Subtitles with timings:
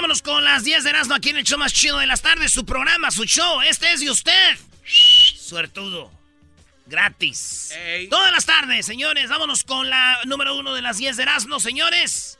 [0.00, 2.54] Vámonos con las 10 de Erasmo aquí en el show más chido de las tardes.
[2.54, 3.60] Su programa, su show.
[3.60, 4.56] Este es de usted.
[4.82, 6.10] Suertudo.
[6.86, 7.74] Gratis.
[8.08, 9.28] Todas las tardes, señores.
[9.28, 12.38] Vámonos con la número uno de las 10 de Erasmo, señores.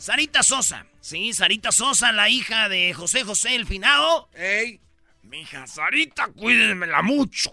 [0.00, 0.86] Sarita Sosa.
[1.02, 4.30] Sí, Sarita Sosa, la hija de José José el Finado.
[4.34, 4.80] ¡Ey!
[5.22, 7.52] Mi hija Sarita, cuídenmela mucho.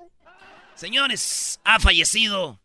[0.74, 2.62] Señores, ha fallecido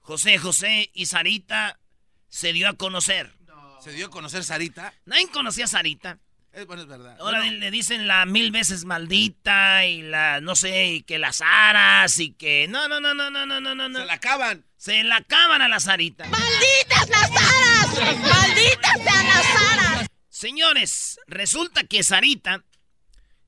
[0.00, 1.80] José José y Sarita
[2.28, 3.32] se dio a conocer.
[3.80, 4.92] ¿Se dio a conocer Sarita?
[5.06, 6.18] Nadie conocía a Sarita.
[6.52, 7.16] Es, bueno, es verdad.
[7.18, 11.40] Ahora Bueno, le dicen la mil veces maldita y la, no sé, y que las
[11.40, 12.68] aras y que...
[12.68, 13.88] No, no, no, no, no, no, no, no.
[13.88, 13.98] no.
[14.00, 14.66] se la acaban.
[14.76, 16.26] Se la acaban a la Sarita.
[16.26, 17.53] ¡Malditas las aras!
[17.92, 20.06] ¡Malditas sean las aras!
[20.28, 22.64] Señores, resulta que Sarita,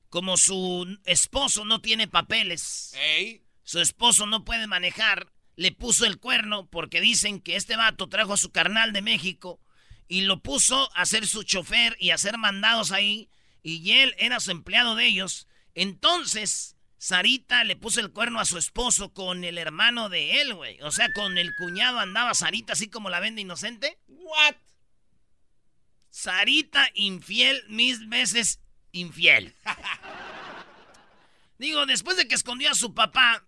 [0.09, 3.43] como su esposo no tiene papeles, ¡Ey!
[3.63, 8.33] su esposo no puede manejar, le puso el cuerno porque dicen que este vato trajo
[8.33, 9.59] a su carnal de México
[10.07, 13.29] y lo puso a ser su chofer y a hacer mandados ahí
[13.63, 15.47] y él era su empleado de ellos.
[15.75, 20.79] Entonces, Sarita le puso el cuerno a su esposo con el hermano de él, güey.
[20.81, 23.99] O sea, con el cuñado andaba Sarita así como la vende inocente.
[24.27, 24.55] ¿What?
[26.09, 28.59] Sarita infiel, mil veces
[28.91, 29.55] infiel.
[31.57, 33.45] Digo, después de que escondió a su papá,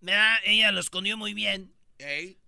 [0.00, 0.36] ¿verdad?
[0.44, 1.72] Ella lo escondió muy bien.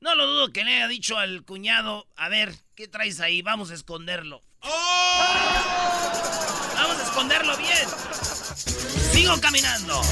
[0.00, 3.42] No lo dudo que le haya dicho al cuñado, a ver, ¿qué traes ahí?
[3.42, 4.42] Vamos a esconderlo.
[4.60, 5.24] ¡Oh!
[6.74, 7.88] Vamos a esconderlo bien.
[9.12, 10.02] Sigo caminando.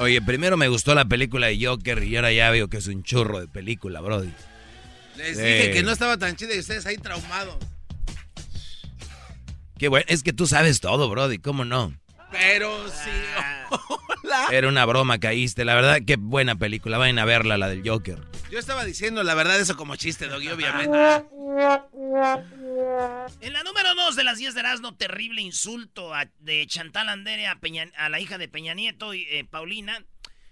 [0.00, 3.02] Oye, primero me gustó la película de Joker y ahora ya veo que es un
[3.02, 4.32] churro de película, Brody.
[5.16, 5.42] Les Sí.
[5.42, 7.56] dije que no estaba tan chida y ustedes ahí traumados.
[9.78, 11.94] Qué bueno, es que tú sabes todo, Brody, ¿cómo no?
[12.30, 13.10] Pero sí.
[14.50, 15.64] Era una broma, caíste.
[15.64, 16.98] La verdad, qué buena película.
[16.98, 18.18] Vayan a verla, la del Joker.
[18.50, 21.24] Yo estaba diciendo la verdad eso como chiste, Doggy, obviamente.
[23.40, 27.46] En la número 2 de las 10 de Erasmo, terrible insulto a- de Chantal Andere
[27.46, 30.04] a, Peña- a la hija de Peña Nieto y eh, Paulina.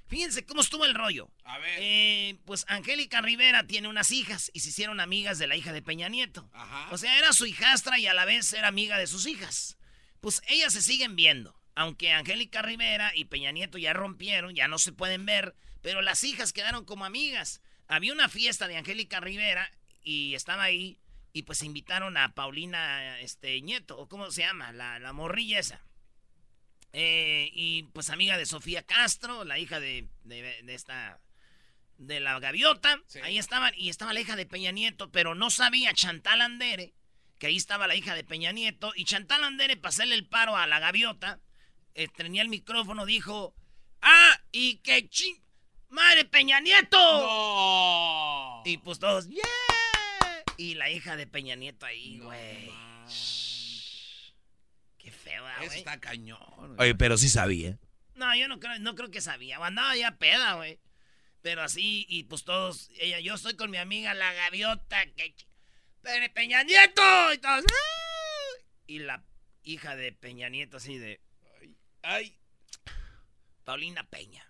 [0.07, 1.31] Fíjense cómo estuvo el rollo.
[1.45, 1.79] A ver.
[1.81, 5.83] Eh, pues Angélica Rivera tiene unas hijas y se hicieron amigas de la hija de
[5.83, 6.49] Peña Nieto.
[6.55, 6.89] Ajá.
[6.91, 9.77] O sea, era su hijastra y a la vez era amiga de sus hijas.
[10.21, 11.55] Pues ellas se siguen viendo.
[11.79, 16.25] Aunque Angélica Rivera y Peña Nieto ya rompieron, ya no se pueden ver, pero las
[16.25, 17.61] hijas quedaron como amigas.
[17.87, 19.71] Había una fiesta de Angélica Rivera
[20.03, 20.99] y estaba ahí
[21.33, 25.81] y pues invitaron a Paulina este, Nieto, o cómo se llama, la, la morrilla esa.
[26.93, 31.21] Eh, y pues amiga de Sofía Castro, la hija de, de- de esta,
[31.99, 33.01] de la gaviota.
[33.07, 33.21] Sí.
[33.23, 36.93] Ahí estaban, y estaba la hija de Peña Nieto, pero no sabía Chantal Andere
[37.39, 38.93] que ahí estaba la hija de Peña Nieto.
[38.97, 41.39] Y Chantal Andere, para hacerle el paro a la gaviota,
[42.07, 43.57] tenía el micrófono, dijo,
[44.03, 45.43] ah, y que ching,
[45.89, 46.97] madre Peña Nieto.
[46.99, 48.63] ¡No!
[48.65, 49.43] Y pues todos, ¡yeah!
[50.57, 52.71] Y la hija de Peña Nieto ahí, güey.
[54.99, 55.79] Qué feo, Eso güey.
[55.79, 56.77] está cañón.
[56.79, 57.79] Oye, pero sí sabía.
[58.15, 59.59] No, yo no creo, no creo que sabía.
[59.65, 60.79] Andaba ya peda, güey.
[61.43, 65.35] Pero así, y pues todos, ella, yo estoy con mi amiga la gaviota, que...
[66.03, 68.63] Pero Peña Nieto, y todos, "Ah".
[68.87, 69.23] Y la
[69.63, 71.21] hija de Peña Nieto así de...
[72.03, 72.35] Ay,
[73.65, 74.45] Paulina Peña.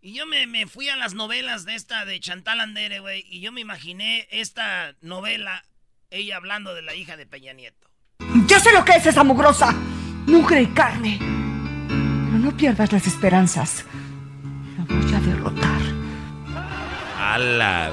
[0.00, 3.40] Y yo me, me fui a las novelas de esta de Chantal Andere, güey, y
[3.40, 5.64] yo me imaginé esta novela,
[6.10, 7.90] ella hablando de la hija de Peña Nieto.
[8.46, 9.72] Ya sé lo que es esa mugrosa.
[10.26, 11.18] Mugre y carne.
[11.18, 13.84] Pero no pierdas las esperanzas.
[14.76, 15.80] La voy a derrotar.
[17.18, 17.92] ¡Hala!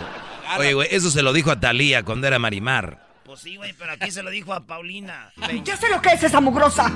[0.59, 3.07] Oye, güey, eso se lo dijo a Talía cuando era Marimar.
[3.25, 5.33] Pues sí, güey, pero aquí se lo dijo a Paulina.
[5.63, 6.93] Ya sé lo que es esa mugrosa.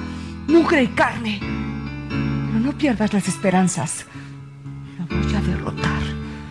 [0.50, 1.40] Mugre y carne.
[1.40, 4.06] Pero no pierdas las esperanzas.
[4.98, 6.01] La voy a derrotar.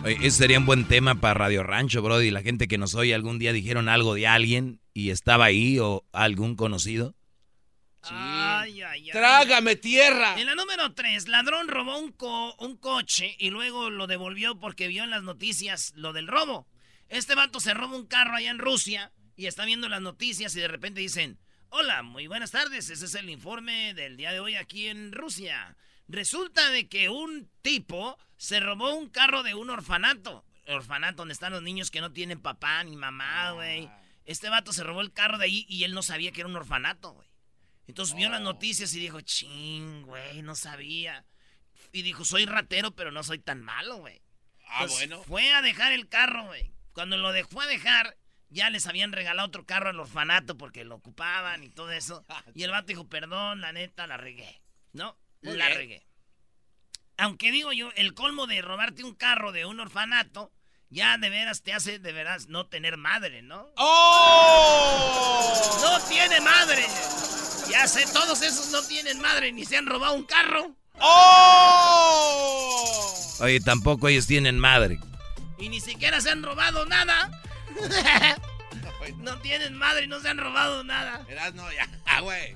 [0.03, 2.31] Oye, ese sería un buen tema para Radio Rancho, Brody.
[2.31, 6.05] La gente que nos oye algún día dijeron algo de alguien y estaba ahí o
[6.13, 7.15] algún conocido.
[8.03, 9.11] Ay, ay, ay.
[9.11, 10.39] Trágame tierra.
[10.39, 14.87] En la número 3, ladrón robó un, co- un coche y luego lo devolvió porque
[14.87, 16.67] vio en las noticias lo del robo.
[17.09, 20.61] Este vato se roba un carro allá en Rusia y está viendo las noticias y
[20.61, 24.55] de repente dicen, hola, muy buenas tardes, ese es el informe del día de hoy
[24.55, 25.75] aquí en Rusia.
[26.07, 30.45] Resulta de que un tipo se robó un carro de un orfanato.
[30.67, 33.89] Orfanato donde están los niños que no tienen papá ni mamá, güey.
[34.25, 36.55] Este vato se robó el carro de ahí y él no sabía que era un
[36.55, 37.27] orfanato, güey.
[37.87, 41.25] Entonces vio las noticias y dijo, ching, güey, no sabía.
[41.91, 44.21] Y dijo, soy ratero, pero no soy tan malo, güey.
[44.67, 45.23] Ah, Entonces, bueno.
[45.23, 46.71] Fue a dejar el carro, güey.
[46.93, 48.15] Cuando lo dejó a dejar,
[48.49, 52.25] ya les habían regalado otro carro al orfanato porque lo ocupaban y todo eso.
[52.55, 54.61] Y el vato dijo, perdón, la neta, la regué.
[54.93, 55.17] ¿No?
[55.41, 55.77] Muy la bien.
[55.77, 56.05] regué.
[57.17, 60.51] Aunque digo yo, el colmo de robarte un carro de un orfanato,
[60.89, 63.67] ya de veras te hace de veras no tener madre, ¿no?
[63.75, 65.53] ¡Oh!
[65.81, 66.85] ¡No tiene madre!
[67.69, 70.75] Ya sé, todos esos no tienen madre ni se han robado un carro.
[72.01, 73.37] ¡Oh!
[73.41, 74.99] Oye, tampoco ellos tienen madre.
[75.57, 77.29] Y ni siquiera se han robado nada.
[79.17, 81.23] no tienen madre y no se han robado nada.
[81.27, 82.55] Verás, no, ya, ah, güey.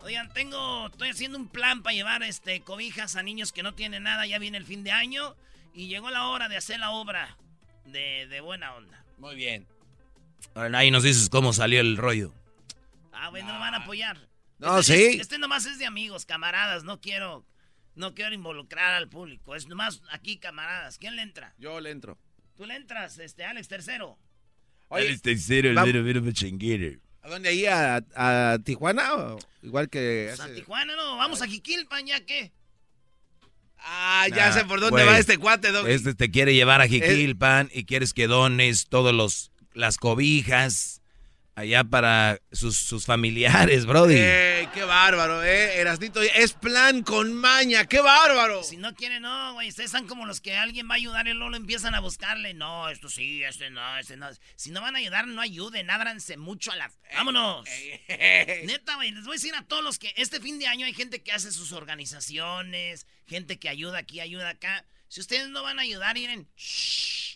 [0.00, 4.02] Oigan, tengo, estoy haciendo un plan para llevar este cobijas a niños que no tienen
[4.02, 4.26] nada.
[4.26, 5.36] Ya viene el fin de año
[5.74, 7.36] y llegó la hora de hacer la obra
[7.84, 9.04] de, de buena onda.
[9.18, 9.66] Muy bien.
[10.54, 12.34] Ahora, Ahí nos dices cómo salió el rollo.
[13.12, 14.18] Ah, bueno, me van a apoyar.
[14.58, 15.04] No, Este- sí.
[15.04, 16.82] Este, este nomás es de amigos, camaradas.
[16.82, 17.46] No quiero,
[17.94, 19.54] no quiero involucrar al público.
[19.54, 20.98] Es nomás aquí, camaradas.
[20.98, 21.54] ¿Quién le entra?
[21.58, 22.18] Yo le entro.
[22.62, 24.16] Tú le entras, este, Alex Tercero.
[24.86, 27.00] Oye, tercero, va- little bit of a.
[27.22, 27.66] ¿a dónde ahí?
[27.66, 29.14] ¿A, a Tijuana?
[29.16, 30.26] o igual que...
[30.28, 32.52] Pues a hace- Tijuana, no, vamos a Jiquilpan, ¿ya qué?
[33.78, 35.06] Ah, ya Nah, sé por dónde güey.
[35.12, 35.90] va este cuate, Doggy.
[35.90, 41.01] Este te quiere llevar a Jiquilpan y quieres que dones todos los las cobijas
[41.54, 44.16] allá para sus, sus familiares, Brody.
[44.16, 45.80] Eh, qué bárbaro, eh.
[45.80, 48.62] Erasnito, es plan con maña, qué bárbaro.
[48.62, 49.68] Si no quieren, no, güey.
[49.68, 52.54] Ustedes están como los que alguien va a ayudar y luego lo empiezan a buscarle.
[52.54, 54.28] No, esto sí, este no, este no.
[54.56, 55.90] Si no van a ayudar, no ayuden.
[55.90, 56.90] Ábranse mucho a la...
[57.14, 57.68] ¡Vámonos!
[58.08, 60.94] Neta, güey, les voy a decir a todos los que este fin de año hay
[60.94, 64.84] gente que hace sus organizaciones, gente que ayuda aquí, ayuda acá.
[65.08, 67.31] Si ustedes no van a ayudar, miren, shh,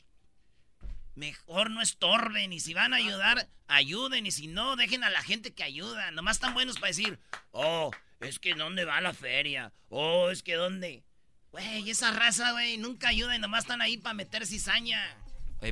[1.17, 2.53] mejor no estorben.
[2.53, 4.27] Y si van a ayudar, ayuden.
[4.27, 6.13] Y si no, dejen a la gente que ayuda.
[6.13, 7.19] Nomás están buenos para decir,
[7.51, 7.91] oh,
[8.21, 9.73] es que ¿dónde va la feria?
[9.89, 11.03] Oh, es que ¿dónde?
[11.51, 15.17] Güey, esa raza, güey, nunca ayuda y nomás están ahí para meter cizaña.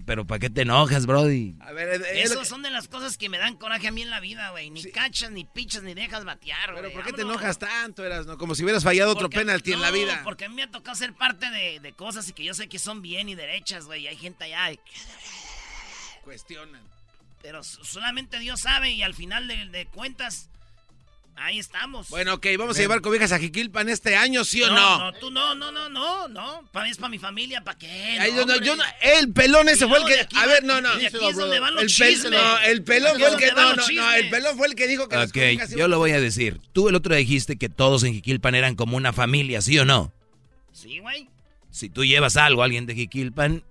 [0.06, 1.54] Pero ¿para qué te enojas, Brody?
[1.60, 3.90] A ver, eh, es Esas que- son de las cosas que me dan coraje a
[3.92, 4.70] mí en la vida, güey.
[4.70, 6.82] Ni cachas, ni pichas, ni dejas batear, güey.
[6.82, 8.36] Pero ¿por qué te enojas tanto, Erasno?
[8.38, 10.20] Como si hubieras fallado otro penalti en la no, vida.
[10.24, 12.68] Porque a mí me ha tocado ser parte de, de cosas y que yo sé
[12.68, 14.04] que son bien y derechas, güey.
[14.04, 14.80] y Hay gente allá, y-
[16.24, 16.82] Cuestionan.
[17.42, 20.48] pero solamente Dios sabe y al final de, de cuentas,
[21.36, 22.08] ahí estamos.
[22.10, 24.98] Bueno, ok, vamos a llevar cobijas a Jiquilpan este año, ¿sí o no?
[24.98, 26.68] No, tú no, no, no, no, no.
[26.72, 28.18] Para mí es para mi familia, ¿para qué?
[28.20, 30.20] Ay, No, yo no- no- el pelón ese fue el que.
[30.20, 30.94] aquí A ver, no, no.
[30.96, 32.30] de aquí es donde van los el, pel- chismes.
[32.32, 33.52] no, el pelón fue el que.
[33.52, 34.12] No, no, no.
[34.12, 35.42] El pelón fue el que dijo que Ok, yo
[35.78, 36.60] iban- lo voy a decir.
[36.72, 39.84] Tú el otro día dijiste que todos en Jiquilpan eran como una familia, ¿sí o
[39.84, 40.12] no?
[40.72, 41.28] Sí, güey.
[41.70, 43.64] Si tú llevas algo a alguien de Jiquilpan,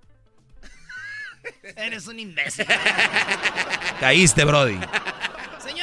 [1.76, 2.66] Eres un imbécil.
[4.00, 4.78] caíste, Brody.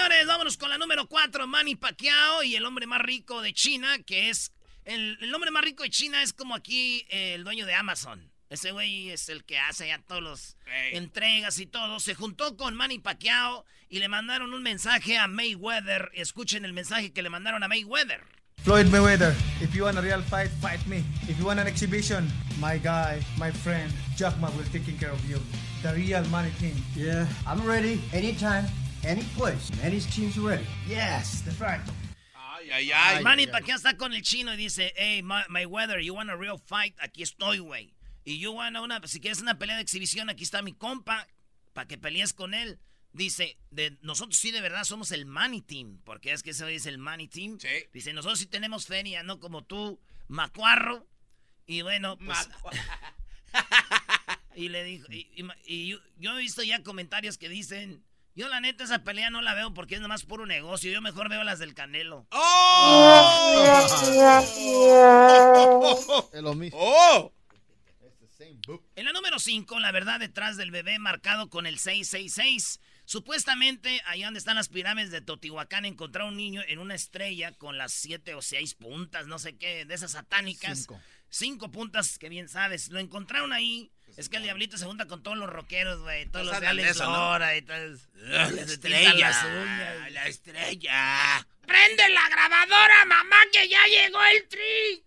[0.02, 4.00] Señores, vámonos con la número 4, Manny Pacquiao y el hombre más rico de China,
[4.04, 4.52] que es...
[4.84, 8.32] El, el hombre más rico de China es como aquí eh, el dueño de Amazon.
[8.50, 10.58] Ese güey es el que hace ya todos los
[10.92, 12.00] entregas y todo.
[12.00, 16.10] Se juntó con Manny Pacquiao y le mandaron un mensaje a Mayweather.
[16.16, 18.24] Escuchen el mensaje que le mandaron a Mayweather.
[18.64, 21.04] Floyd Mayweather, if you want a real fight, fight me.
[21.28, 22.28] If you want an exhibition,
[22.60, 25.38] my guy, my friend, Jack Ma will taking care of you.
[25.84, 26.76] The real money king.
[26.96, 28.66] Yeah, I'm ready anytime,
[29.06, 29.72] any place.
[29.82, 30.66] Manny's team's ready.
[30.88, 31.82] Yes, that's right.
[32.36, 33.24] Ay, ay, ay.
[33.24, 36.58] Manny Pacquiao está con el chino y dice, hey, Ma- Mayweather, you want a real
[36.58, 36.96] fight?
[37.00, 37.94] Aquí estoy, güey.
[38.24, 41.28] Y you wanna una, si quieres una pelea de exhibición, aquí está mi compa,
[41.74, 42.80] para que pelees con él.
[43.14, 46.88] Dice, de, nosotros sí de verdad somos el money team, porque es que eso dice
[46.90, 47.58] el money team.
[47.94, 51.08] Dice, nosotros sí tenemos feria, no como tú, macuarro.
[51.66, 52.50] Y bueno, pues...
[54.56, 58.84] y le dijo, y, yo, yo, he visto ya comentarios que dicen, yo la neta
[58.84, 61.74] esa pelea no la veo porque es nomás puro negocio, yo mejor veo las del
[61.74, 62.28] Canelo.
[62.32, 63.90] ¡Oh!
[66.34, 66.78] es lo mismo.
[66.80, 67.34] ¡Oh!
[68.96, 72.80] En la número 5, la verdad detrás del bebé marcado con el 666.
[73.06, 77.78] Supuestamente, allá donde están las pirámides de Totihuacán, encontraron un niño en una estrella con
[77.78, 80.80] las siete o seis puntas, no sé qué, de esas satánicas.
[80.80, 81.02] Cinco.
[81.30, 82.90] Cinco puntas, que bien sabes.
[82.90, 83.92] Lo encontraron ahí.
[84.18, 86.26] Es que el diablito se junta con todos los rockeros, güey.
[86.28, 88.10] Todos los de Alex Lora y todos.
[88.14, 90.10] La estrella.
[90.10, 91.48] La estrella.
[91.66, 95.06] ¡Prende la grabadora, mamá, que ya llegó el tri!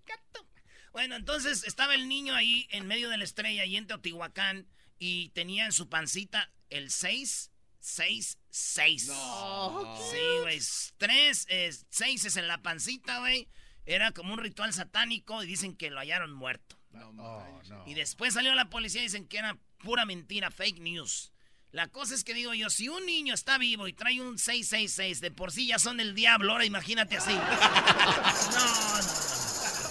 [0.92, 4.68] Bueno, entonces estaba el niño ahí en medio de la estrella, ahí en Teotihuacán,
[4.99, 9.06] y tenía en su pancita el 6, 6, 6.
[9.08, 9.99] No.
[10.11, 10.61] Sí, güey.
[10.96, 11.46] Tres,
[11.90, 13.49] seis es en la pancita, güey.
[13.87, 16.78] Era como un ritual satánico y dicen que lo hallaron muerto.
[16.94, 17.84] No, no.
[17.86, 21.32] Y después salió la policía y dicen que era pura mentira, fake news.
[21.70, 25.20] La cosa es que digo yo, si un niño está vivo y trae un 666,
[25.20, 27.32] de por sí ya son el diablo, ahora imagínate así.
[27.34, 29.02] no, no.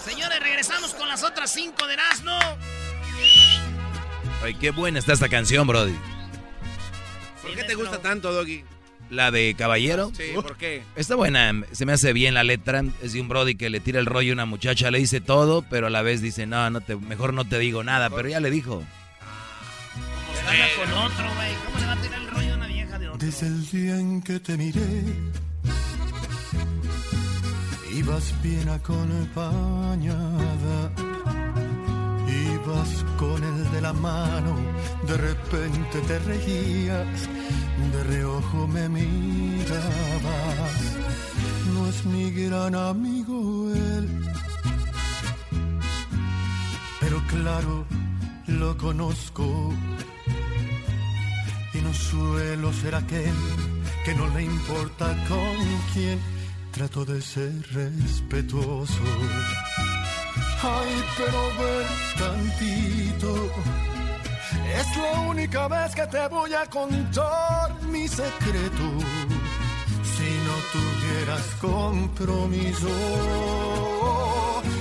[0.05, 2.37] Señores, regresamos con las otras cinco de Erasmo.
[4.41, 5.95] Ay, qué buena está esta canción, Brody.
[7.41, 8.63] ¿Por qué te gusta tanto, Doggy?
[9.09, 10.11] La de Caballero.
[10.15, 10.83] Sí, ¿por qué?
[10.95, 12.83] Está buena, se me hace bien la letra.
[13.01, 15.63] Es de un Brody que le tira el rollo a una muchacha, le dice todo,
[15.69, 18.39] pero a la vez dice, no, no te, mejor no te digo nada, pero ya
[18.39, 18.83] le dijo.
[20.79, 21.53] con otro, güey.
[21.65, 23.25] ¿Cómo le va a tirar el rollo a una vieja de otro?
[23.25, 24.81] Desde el día en que te miré
[27.95, 30.17] Ibas bien acompañada,
[32.27, 34.55] ibas con el de la mano,
[35.05, 37.29] de repente te reías,
[37.91, 39.75] de reojo me mirabas.
[41.73, 44.09] No es mi gran amigo él,
[46.99, 47.85] pero claro,
[48.47, 49.73] lo conozco.
[51.73, 53.35] Y no suelo ser aquel
[54.05, 55.57] que no le importa con
[55.93, 56.19] quién
[56.73, 59.03] Trato de ser respetuoso.
[60.63, 61.87] Ay, pero ven
[62.17, 63.92] tantito.
[64.79, 68.85] Es la única vez que te voy a contar mi secreto.
[70.15, 72.89] Si no tuvieras compromiso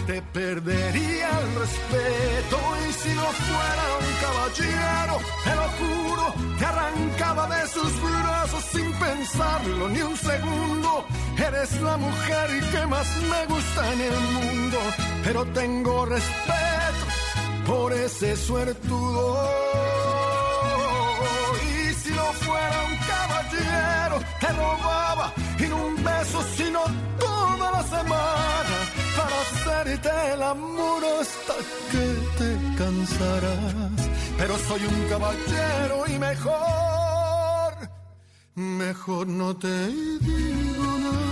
[0.06, 2.58] te perdería el respeto
[2.88, 8.92] y si no fuera un caballero, te lo juro, te arrancaba de sus brazos sin
[8.94, 11.04] pensarlo ni un segundo.
[11.36, 14.78] Eres la mujer que más me gusta en el mundo,
[15.24, 17.11] pero tengo respeto
[17.66, 19.48] por ese suertudo.
[21.62, 26.80] Y si no fuera un caballero, te robaba y un beso, sino
[27.18, 28.76] toda la semana
[29.16, 31.54] para hacerte el amor hasta
[31.90, 32.04] que
[32.38, 34.00] te cansarás.
[34.38, 37.72] Pero soy un caballero y mejor,
[38.54, 41.31] mejor no te digo nada.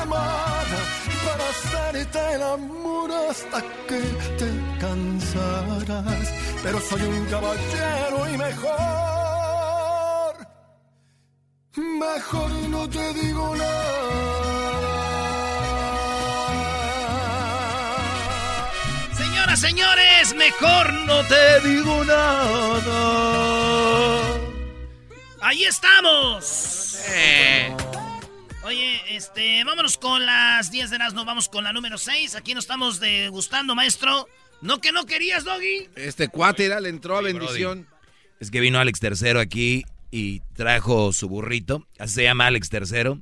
[0.00, 0.78] semana
[1.24, 4.00] para hacerte el amor hasta que
[4.38, 6.26] te cansarás.
[6.62, 8.80] Pero soy un caballero y mejor,
[11.76, 13.70] Mejor no te digo nada.
[19.16, 23.00] Señoras, señores, mejor no te digo nada.
[25.40, 26.70] Ahí estamos.
[28.70, 32.36] Oye, este, vámonos con las 10 de las, no vamos con la número 6.
[32.36, 34.28] Aquí nos estamos degustando, maestro.
[34.62, 35.88] No que no querías, Doggy.
[35.96, 37.88] Este cuate era, le entró a bendición.
[38.38, 41.84] Es que vino Alex Tercero aquí y trajo su burrito.
[41.98, 43.20] Así se llama Alex Tercero.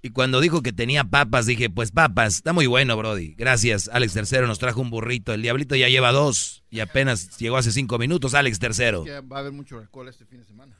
[0.00, 3.34] Y cuando dijo que tenía papas, dije, pues papas, está muy bueno, Brody.
[3.34, 5.34] Gracias, Alex Tercero nos trajo un burrito.
[5.34, 9.04] El diablito ya lleva dos y apenas llegó hace cinco minutos, Alex Tercero.
[9.04, 10.78] Que va a haber mucho alcohol este fin de semana.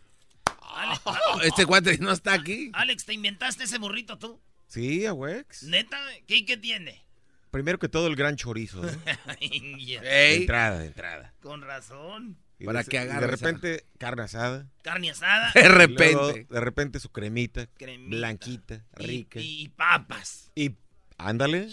[0.78, 1.00] Alex,
[1.44, 2.70] Este cuate no está aquí.
[2.74, 4.40] Alex, ¿te inventaste ese burrito tú?
[4.66, 5.62] Sí, a Wex.
[5.64, 5.98] ¿Neta?
[6.26, 7.02] ¿Qué, qué tiene?
[7.50, 8.82] Primero que todo el gran chorizo.
[9.40, 11.34] entrada, de entrada.
[11.40, 12.36] Con razón.
[12.58, 14.66] Y Para de- que agarre De esa- repente, carne asada.
[14.82, 16.46] Carne asada de luego, repente.
[16.52, 18.16] de repente su cremita, Cremita.
[18.16, 19.40] blanquita, rica.
[19.40, 20.50] y- y papas.
[20.54, 20.74] Y
[21.16, 21.68] ándale.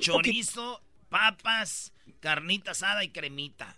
[0.00, 3.76] Chorizo, papas, carnita asada y cremita.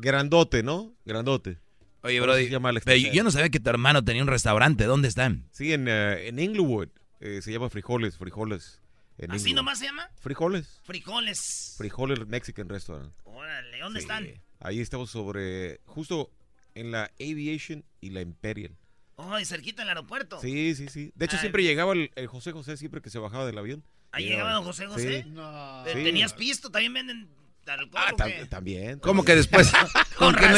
[0.00, 0.94] Grandote, ¿no?
[1.04, 1.58] Grandote.
[2.04, 3.14] Oye, Brody, se llama Alex pero Tercero.
[3.14, 4.84] yo no sabía que tu hermano tenía un restaurante.
[4.84, 5.48] ¿Dónde están?
[5.52, 6.88] Sí, en, eh, en Inglewood.
[7.20, 8.80] eh, se llama Frijoles, Frijoles.
[9.16, 9.56] En ¿Así Inglewood.
[9.56, 10.10] nomás se llama?
[10.20, 10.80] Frijoles.
[10.84, 11.74] Frijoles.
[11.78, 13.12] Frijoles Mexican Restaurant.
[13.24, 14.04] Órale, ¿dónde Sí.
[14.04, 14.26] están?
[14.60, 16.30] Ahí estamos sobre, justo
[16.74, 18.76] en la Aviation y la Imperial.
[19.16, 20.40] Oh, y cerquita del aeropuerto.
[20.40, 21.12] Sí, sí, sí.
[21.14, 23.84] De hecho, Ah, siempre llegaba el, el José José siempre que se bajaba del avión.
[24.10, 25.22] Ahí llegaba don José José.
[25.22, 25.30] Sí.
[25.30, 25.86] No.
[25.86, 25.92] Eh.
[25.92, 26.70] ¿Tenías pisto?
[26.70, 27.28] ¿También venden
[27.66, 28.46] Ah, o tam- qué?
[28.46, 28.98] también.
[28.98, 29.72] ¿Cómo que después?
[30.16, 30.56] Con que no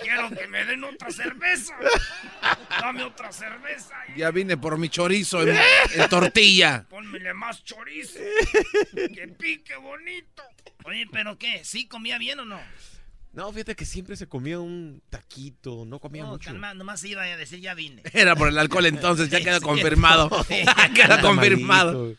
[0.00, 1.74] Quiero que me den otra cerveza.
[2.80, 3.94] Dame otra cerveza.
[4.16, 5.56] Ya vine por mi chorizo en,
[5.94, 6.86] en tortilla.
[6.88, 8.18] Pónmele más chorizo.
[8.94, 10.42] que pique bonito.
[10.84, 11.62] Oye, ¿pero qué?
[11.64, 12.60] ¿Sí comía bien o no?
[13.32, 16.50] No, fíjate que siempre se comía un taquito, no comía No, mucho.
[16.50, 18.02] calma, nomás iba a decir ya vine.
[18.12, 20.30] Era por el alcohol entonces, ya queda confirmado.
[20.94, 22.14] Queda confirmado.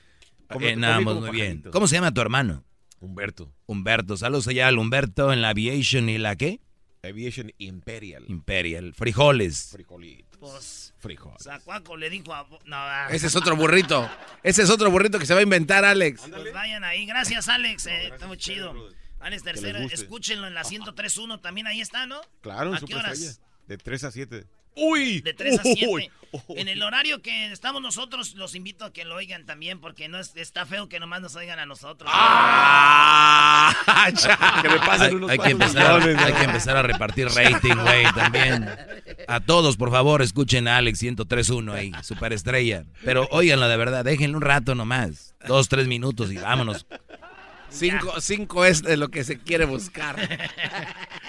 [0.48, 1.63] Come- Eh, nada muy bien.
[1.72, 2.63] ¿Cómo se llama tu hermano?
[3.00, 3.53] Humberto.
[3.66, 4.18] Humberto.
[4.18, 6.59] Saludos allá al Humberto en la Aviation y la qué?
[7.03, 8.25] Aviation Imperial.
[8.27, 8.94] Imperial.
[8.94, 9.70] Frijoles.
[9.72, 10.40] Frijolitos.
[10.40, 11.44] Pues, Frijoles.
[11.44, 12.48] Zacuaco le dijo a...
[12.66, 14.09] No, ah, Ese es otro burrito.
[14.44, 16.22] Ese es otro burrito que se va a inventar, Alex.
[16.29, 17.05] pues vayan ahí.
[17.05, 17.85] Gracias, Alex.
[17.88, 18.74] eh, está muy chido.
[19.20, 21.42] Alex Tercero, escúchenlo en la 103.1.
[21.42, 22.22] También ahí está, ¿no?
[22.42, 23.42] Claro, en ¿A qué horas?
[23.68, 24.46] De 3 a 7.
[24.75, 25.22] ¡Uy!
[25.22, 25.88] De 3 a 7.
[25.88, 26.12] Uy.
[26.50, 30.20] En el horario que estamos nosotros, los invito a que lo oigan también, porque no
[30.20, 32.12] es, está feo que nomás nos oigan a nosotros.
[32.14, 33.74] ¡Ah!
[34.62, 37.27] Que me pasen Hay, unos hay que cuantos empezar, millones, hay que empezar a repartir
[37.27, 38.70] rating, güey, también.
[39.27, 42.86] A todos, por favor, escuchen a Alex 1031 ahí, superestrella.
[43.03, 45.36] Pero óiganlo de verdad, déjenle un rato nomás.
[45.48, 46.86] Dos, tres minutos y vámonos.
[47.70, 50.16] Cinco, cinco es de lo que se quiere buscar.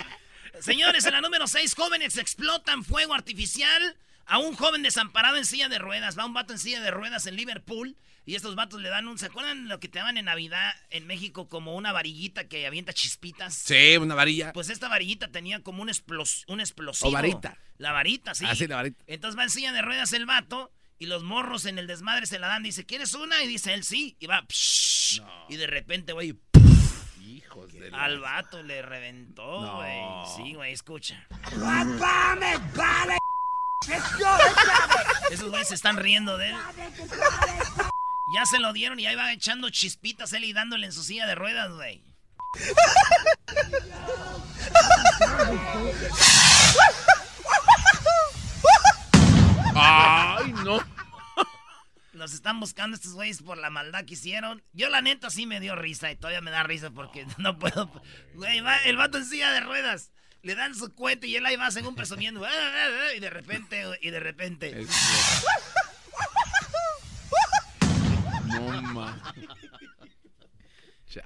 [0.60, 3.96] Señores, en la número 6, jóvenes explotan fuego artificial
[4.26, 6.18] a un joven desamparado en silla de ruedas.
[6.18, 7.96] Va un vato en silla de ruedas en Liverpool
[8.26, 9.18] y estos vatos le dan un...
[9.18, 12.92] ¿Se acuerdan lo que te daban en Navidad en México como una varillita que avienta
[12.92, 13.54] chispitas?
[13.54, 14.52] Sí, una varilla.
[14.52, 17.08] Pues esta varillita tenía como un, explos, un explosivo.
[17.08, 17.56] O varita.
[17.78, 18.44] La varita, sí.
[18.46, 19.02] Ah, sí, la varita.
[19.06, 22.38] Entonces va en silla de ruedas el vato y los morros en el desmadre se
[22.38, 22.62] la dan.
[22.62, 23.42] Dice, ¿quieres una?
[23.42, 24.16] Y dice él sí.
[24.20, 24.44] Y va...
[24.46, 26.36] psh, Y de repente, güey,
[27.50, 29.76] Hijos de al vato le reventó, No.
[29.78, 30.00] güey.
[30.36, 31.26] Sí, güey, escucha.
[35.32, 36.56] Esos güeyes se están riendo de él.
[38.36, 41.26] Ya se lo dieron y ahí va echando chispitas él y dándole en su silla
[41.26, 42.04] de ruedas, güey.
[49.74, 50.78] ¡Ay, no!
[52.20, 54.62] Los están buscando estos güeyes por la maldad que hicieron.
[54.74, 57.90] Yo la neta sí me dio risa y todavía me da risa porque no puedo.
[58.34, 60.12] Güey, va el vato en silla de ruedas.
[60.42, 62.44] Le dan su cuete y él ahí va según presumiendo.
[62.44, 64.86] "Ah, ah, ah", Y de repente, y de repente.
[68.48, 69.16] No.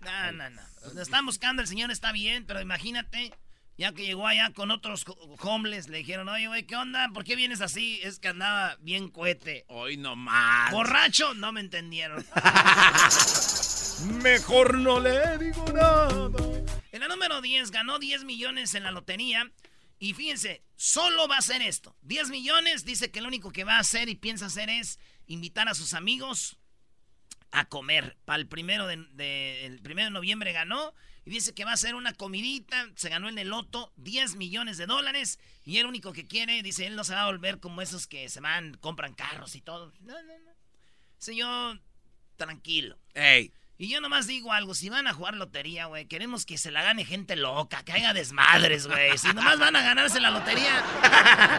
[0.00, 0.62] No, no, no.
[0.94, 3.34] Lo están buscando, el señor está bien, pero imagínate,
[3.76, 7.08] ya que llegó allá con otros ho- homeless, le dijeron, oye, güey, ¿qué onda?
[7.12, 8.00] ¿Por qué vienes así?
[8.02, 9.64] Es que andaba bien cohete.
[9.68, 10.70] Hoy no más.
[10.72, 12.24] Borracho, no me entendieron.
[14.22, 16.30] Mejor no le digo nada.
[16.92, 19.50] En la número 10 ganó 10 millones en la lotería.
[19.98, 21.96] Y fíjense, solo va a hacer esto.
[22.02, 25.68] 10 millones, dice que lo único que va a hacer y piensa hacer es invitar
[25.68, 26.58] a sus amigos
[27.52, 28.16] a comer.
[28.24, 30.92] Para el primero de, de- el primero de noviembre ganó.
[31.26, 32.86] Y dice que va a hacer una comidita.
[32.96, 35.38] Se ganó en el loto 10 millones de dólares.
[35.64, 38.28] Y el único que quiere, dice, él no se va a volver como esos que
[38.28, 39.92] se van, compran carros y todo.
[40.00, 40.52] No, no, no.
[41.18, 41.80] Señor,
[42.36, 42.98] tranquilo.
[43.14, 46.70] Ey, Y yo nomás digo algo, si van a jugar lotería, güey, queremos que se
[46.70, 49.16] la gane gente loca, que haya desmadres, güey.
[49.16, 50.84] Si nomás van a ganarse la lotería,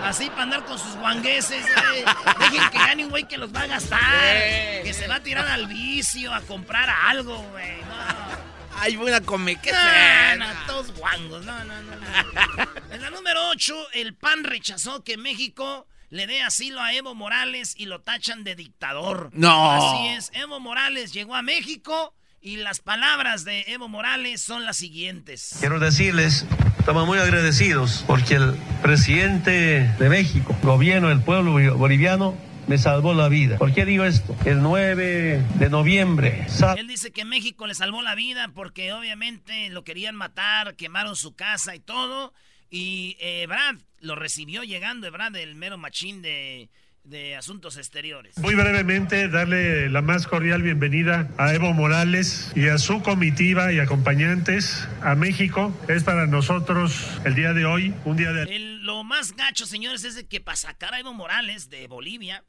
[0.08, 2.04] así para andar con sus guangueses, güey.
[2.40, 5.48] Dejen que gane un güey que los va a gastar, que se va a tirar
[5.48, 7.82] al vicio, a comprar algo, güey.
[7.82, 8.35] No.
[8.78, 11.96] Ay, voy a comer, ¿qué No, no, todos guangos, no, no, no.
[11.96, 12.70] no.
[12.92, 17.74] En la número 8, el PAN rechazó que México le dé asilo a Evo Morales
[17.78, 19.30] y lo tachan de dictador.
[19.34, 19.72] No.
[19.72, 24.78] Así es, Evo Morales llegó a México y las palabras de Evo Morales son las
[24.78, 25.58] siguientes.
[25.60, 26.46] Quiero decirles,
[26.78, 33.28] estamos muy agradecidos porque el presidente de México, gobierno del pueblo boliviano, me salvó la
[33.30, 33.58] vida.
[33.58, 34.36] ¿Por qué digo esto?
[34.46, 36.46] El 9 de noviembre.
[36.78, 41.36] Él dice que México le salvó la vida porque obviamente lo querían matar, quemaron su
[41.36, 42.34] casa y todo.
[42.70, 46.70] Y eh, Brad lo recibió llegando, Brad, el mero machín de,
[47.04, 48.38] de Asuntos Exteriores.
[48.40, 53.80] Muy brevemente, darle la más cordial bienvenida a Evo Morales y a su comitiva y
[53.80, 55.72] acompañantes a México.
[55.88, 58.44] Es para nosotros el día de hoy un día de...
[58.44, 62.44] El- lo más gacho, señores, es de que para sacar a Evo Morales de Bolivia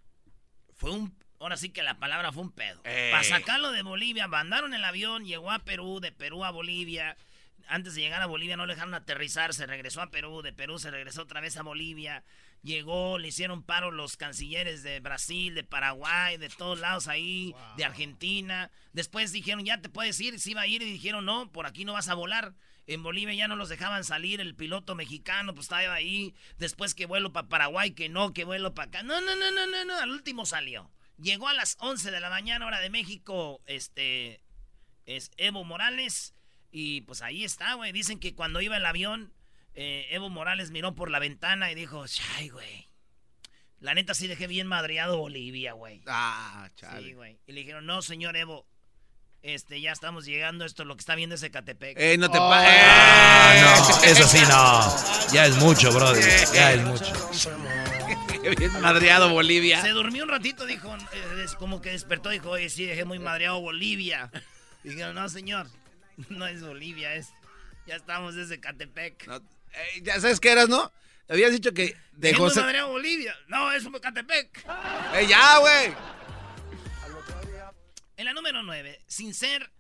[0.77, 1.17] fue un...
[1.39, 2.81] Ahora sí que la palabra fue un pedo.
[2.85, 3.11] Ey.
[3.11, 7.17] Para sacarlo de Bolivia, mandaron el avión, llegó a Perú, de Perú a Bolivia.
[7.69, 10.79] Antes de llegar a Bolivia no le dejaron aterrizar, se regresó a Perú, de Perú
[10.79, 12.25] se regresó otra vez a Bolivia.
[12.63, 17.85] Llegó, le hicieron paro los cancilleres de Brasil, de Paraguay, de todos lados ahí, de
[17.85, 18.71] Argentina.
[18.93, 21.85] Después dijeron, ya te puedes ir, sí iba a ir, y dijeron, no, por aquí
[21.85, 22.55] no vas a volar.
[22.87, 26.35] En Bolivia ya no los dejaban salir, el piloto mexicano pues estaba ahí.
[26.59, 29.03] Después que vuelo para Paraguay, que no, que vuelo para acá.
[29.03, 30.91] No, no, no, no, no, no, al último salió.
[31.19, 34.41] Llegó a las 11 de la mañana, hora de México, este,
[35.05, 36.35] es Evo Morales.
[36.71, 37.91] Y pues ahí está, güey.
[37.93, 39.33] Dicen que cuando iba el avión,
[39.75, 42.05] eh, Evo Morales miró por la ventana y dijo,
[42.37, 42.89] ay, güey.
[43.81, 46.03] La neta sí dejé bien madreado Bolivia, güey.
[46.07, 47.15] Ah, Sí, chale.
[47.15, 47.39] güey.
[47.47, 48.67] Y le dijeron, no, señor Evo,
[49.55, 51.97] este, ya estamos llegando, esto es lo que está viendo ese Catepec.
[51.99, 52.49] Eh, no te Oh.
[52.49, 53.63] pa- Ah, ¡Eh!
[53.63, 55.33] no, eso sí no.
[55.33, 56.25] Ya es mucho, brother.
[56.53, 57.13] Ya es mucho.
[58.59, 59.83] Bien madreado Bolivia.
[59.83, 63.19] Se durmió un ratito, dijo, eh, es como que despertó, dijo, oye, sí, dejé muy
[63.19, 64.31] madreado Bolivia.
[64.85, 65.67] Y dijeron, no, señor,
[66.29, 67.31] no es Bolivia, es,
[67.87, 69.27] ya estamos desde Catepec.
[69.29, 70.93] Eh, ya sabes qué eras, ¿no?
[71.29, 71.97] Habías dicho que de
[72.29, 72.61] Dejé muy José.
[72.61, 73.35] madreado Bolivia.
[73.49, 74.65] No, es Catepec.
[75.17, 75.93] Eh, ya, güey.
[78.17, 79.71] En la número 9, sin ser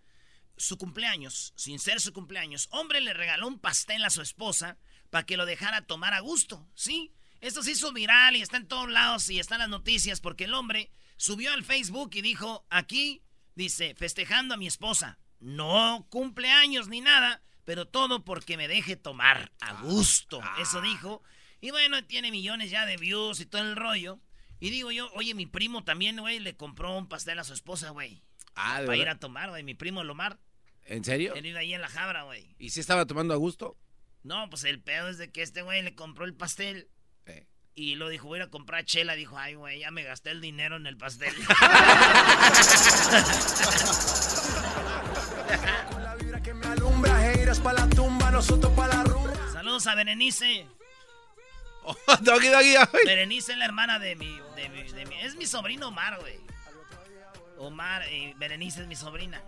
[0.58, 4.76] su cumpleaños, sin ser su cumpleaños, hombre le regaló un pastel a su esposa
[5.08, 7.12] para que lo dejara tomar a gusto, ¿sí?
[7.40, 10.54] Esto se hizo viral y está en todos lados y están las noticias porque el
[10.54, 13.22] hombre subió al Facebook y dijo, aquí,
[13.54, 19.50] dice, festejando a mi esposa, no cumpleaños ni nada, pero todo porque me deje tomar
[19.60, 21.22] a gusto, eso dijo.
[21.62, 24.20] Y bueno, tiene millones ya de views y todo el rollo.
[24.58, 27.90] Y digo yo, oye, mi primo también, güey, le compró un pastel a su esposa,
[27.90, 28.22] güey.
[28.54, 29.62] Ah, ¿de Para ir a tomar, güey.
[29.62, 30.38] Mi primo Lomar.
[30.84, 31.34] ¿En serio?
[31.34, 32.54] Él vive ahí en la Jabra, güey.
[32.58, 33.76] ¿Y si estaba tomando a gusto?
[34.22, 36.88] No, pues el pedo es de que este güey le compró el pastel.
[37.26, 37.46] Eh.
[37.74, 39.14] Y lo dijo, voy a ir a comprar chela.
[39.14, 41.34] Dijo, ay, güey, ya me gasté el dinero en el pastel.
[46.64, 49.34] Alumbra, haters pa' la tumba, nosotros pa' la rumba.
[49.52, 50.66] Saludos a Berenice.
[52.20, 52.86] Doggy, doggy, ay.
[53.04, 56.38] Berenice es la hermana de mi, de mi, de mi- Es mi sobrino Omar, güey.
[57.58, 59.42] Omar y Berenice es mi sobrina.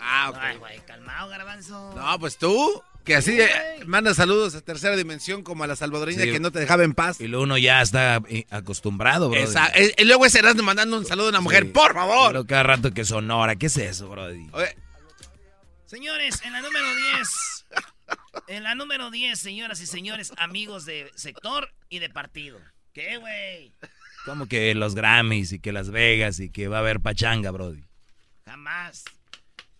[0.00, 0.36] Ah, ok.
[0.40, 1.94] Ay, güey, calmado, garbanzo.
[1.96, 3.48] No, pues tú, que así eh,
[3.86, 6.32] manda saludos a tercera dimensión como a la salvadoreña Sí.
[6.32, 7.20] que no te dejaba en paz.
[7.20, 9.48] Y luego uno ya está eh, acostumbrado, brother.
[9.48, 11.70] Esa- eh, y luego ese Erasmo mandando un saludo a una mujer, Sí.
[11.70, 12.32] por favor.
[12.32, 13.56] Luego cada rato que Sonora.
[13.56, 14.10] ¿Qué es eso?
[14.10, 14.76] Oye,
[15.86, 17.55] Señores, en la número 10.
[18.48, 22.60] En la número 10, señoras y señores, amigos de sector y de partido.
[22.92, 23.72] ¿Qué, güey?
[24.24, 27.84] Como que los Grammys y que Las Vegas y que va a haber pachanga, brody.
[28.46, 29.04] Jamás.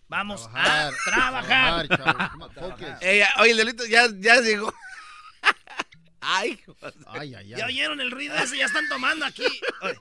[0.09, 1.87] Vamos Trabajar, a trabajar.
[1.87, 4.73] trabajar, eh, oye, el delito ya, ya llegó.
[6.21, 6.59] Ay.
[7.07, 8.57] Ay, ay, ¿Ya oyeron el ruido ese?
[8.57, 9.45] Ya están tomando aquí.
[9.81, 9.97] Oye.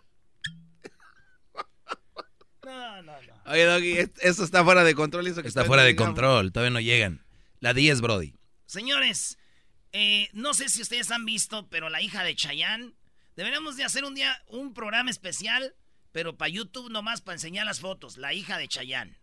[2.65, 3.53] No, no, no.
[3.53, 5.27] Oye, Doggy, es- eso está fuera de control.
[5.27, 7.25] Eso que Está fuera de control, todavía no llegan.
[7.61, 8.35] La 10, brody.
[8.67, 9.39] Señores,
[9.93, 12.93] eh, no sé si ustedes han visto, pero la hija de Chayanne,
[13.35, 15.75] deberíamos de hacer un día un programa especial,
[16.13, 18.17] pero para YouTube nomás para enseñar las fotos.
[18.17, 19.19] La hija de Chayanne,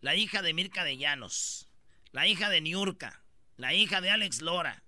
[0.00, 1.68] la hija de Mirka de Llanos,
[2.12, 3.22] la hija de Niurka,
[3.56, 4.82] la hija de Alex Lora,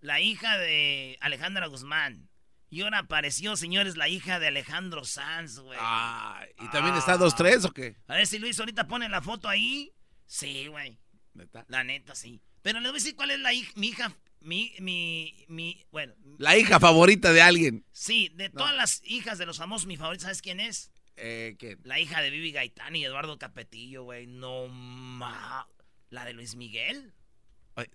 [0.00, 2.28] la hija de Alejandra Guzmán.
[2.70, 5.78] Y ahora apareció, señores, la hija de Alejandro Sanz, güey.
[5.80, 7.96] Ay, ¿Y también está 2-3 o qué?
[8.06, 9.94] A ver si Luis ahorita pone la foto ahí.
[10.26, 10.98] Sí, güey.
[11.38, 11.64] ¿Neta?
[11.68, 12.40] La neta, sí.
[12.62, 16.14] Pero les voy a decir cuál es la hija, mi hija, mi, mi, mi, bueno,
[16.38, 17.84] La hija favorita de alguien.
[17.92, 20.90] sí, de todas las hijas de los famosos, mi favorita, ¿sabes quién es?
[21.16, 21.78] Eh, ¿quién?
[21.84, 24.26] La hija de Vivi Gaitán y Eduardo Capetillo, güey.
[24.26, 25.66] No ma...
[26.10, 27.12] La de Luis Miguel.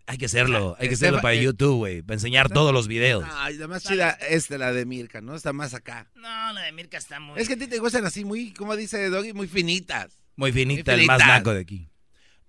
[0.06, 3.26] Hay que hacerlo, hay que hacerlo para YouTube, güey, para enseñar todos los videos.
[3.34, 5.36] Ay, la más chida es la de Mirka, ¿no?
[5.36, 6.10] Está más acá.
[6.16, 7.38] No, la de Mirka está muy...
[7.40, 10.20] Es que a ti te gustan así muy, como dice Doggy, muy finitas.
[10.36, 11.90] Muy finita, el más naco de aquí.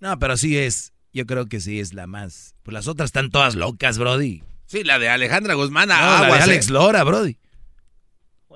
[0.05, 2.55] No, pero sí es, yo creo que sí es la más.
[2.63, 4.43] Pues las otras están todas locas, Brody.
[4.67, 5.89] Sí, la de Alejandra Guzmán.
[5.89, 7.39] No, la de Alex Lora, Brody.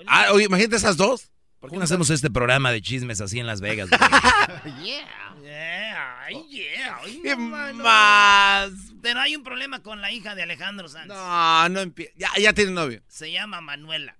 [0.06, 1.30] Ah, oye, imagínate esas dos.
[1.58, 3.88] ¿Por qué no hacemos este programa de chismes así en Las Vegas?
[4.82, 5.08] yeah,
[5.42, 6.98] yeah, ay, yeah.
[7.02, 8.70] Ay, ¿Qué más?
[9.00, 11.06] Pero hay un problema con la hija de Alejandro Sanz.
[11.06, 12.12] No, no empieza.
[12.18, 13.02] Ya, ya tiene novio.
[13.08, 14.18] Se llama Manuela.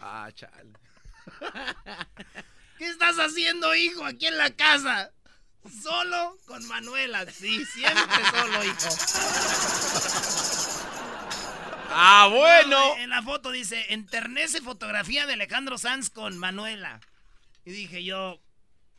[0.00, 0.74] Ah, chale.
[2.78, 5.10] ¿Qué estás haciendo, hijo, aquí en la casa?
[5.82, 7.26] Solo con Manuela.
[7.30, 8.88] Sí, siempre solo, hijo.
[11.92, 12.96] Ah, bueno.
[12.98, 17.00] en la foto dice, enternece fotografía de Alejandro Sanz con Manuela.
[17.64, 18.40] Y dije yo,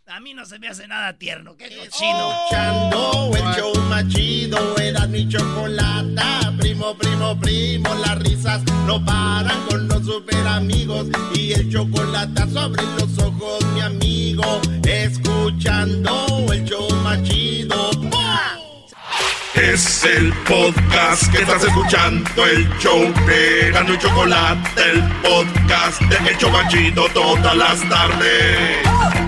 [0.07, 1.55] a mí no se me hace nada tierno.
[1.55, 2.33] Qué cochino.
[2.33, 6.53] Escuchando el show más chido, era mi chocolata.
[6.59, 11.07] Primo, primo, primo, las risas no paran con los super amigos.
[11.33, 14.61] Y el chocolate sobre los ojos, mi amigo.
[14.83, 17.19] Escuchando el show más.
[19.53, 26.29] Es el podcast que estás escuchando, el show de Gano y Chocolate, el podcast de
[26.29, 29.20] El Chobachito todas las tardes.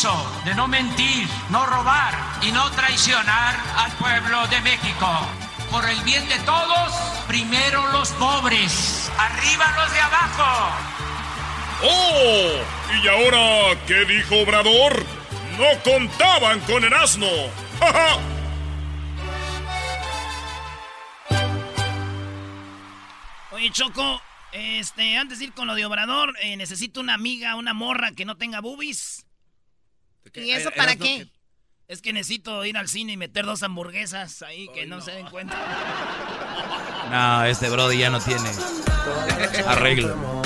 [0.00, 5.06] Compromiso de no mentir, no robar y no traicionar al pueblo de México.
[5.70, 6.92] Por el bien de todos,
[7.26, 10.76] primero los pobres, arriba los de abajo.
[11.82, 12.52] ¡Oh!
[13.02, 15.04] ¿Y ahora qué dijo Obrador?
[15.58, 17.28] No contaban con el asno.
[17.80, 18.18] ¡Ja, ja!
[23.52, 24.20] Oye, Choco,
[24.52, 28.24] este, antes de ir con lo de Obrador, eh, necesito una amiga, una morra que
[28.24, 29.26] no tenga boobies.
[30.34, 31.28] ¿Y eso para qué?
[31.88, 35.26] Es que necesito ir al cine y meter dos hamburguesas ahí que no, se den
[35.26, 35.56] cuenta.
[37.10, 38.48] No, este Brody ya no tiene
[39.66, 40.42] arreglo.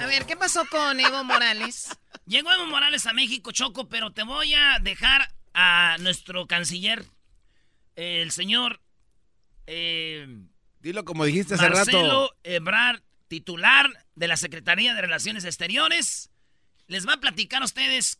[0.00, 1.88] A ver, ¿qué pasó con Evo Morales?
[2.26, 7.04] Llegó Evo Morales a México, Choco, pero te voy a dejar a nuestro canciller,
[7.96, 8.80] el señor...
[9.66, 10.26] Eh,
[10.80, 12.36] Dilo como dijiste hace Marcelo rato.
[12.42, 16.30] Ebrard, titular de la Secretaría de Relaciones Exteriores,
[16.88, 18.18] les va a platicar a ustedes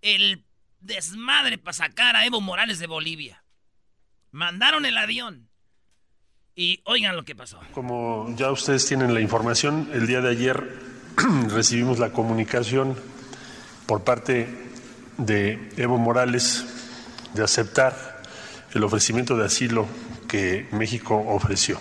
[0.00, 0.44] el
[0.80, 3.44] desmadre para sacar a Evo Morales de Bolivia.
[4.30, 5.48] Mandaron el avión.
[6.56, 7.58] Y oigan lo que pasó.
[7.72, 10.78] Como ya ustedes tienen la información, el día de ayer
[11.48, 12.96] recibimos la comunicación
[13.86, 14.48] por parte
[15.18, 16.64] de Evo Morales
[17.34, 18.22] de aceptar
[18.72, 19.88] el ofrecimiento de asilo
[20.28, 21.80] que México ofreció.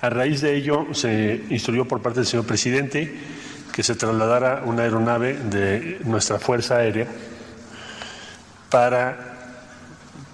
[0.00, 3.14] A raíz de ello se instruyó por parte del señor presidente
[3.76, 7.06] que se trasladara una aeronave de nuestra Fuerza Aérea
[8.70, 9.18] para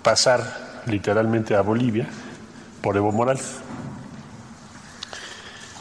[0.00, 2.07] pasar literalmente a Bolivia
[2.81, 3.57] por Evo Morales.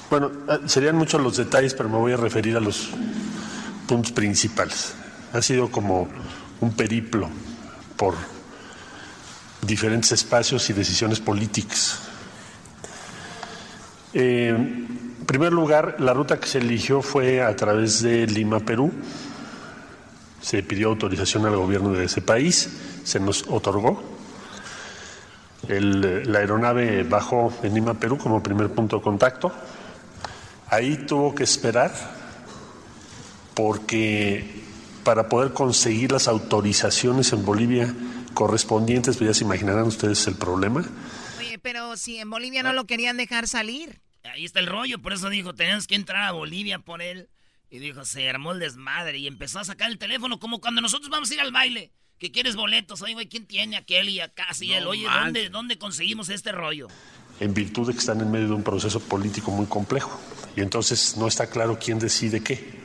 [0.09, 2.89] Bueno, eh, serían muchos los detalles, pero me voy a referir a los
[3.87, 4.95] puntos principales.
[5.31, 6.09] Ha sido como
[6.61, 7.29] un periplo
[7.95, 8.15] por
[9.61, 11.99] diferentes espacios y decisiones políticas.
[14.13, 14.87] Eh,
[15.31, 18.91] primer lugar, la ruta que se eligió fue a través de Lima, Perú.
[20.41, 22.69] Se pidió autorización al gobierno de ese país,
[23.05, 24.03] se nos otorgó.
[25.69, 29.53] La aeronave bajó en Lima, Perú, como primer punto de contacto.
[30.67, 31.93] Ahí tuvo que esperar
[33.53, 34.63] porque
[35.05, 37.95] para poder conseguir las autorizaciones en Bolivia
[38.33, 40.83] correspondientes, pues ya se imaginarán ustedes el problema.
[41.39, 44.01] Oye, pero si en Bolivia no lo querían dejar salir.
[44.23, 47.29] Ahí está el rollo, por eso dijo, tenemos que entrar a Bolivia por él.
[47.69, 51.09] Y dijo, se armó el desmadre y empezó a sacar el teléfono como cuando nosotros
[51.09, 51.91] vamos a ir al baile.
[52.19, 54.53] Que quieres boletos, oye, güey, ¿quién tiene aquel y acá?
[54.53, 55.05] Sí, No él, oye.
[55.05, 56.87] ¿dónde, ¿dónde conseguimos este rollo?
[57.39, 60.21] en virtud de que están en medio de un proceso político muy complejo.
[60.55, 62.79] Y entonces no está claro quién decide qué.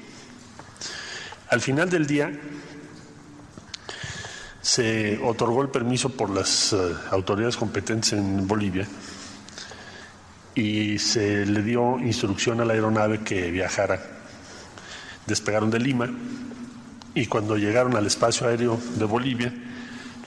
[1.50, 2.32] Al final del día
[4.62, 6.76] se otorgó el permiso por las eh,
[7.10, 8.88] autoridades competentes en Bolivia
[10.56, 14.00] y se le dio instrucción a la aeronave que viajara.
[15.26, 16.08] Despegaron de Lima
[17.14, 19.52] y cuando llegaron al espacio aéreo de Bolivia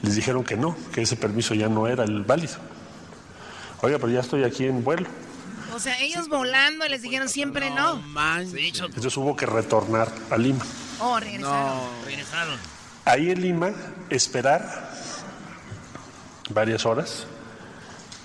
[0.02, 2.56] les dijeron que no, que ese permiso ya no era el válido.
[3.82, 5.08] Oiga, pero ya estoy aquí en vuelo.
[5.74, 8.02] O sea, ellos volando y les dijeron siempre no.
[8.38, 10.64] Entonces hubo que retornar a Lima.
[11.00, 12.06] Oh, regresaron.
[12.06, 12.60] Regresaron.
[13.06, 13.72] Ahí en Lima,
[14.10, 14.92] esperar
[16.54, 17.26] varias horas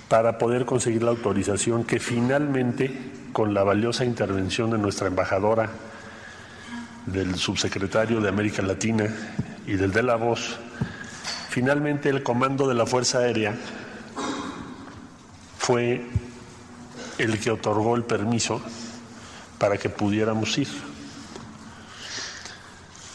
[0.09, 5.71] para poder conseguir la autorización que finalmente, con la valiosa intervención de nuestra embajadora,
[7.07, 9.07] del subsecretario de América Latina
[9.67, 10.59] y del de la voz,
[11.51, 13.55] finalmente el comando de la Fuerza Aérea
[15.59, 16.07] fue
[17.19, 18.63] el que otorgó el permiso
[19.59, 20.69] para que pudiéramos ir.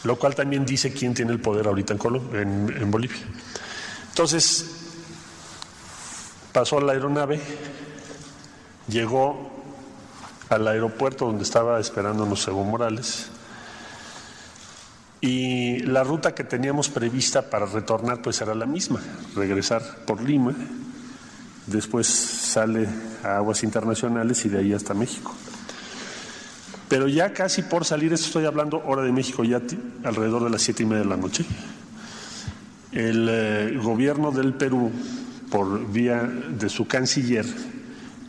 [0.04, 3.18] Lo cual también dice quién tiene el poder ahorita en, Colom- en, en Bolivia.
[4.08, 4.79] Entonces,
[6.52, 7.40] pasó la aeronave,
[8.88, 9.50] llegó
[10.48, 13.30] al aeropuerto donde estaba esperándonos Evo Morales
[15.20, 19.00] y la ruta que teníamos prevista para retornar pues era la misma,
[19.36, 20.54] regresar por Lima,
[21.66, 22.88] después sale
[23.22, 25.34] a aguas internacionales y de ahí hasta México.
[26.88, 29.60] Pero ya casi por salir, esto estoy hablando hora de México, ya
[30.02, 31.44] alrededor de las siete y media de la noche,
[32.90, 34.90] el eh, gobierno del Perú,
[35.50, 37.44] por vía de su canciller,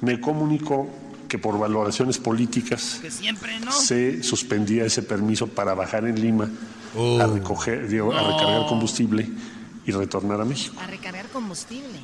[0.02, 0.90] me comunicó
[1.28, 3.72] que por valoraciones políticas Que siempre no.
[3.72, 6.50] se suspendía ese permiso para bajar en Lima
[7.22, 9.30] a recoger, digo, a recargar combustible
[9.86, 10.76] y retornar a México.
[10.82, 12.00] A recargar combustible.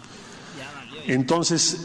[1.08, 1.78] Entonces,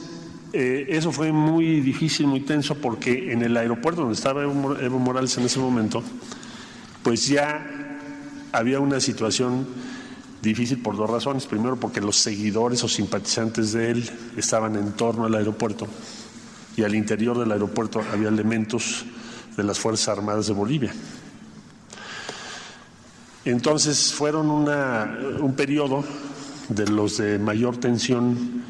[0.53, 4.83] eh, eso fue muy difícil, muy tenso, porque en el aeropuerto donde estaba Evo, Mor-
[4.83, 6.03] Evo Morales en ese momento,
[7.03, 7.67] pues ya
[8.53, 9.67] había una situación
[10.43, 11.47] difícil por dos razones.
[11.47, 15.87] Primero, porque los seguidores o simpatizantes de él estaban en torno al aeropuerto
[16.77, 19.05] y al interior del aeropuerto había elementos
[19.57, 20.93] de las Fuerzas Armadas de Bolivia.
[23.45, 26.05] Entonces fueron una- un periodo
[26.69, 28.63] de los de mayor tensión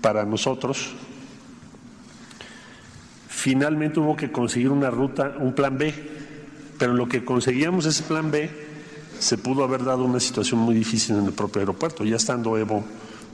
[0.00, 0.90] para nosotros.
[3.28, 5.94] Finalmente hubo que conseguir una ruta, un plan B,
[6.78, 8.69] pero lo que conseguíamos ese plan B
[9.20, 12.82] se pudo haber dado una situación muy difícil en el propio aeropuerto, ya estando Evo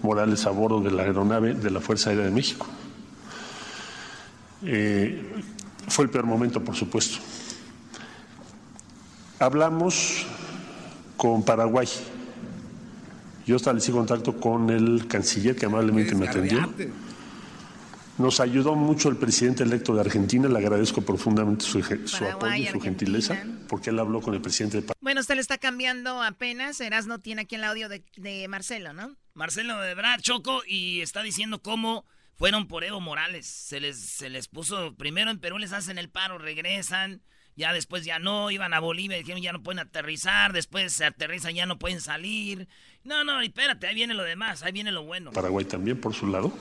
[0.03, 2.67] Morales a bordo de la aeronave de la Fuerza Aérea de México.
[4.65, 5.43] Eh,
[5.89, 7.19] fue el peor momento, por supuesto.
[9.39, 10.27] Hablamos
[11.17, 11.89] con Paraguay.
[13.47, 16.69] Yo establecí contacto con el canciller que amablemente me atendió.
[18.19, 22.67] Nos ayudó mucho el presidente electo de Argentina, le agradezco profundamente su, su apoyo y
[22.67, 25.01] su gentileza, porque él habló con el presidente de Paraguay.
[25.03, 26.81] Bueno, usted le está cambiando apenas.
[26.81, 29.17] Erasno tiene aquí el audio de, de Marcelo, ¿no?
[29.35, 33.47] Marcelo de Brad Choco y está diciendo cómo fueron por Evo Morales.
[33.47, 37.21] Se les, se les puso, primero en Perú les hacen el paro, regresan,
[37.55, 41.55] ya después ya no, iban a Bolivia, dijeron ya no pueden aterrizar, después se aterrizan,
[41.55, 42.67] ya no pueden salir.
[43.05, 45.33] No, no, espérate, ahí viene lo demás, ahí viene lo bueno.
[45.33, 46.53] Paraguay también, por su lado.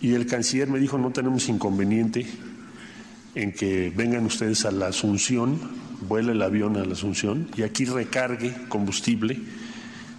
[0.00, 2.26] Y el canciller me dijo, no tenemos inconveniente
[3.34, 5.58] en que vengan ustedes a la Asunción,
[6.08, 9.40] vuele el avión a la Asunción y aquí recargue combustible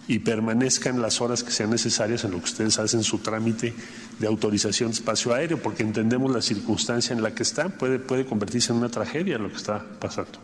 [0.08, 3.74] y permanezcan las horas que sean necesarias en lo que ustedes hacen su trámite
[4.18, 8.26] de autorización de espacio aéreo, porque entendemos la circunstancia en la que está, puede, puede
[8.26, 10.40] convertirse en una tragedia lo que está pasando.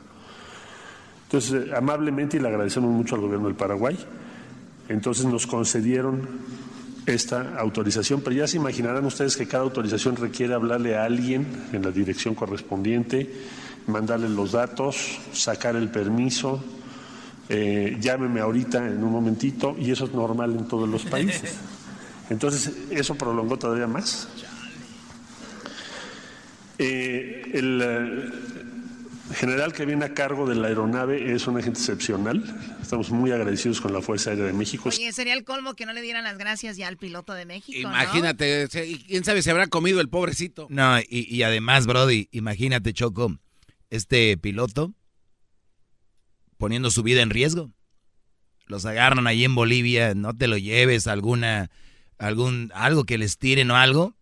[1.24, 3.98] Entonces, eh, amablemente, y le agradecemos mucho al gobierno del Paraguay,
[4.88, 6.28] entonces nos concedieron
[7.06, 11.84] esta autorización, pero ya se imaginarán ustedes que cada autorización requiere hablarle a alguien en
[11.84, 13.32] la dirección correspondiente,
[13.88, 16.64] mandarle los datos, sacar el permiso,
[17.48, 21.56] eh, llámeme ahorita en un momentito, y eso es normal en todos los países.
[22.30, 24.28] Entonces, eso prolongó todavía más.
[26.80, 28.55] Eh, el
[29.34, 32.44] general que viene a cargo de la aeronave es un agente excepcional.
[32.82, 34.90] Estamos muy agradecidos con la Fuerza Aérea de México.
[34.90, 37.90] Oye, sería el colmo que no le dieran las gracias ya al piloto de México,
[37.90, 37.90] ¿no?
[37.90, 40.68] Imagínate, y quién sabe si habrá comido el pobrecito.
[40.70, 43.38] No, y, y además, Brody, imagínate, Choco,
[43.90, 44.94] este piloto
[46.58, 47.72] poniendo su vida en riesgo.
[48.68, 51.70] Los agarran ahí en Bolivia, no te lo lleves a alguna,
[52.18, 54.16] algún, algo que les tiren o algo.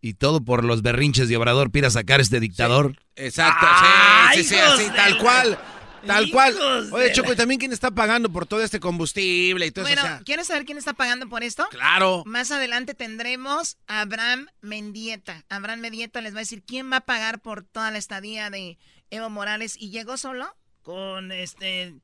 [0.00, 2.96] Y todo por los berrinches de Obrador, pira sacar a este dictador.
[3.16, 5.58] Exacto, ¡Ah, sí, sí, sí, así, tal la- cual.
[6.06, 6.56] Tal cual.
[6.92, 10.06] Oye, Choco, ¿y también quién está pagando por todo este combustible y todo Bueno, eso?
[10.06, 11.66] O sea, ¿quieres saber quién está pagando por esto?
[11.70, 12.22] Claro.
[12.24, 15.44] Más adelante tendremos a Abraham Mendieta.
[15.48, 18.78] Abraham Mendieta les va a decir quién va a pagar por toda la estadía de
[19.10, 19.74] Evo Morales.
[19.76, 20.56] ¿Y llegó solo?
[20.82, 21.96] Con este.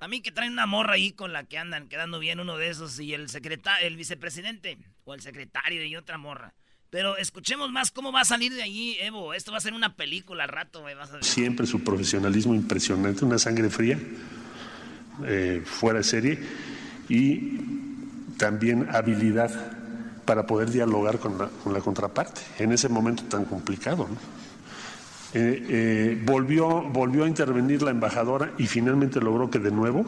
[0.00, 2.68] A mí que traen una morra ahí con la que andan quedando bien uno de
[2.68, 6.54] esos y el secretario, el vicepresidente o el secretario y otra morra.
[6.90, 9.32] Pero escuchemos más cómo va a salir de allí, Evo.
[9.32, 10.82] Esto va a ser una película al rato.
[10.82, 11.22] Vas a.
[11.22, 13.98] Siempre su profesionalismo impresionante, una sangre fría,
[15.24, 16.38] eh, fuera de serie,
[17.08, 17.58] y
[18.36, 19.50] también habilidad
[20.24, 24.08] para poder dialogar con la, con la contraparte en ese momento tan complicado.
[24.08, 24.16] ¿no?
[25.32, 30.04] Eh, eh, volvió, volvió a intervenir la embajadora y finalmente logró que de nuevo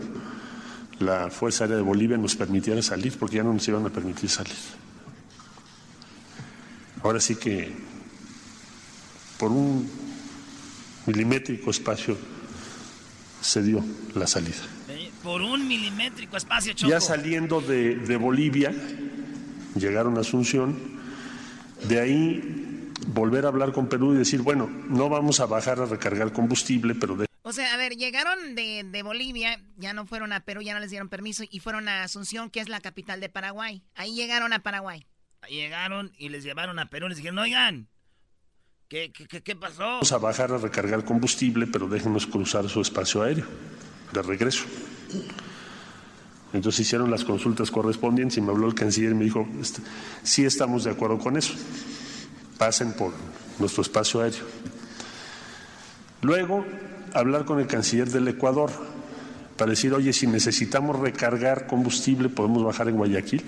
[0.99, 4.31] la Fuerza Aérea de Bolivia nos permitiera salir, porque ya no nos iban a permitir
[4.31, 4.55] salir.
[7.03, 7.73] Ahora sí que
[9.39, 9.91] por un
[11.07, 12.17] milimétrico espacio
[13.41, 13.85] se dio
[14.15, 14.63] la salida.
[15.23, 16.91] Por un milimétrico espacio, Choco.
[16.91, 18.75] Ya saliendo de, de Bolivia,
[19.77, 20.77] llegaron a Asunción,
[21.89, 25.87] de ahí volver a hablar con Perú y decir, bueno, no vamos a bajar a
[25.87, 30.33] recargar combustible, pero de O sea, a ver, llegaron de, de Bolivia, ya no fueron
[30.33, 33.21] a Perú, ya no les dieron permiso, y fueron a Asunción, que es la capital
[33.21, 33.85] de Paraguay.
[33.95, 35.07] Ahí llegaron a Paraguay.
[35.49, 37.09] Llegaron y les llevaron a Perú.
[37.09, 37.89] Les dijeron, oigan,
[38.89, 39.83] ¿qué, qué, qué, qué pasó?
[39.83, 43.47] vamos a bajar a recargar combustible, pero déjenos cruzar su espacio aéreo
[44.13, 44.65] de regreso.
[46.53, 49.81] Entonces hicieron las consultas correspondientes y me habló el canciller y me dijo, "Este,
[50.23, 51.55] sí estamos de acuerdo con eso,
[52.59, 53.13] pasen por
[53.59, 54.45] nuestro espacio aéreo.
[56.21, 56.65] Luego,
[57.15, 58.71] hablar con el canciller del Ecuador
[59.57, 63.43] para decir, oye, si necesitamos recargar combustible, podemos bajar en Guayaquil.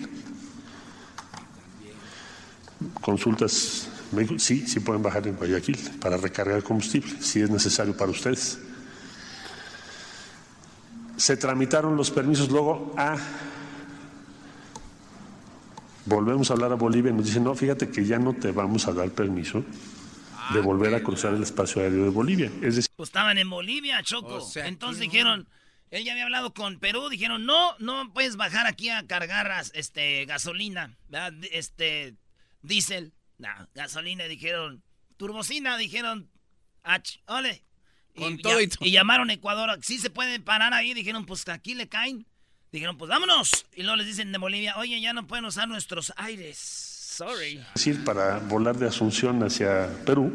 [3.01, 7.97] Consultas, me dijo, sí, sí pueden bajar en Guayaquil para recargar combustible, si es necesario
[7.97, 8.59] para ustedes.
[11.17, 13.17] Se tramitaron los permisos luego a...
[16.07, 18.87] Volvemos a hablar a Bolivia y nos dicen, no, fíjate que ya no te vamos
[18.89, 19.65] a dar permiso
[20.53, 22.53] de volver a cruzar el espacio aéreo de Bolivia.
[22.61, 24.47] Es decir, Pues estaban en Bolivia, Choco.
[24.57, 25.49] Entonces dijeron,
[25.91, 30.27] él ya había hablado con Perú, dijeron, no, no puedes bajar aquí a cargar este
[30.27, 31.33] gasolina, ¿verdad?
[31.53, 32.15] este
[32.65, 34.83] diésel, no, gasolina, dijeron,
[35.17, 36.31] turbocina, dijeron,
[36.83, 37.63] ach, ole.
[38.17, 38.87] Con y, todo y ya- todo.
[38.89, 42.27] y llamaron a Ecuador, sí se pueden parar ahí, dijeron, pues aquí le caen.
[42.73, 43.67] Dijeron, pues vámonos.
[43.77, 46.59] Y luego les dicen de Bolivia, oye, ya no pueden usar nuestros aires.
[46.59, 47.59] Sorry.
[47.59, 50.33] Es decir, para volar de Asunción hacia Perú,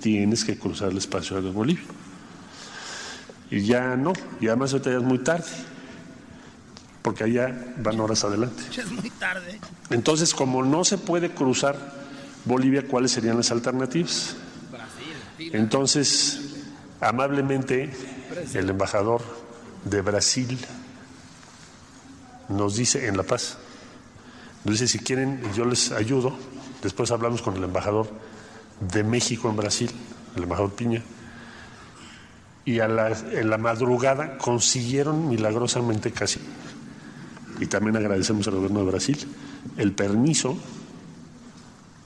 [0.00, 1.84] tienes que cruzar el espacio de Bolivia.
[3.50, 5.46] Y ya no, y además ahorita ya es muy tarde,
[7.04, 8.62] porque allá van horas adelante.
[8.74, 9.60] Es muy tarde.
[9.90, 11.76] Entonces, como no se puede cruzar
[12.46, 14.36] Bolivia, ¿cuáles serían las alternativas?
[15.38, 16.64] Entonces,
[17.02, 17.92] amablemente,
[18.54, 19.20] el embajador
[19.84, 20.58] de Brasil
[22.48, 23.58] nos dice en La Paz,
[24.64, 26.34] nos dice, si quieren, yo les ayudo.
[26.82, 28.08] Después hablamos con el embajador
[28.80, 29.90] de México en Brasil,
[30.36, 31.02] el embajador Piña,
[32.64, 36.40] y a la, en la madrugada consiguieron milagrosamente casi,
[37.60, 39.18] y también agradecemos al gobierno de Brasil,
[39.76, 40.58] el permiso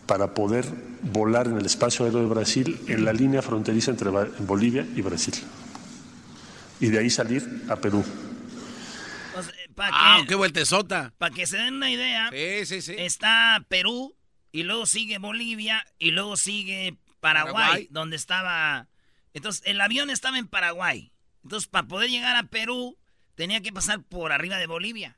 [0.06, 0.64] para poder
[1.02, 5.34] volar en el espacio aéreo de Brasil en la línea fronteriza entre Bolivia y Brasil.
[6.80, 8.04] Y de ahí salir a Perú.
[9.74, 11.12] Para Ah, que, qué vueltezota.
[11.18, 12.94] Para que se den una idea, Sí, sí, sí.
[12.98, 14.16] está Perú
[14.50, 17.88] y luego sigue Bolivia y luego sigue Paraguay, Paraguay.
[17.90, 18.88] donde estaba...
[19.34, 21.12] Entonces, el avión estaba en Paraguay.
[21.44, 22.96] Entonces, para poder llegar a Perú,
[23.36, 25.16] tenía que pasar por arriba de Bolivia.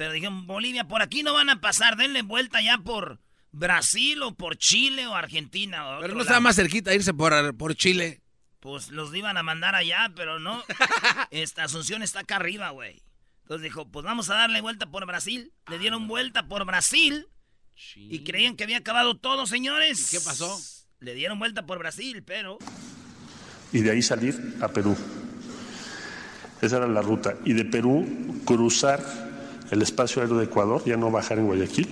[0.00, 3.20] Pero dijeron, Bolivia, por aquí no van a pasar, denle vuelta ya por
[3.52, 5.86] Brasil o por Chile o Argentina.
[5.98, 6.44] o Pero no estaba lado".
[6.44, 8.22] más cerquita irse por, por Chile.
[8.60, 10.64] Pues los iban a mandar allá, pero no.
[11.30, 13.02] Esta Asunción está acá arriba, güey.
[13.42, 15.52] Entonces dijo, pues vamos a darle vuelta por Brasil.
[15.68, 17.26] Le dieron vuelta por Brasil.
[17.94, 20.10] Y creían que había acabado todo, señores.
[20.14, 20.58] ¿Y qué pasó?
[21.00, 22.56] Le dieron vuelta por Brasil, pero...
[23.70, 24.96] y de ahí salir a Perú.
[26.62, 27.34] Esa era la ruta.
[27.44, 29.28] Y de Perú cruzar
[29.70, 31.88] el espacio aéreo de Ecuador, ya no bajar en Guayaquil,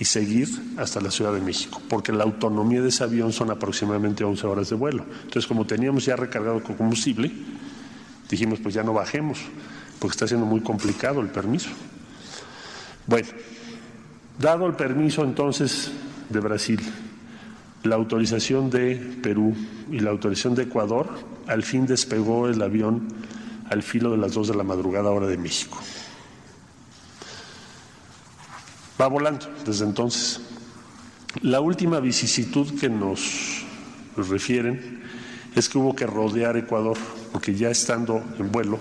[0.00, 0.48] y seguir
[0.78, 4.70] hasta la Ciudad de México, porque la autonomía de ese avión son aproximadamente 11 horas
[4.70, 5.04] de vuelo.
[5.24, 7.30] Entonces, como teníamos ya recargado con combustible,
[8.30, 9.38] dijimos, pues ya no bajemos,
[9.98, 11.68] porque está siendo muy complicado el permiso.
[13.06, 13.28] Bueno,
[14.38, 15.90] dado el permiso entonces
[16.30, 16.80] de Brasil,
[17.82, 19.54] la autorización de Perú
[19.90, 21.10] y la autorización de Ecuador,
[21.46, 23.08] al fin despegó el avión
[23.68, 25.78] al filo de las 2 de la madrugada hora de México.
[29.00, 30.40] Va volando desde entonces.
[31.42, 33.64] La última vicisitud que nos
[34.16, 35.00] refieren
[35.54, 36.98] es que hubo que rodear Ecuador,
[37.32, 38.78] porque ya estando en vuelo,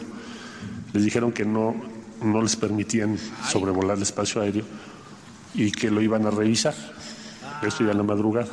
[0.93, 1.75] les dijeron que no,
[2.21, 3.17] no les permitían
[3.47, 4.65] sobrevolar el espacio aéreo
[5.53, 6.75] y que lo iban a revisar.
[7.61, 8.49] Esto ya en la madrugada.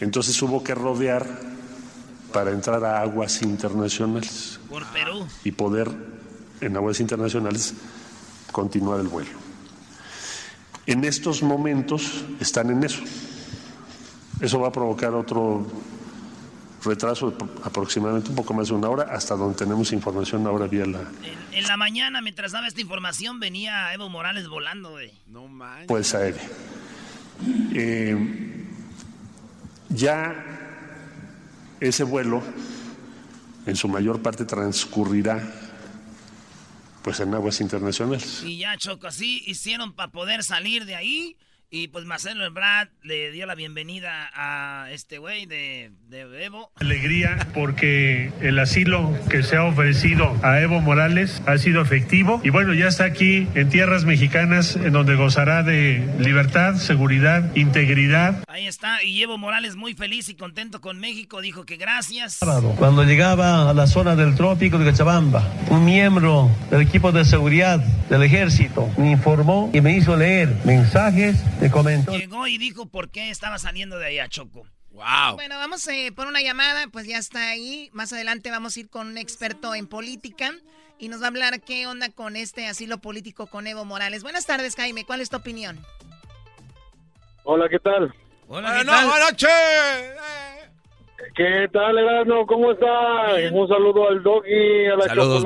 [0.00, 1.26] Entonces hubo que rodear
[2.32, 5.26] para entrar a aguas internacionales Por Perú.
[5.44, 5.90] y poder
[6.60, 7.74] en aguas internacionales
[8.52, 9.41] continuar el vuelo.
[10.86, 13.02] En estos momentos están en eso.
[14.40, 15.66] Eso va a provocar otro
[16.84, 20.84] retraso de aproximadamente un poco más de una hora, hasta donde tenemos información ahora vía
[20.84, 21.02] la
[21.52, 25.12] En la mañana, mientras daba esta información, venía Evo Morales volando, güey.
[25.28, 25.86] No manches.
[25.86, 26.42] pues aérea.
[27.72, 28.66] Eh,
[29.88, 30.34] ya
[31.80, 32.42] ese vuelo
[33.66, 35.61] en su mayor parte transcurrirá
[37.02, 38.42] pues en aguas internacionales.
[38.44, 41.36] Y ya, Choco, así hicieron para poder salir de ahí
[41.74, 46.70] Y pues Marcelo Ebrard le dio la bienvenida a este güey de, de, Evo.
[46.78, 52.50] Alegría porque el asilo que se ha ofrecido a Evo Morales ha sido efectivo y
[52.50, 58.44] bueno, ya está aquí en tierras mexicanas en donde gozará de libertad, seguridad, integridad.
[58.48, 62.40] Ahí está, y Evo Morales muy feliz y contento con México, dijo que gracias.
[62.76, 67.82] Cuando llegaba a la zona del trópico de Cochabamba, un miembro del equipo de seguridad
[68.10, 73.58] del ejército me informó y me hizo leer mensajes Llegó y dijo por qué estaba
[73.58, 74.66] saliendo de allá, Choco.
[74.90, 75.34] Wow.
[75.34, 77.88] Bueno, vamos eh, por una llamada, pues ya está ahí.
[77.92, 80.52] Más adelante vamos a ir con un experto en política
[80.98, 84.22] y nos va a hablar qué onda con este asilo político con Evo Morales.
[84.22, 85.04] Buenas tardes, Jaime.
[85.04, 85.78] ¿Cuál es tu opinión?
[87.44, 88.12] Hola, ¿qué tal?
[88.48, 89.06] Hola, ¿qué tal?
[89.06, 89.50] Buenas noches.
[91.34, 92.46] ¿Qué tal, Erasmo?
[92.46, 93.50] ¿Cómo está?
[93.52, 95.44] Un saludo al Doggy, a la Saludos.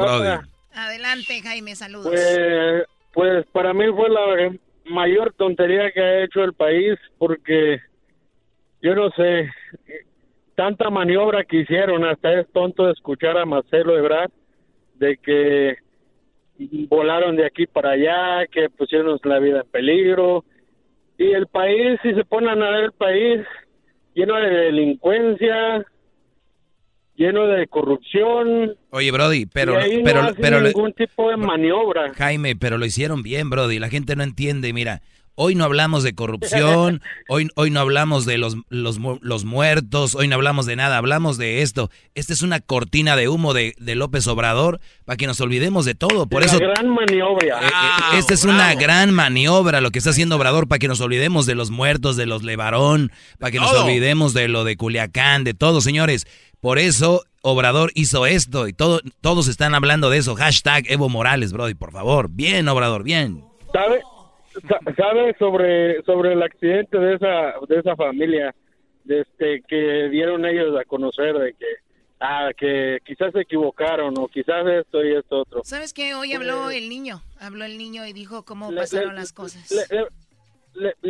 [0.75, 2.09] Adelante, Jaime, saludos.
[2.09, 4.59] Pues, pues para mí fue la
[4.89, 7.81] mayor tontería que ha hecho el país porque
[8.83, 9.51] yo no sé,
[10.55, 14.31] tanta maniobra que hicieron, hasta es tonto escuchar a Marcelo Ebrard
[14.95, 15.77] de que
[16.89, 20.45] volaron de aquí para allá, que pusieron la vida en peligro.
[21.19, 23.45] Y el país, si se ponen a ver el país
[24.15, 25.85] lleno de delincuencia,
[27.17, 28.77] lleno de corrupción.
[28.91, 32.13] Oye, Brody, pero pero no pero ningún tipo de maniobra.
[32.15, 33.79] Jaime, pero lo hicieron bien, Brody.
[33.79, 35.03] La gente no entiende, mira.
[35.39, 40.29] Hoy no hablamos de corrupción, hoy, hoy no hablamos de los, los, los, muertos, hoy
[40.29, 41.91] no hablamos de nada, hablamos de esto.
[42.15, 45.95] Esta es una cortina de humo de, de López Obrador para que nos olvidemos de
[45.95, 46.27] todo.
[46.27, 47.61] Por eso, gran maniobra.
[47.61, 51.03] Eh, eh, esta es una gran maniobra lo que está haciendo Obrador para que nos
[51.03, 55.45] olvidemos de los muertos, de los Levarón, para que nos olvidemos de lo de Culiacán,
[55.45, 56.27] de todo, señores.
[56.67, 60.35] Por eso Obrador hizo esto y todo, todos están hablando de eso.
[60.35, 62.27] Hashtag Evo Morales, Brody, por favor.
[62.29, 63.45] Bien, Obrador, bien.
[63.73, 64.03] ¿Sabe,
[64.97, 68.53] sabe sobre, sobre el accidente de esa, de esa familia
[69.09, 71.67] este, que dieron ellos a conocer de que
[72.19, 75.61] ah, que quizás se equivocaron o quizás esto y esto otro.
[75.63, 76.15] ¿Sabes qué?
[76.15, 80.09] Hoy habló el niño, habló el niño y dijo cómo pasaron las cosas le,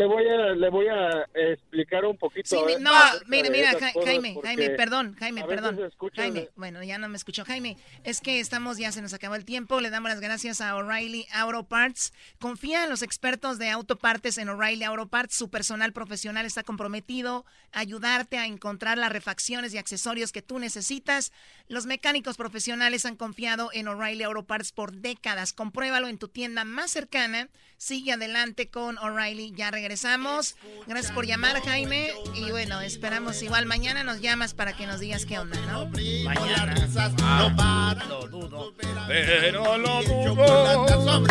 [0.06, 2.48] voy a le voy a explicar un poquito.
[2.48, 2.90] Sí, no,
[3.26, 3.72] mira, mira,
[4.04, 5.90] Jaime, Jaime, perdón, Jaime, perdón.
[6.14, 7.44] Jaime, bueno, ya no me escuchó.
[7.44, 9.80] Jaime, es que estamos, ya se nos acabó el tiempo.
[9.80, 12.12] Le damos las gracias a O'Reilly Auto Parts.
[12.38, 15.34] Confía en los expertos de autopartes en O'Reilly Auto Parts.
[15.34, 20.58] Su personal profesional está comprometido a ayudarte a encontrar las refacciones y accesorios que tú
[20.58, 21.32] necesitas.
[21.68, 25.52] Los mecánicos profesionales han confiado en O'Reilly Auto Parts por décadas.
[25.52, 27.48] Compruébalo en tu tienda más cercana.
[27.78, 30.56] Sigue adelante con O'Reilly ya regresamos.
[30.86, 32.10] Gracias por llamar, Jaime.
[32.34, 35.86] Y bueno, esperamos igual mañana nos llamas para que nos digas qué onda, ¿no?
[36.24, 36.74] Mañana.
[37.22, 38.72] Ah, lo dudo.
[39.06, 41.26] Pero lo dudo.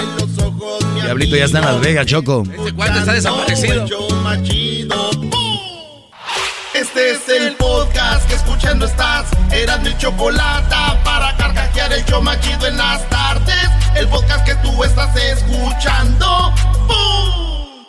[0.95, 2.43] Diablito ya está en Las Vegas, Choco.
[2.55, 3.85] Este cuate está desaparecido.
[6.75, 9.29] Este es el podcast que escuchando estás.
[9.51, 13.74] Eran mi chocolate para carcajear el yo machido en las tardes.
[13.95, 16.53] El podcast que tú estás escuchando.
[16.85, 17.85] ¡Bum!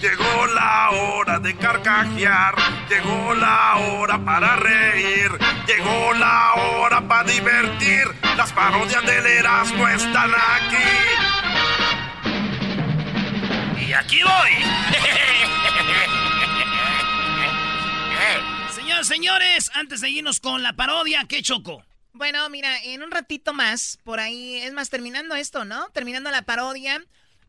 [0.00, 2.54] Llegó la hora de carcajear,
[2.90, 5.30] llegó la hora para reír,
[5.66, 8.04] llegó la hora para divertir.
[8.36, 10.76] Las parodias del Erasmo están aquí.
[13.88, 14.64] Y aquí voy.
[18.74, 21.82] Señores, señores, antes de irnos con la parodia, ¿qué choco?
[22.16, 25.88] Bueno, mira, en un ratito más, por ahí, es más, terminando esto, ¿no?
[25.90, 27.02] Terminando la parodia,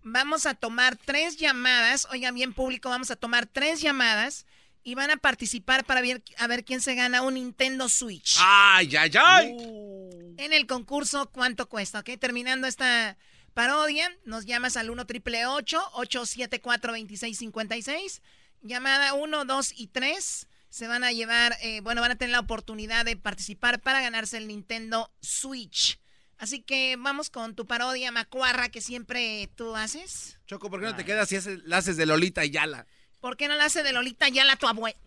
[0.10, 2.08] Vamos a tomar tres llamadas.
[2.12, 4.46] Oigan bien, público, vamos a tomar tres llamadas
[4.82, 8.38] y van a participar para ver, a ver quién se gana un Nintendo Switch.
[8.40, 9.52] ¡Ay, ay, ay!
[9.60, 10.36] Uh.
[10.38, 12.00] En el concurso, ¿cuánto cuesta?
[12.00, 12.12] ¿Ok?
[12.22, 13.18] Terminando esta
[13.54, 18.22] parodia, nos llamas al 1 triple 874 2656.
[18.62, 20.47] Llamada 1, 2 y 3.
[20.70, 24.38] Se van a llevar, eh, bueno, van a tener la oportunidad de participar para ganarse
[24.38, 26.00] el Nintendo Switch.
[26.38, 30.38] Así que vamos con tu parodia macuarra que siempre tú haces.
[30.46, 32.86] Choco, ¿por qué no te quedas si haces, la haces de Lolita Yala?
[33.20, 34.98] ¿Por qué no la haces de Lolita Yala tu abuela?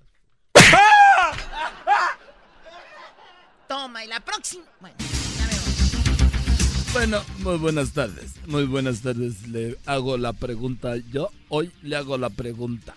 [3.69, 4.65] Toma, y la próxima.
[4.81, 6.93] Bueno, ya vemos.
[6.93, 8.33] Bueno, muy buenas tardes.
[8.47, 9.47] Muy buenas tardes.
[9.47, 11.31] Le hago la pregunta yo.
[11.49, 12.95] Hoy le hago la pregunta.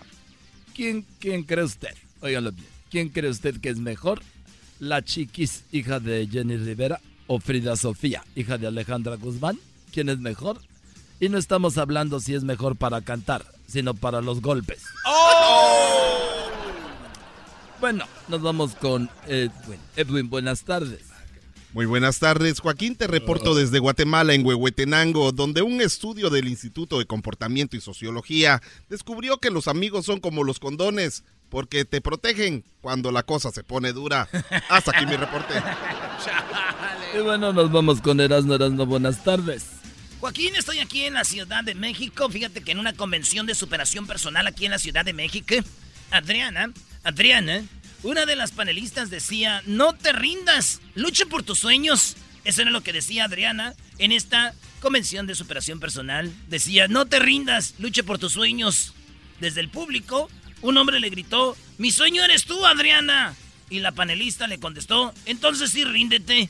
[0.74, 1.94] ¿Quién, quién cree usted?
[2.24, 2.66] Óiganlo bien.
[2.90, 4.20] ¿Quién cree usted que es mejor?
[4.80, 7.00] ¿La chiquis, hija de Jenny Rivera?
[7.26, 9.58] o Frida Sofía, hija de Alejandra Guzmán?
[9.92, 10.60] ¿Quién es mejor?
[11.20, 14.82] Y no estamos hablando si es mejor para cantar, sino para los golpes.
[15.06, 16.50] ¡Oh!
[17.80, 19.80] Bueno, nos vamos con Edwin.
[19.96, 21.00] Edwin, buenas tardes.
[21.72, 22.94] Muy buenas tardes, Joaquín.
[22.94, 28.62] Te reporto desde Guatemala, en Huehuetenango, donde un estudio del Instituto de Comportamiento y Sociología
[28.88, 31.24] descubrió que los amigos son como los condones,
[31.54, 34.28] porque te protegen cuando la cosa se pone dura.
[34.68, 35.54] Hasta aquí mi reporte.
[37.16, 38.86] y bueno, nos vamos con Erasmo Erasmo.
[38.86, 39.66] Buenas tardes.
[40.18, 42.28] Joaquín, estoy aquí en la Ciudad de México.
[42.28, 45.54] Fíjate que en una convención de superación personal aquí en la Ciudad de México,
[46.10, 46.72] Adriana,
[47.04, 47.62] Adriana,
[48.02, 52.16] una de las panelistas decía, no te rindas, lucha por tus sueños.
[52.42, 56.32] Eso era lo que decía Adriana en esta convención de superación personal.
[56.48, 58.92] Decía, no te rindas, lucha por tus sueños.
[59.38, 60.28] Desde el público,
[60.64, 63.34] un hombre le gritó, mi sueño eres tú, Adriana.
[63.70, 66.48] Y la panelista le contestó, entonces sí, ríndete.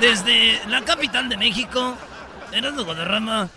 [0.00, 1.96] Desde la capital de México,
[2.52, 3.50] Erasmo Guadarrama.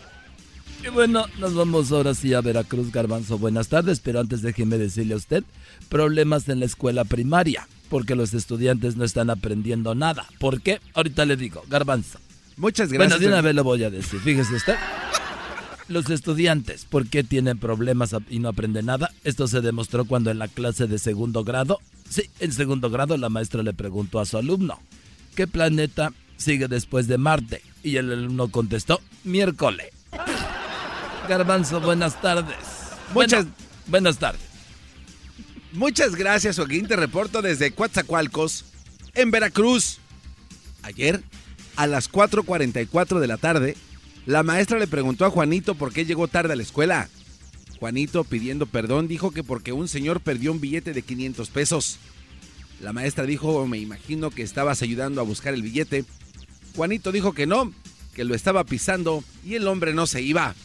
[0.83, 3.37] Y bueno, nos vamos ahora sí a Veracruz, Garbanzo.
[3.37, 5.43] Buenas tardes, pero antes déjeme decirle a usted
[5.89, 10.25] problemas en la escuela primaria, porque los estudiantes no están aprendiendo nada.
[10.39, 10.81] ¿Por qué?
[10.93, 12.19] Ahorita le digo, garbanzo.
[12.57, 13.19] Muchas gracias.
[13.19, 14.75] Bueno, de una vez lo voy a decir, fíjese usted.
[15.87, 19.11] Los estudiantes, ¿por qué tienen problemas y no aprenden nada?
[19.23, 21.79] Esto se demostró cuando en la clase de segundo grado,
[22.09, 24.79] sí, en segundo grado la maestra le preguntó a su alumno,
[25.35, 27.61] ¿qué planeta sigue después de Marte?
[27.83, 29.91] Y el alumno contestó, miércoles.
[31.29, 32.57] Garbanzo, buenas tardes.
[33.13, 33.45] Muchas
[33.85, 34.41] buenas tardes.
[35.71, 36.87] Muchas gracias, Joaquín.
[36.87, 38.65] Te reporto desde Coatzacoalcos,
[39.13, 39.99] en Veracruz.
[40.81, 41.21] Ayer,
[41.75, 43.75] a las 4.44 de la tarde,
[44.25, 47.09] la maestra le preguntó a Juanito por qué llegó tarde a la escuela.
[47.79, 51.99] Juanito, pidiendo perdón, dijo que porque un señor perdió un billete de 500 pesos.
[52.81, 56.05] La maestra dijo, me imagino que estabas ayudando a buscar el billete.
[56.75, 57.73] Juanito dijo que no,
[58.13, 60.55] que lo estaba pisando y el hombre no se iba.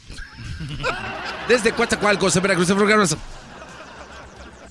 [1.49, 2.79] Desde Coatzacoalcos, en Veracruz, en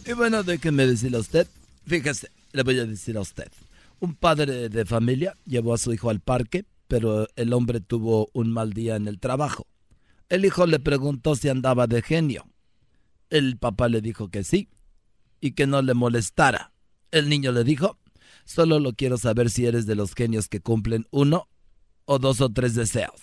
[0.10, 1.48] y bueno, déjeme decirle a usted,
[1.86, 3.48] fíjese, le voy a decir a usted.
[4.00, 8.52] Un padre de familia llevó a su hijo al parque, pero el hombre tuvo un
[8.52, 9.68] mal día en el trabajo.
[10.28, 12.48] El hijo le preguntó si andaba de genio.
[13.30, 14.70] El papá le dijo que sí
[15.40, 16.74] y que no le molestara.
[17.12, 18.00] El niño le dijo,
[18.44, 21.48] solo lo quiero saber si eres de los genios que cumplen uno
[22.06, 23.22] o dos o tres deseos.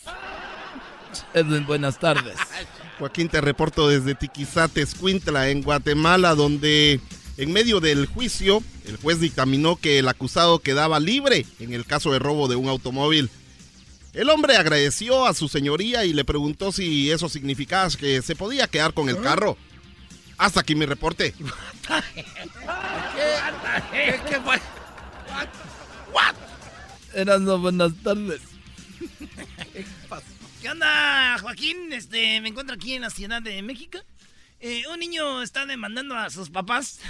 [1.35, 2.37] Edwin, buenas tardes.
[3.01, 7.01] Joaquín, te reporto desde Tiquizate, Escuintla, en Guatemala, donde
[7.37, 12.12] en medio del juicio el juez dictaminó que el acusado quedaba libre en el caso
[12.12, 13.29] de robo de un automóvil.
[14.17, 18.67] El hombre agradeció a su señoría y le preguntó si eso significaba que se podía
[18.67, 19.59] quedar con el carro.
[20.39, 21.35] Hasta aquí mi reporte.
[23.93, 24.21] ¿Qué?
[24.27, 24.59] ¿Qué fue?
[26.14, 26.35] What?
[27.12, 28.41] Eran buenas tardes.
[30.62, 31.93] ¿Qué onda, Joaquín?
[31.93, 33.99] Este, me encuentro aquí en la Ciudad de México.
[34.61, 37.01] Eh, un niño está demandando a sus papás.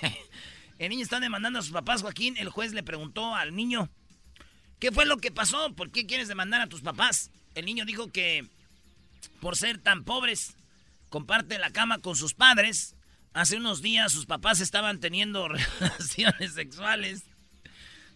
[0.78, 2.36] el niño está demandando a sus papás, Joaquín.
[2.36, 3.90] El juez le preguntó al niño,
[4.78, 5.74] ¿qué fue lo que pasó?
[5.74, 7.30] ¿Por qué quieres demandar a tus papás?
[7.54, 8.48] El niño dijo que
[9.40, 10.56] por ser tan pobres,
[11.08, 12.94] comparte la cama con sus padres.
[13.32, 15.48] Hace unos días sus papás estaban teniendo
[15.80, 17.24] relaciones sexuales.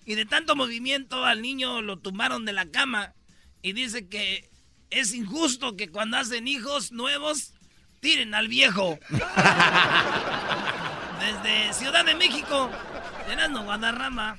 [0.06, 3.14] Y de tanto movimiento al niño lo tumbaron de la cama.
[3.62, 4.50] Y dice que
[4.90, 7.52] es injusto que cuando hacen hijos nuevos,
[8.00, 8.98] tiren al viejo.
[11.20, 12.70] Desde Ciudad de México,
[13.28, 14.38] Llenando Guadarrama.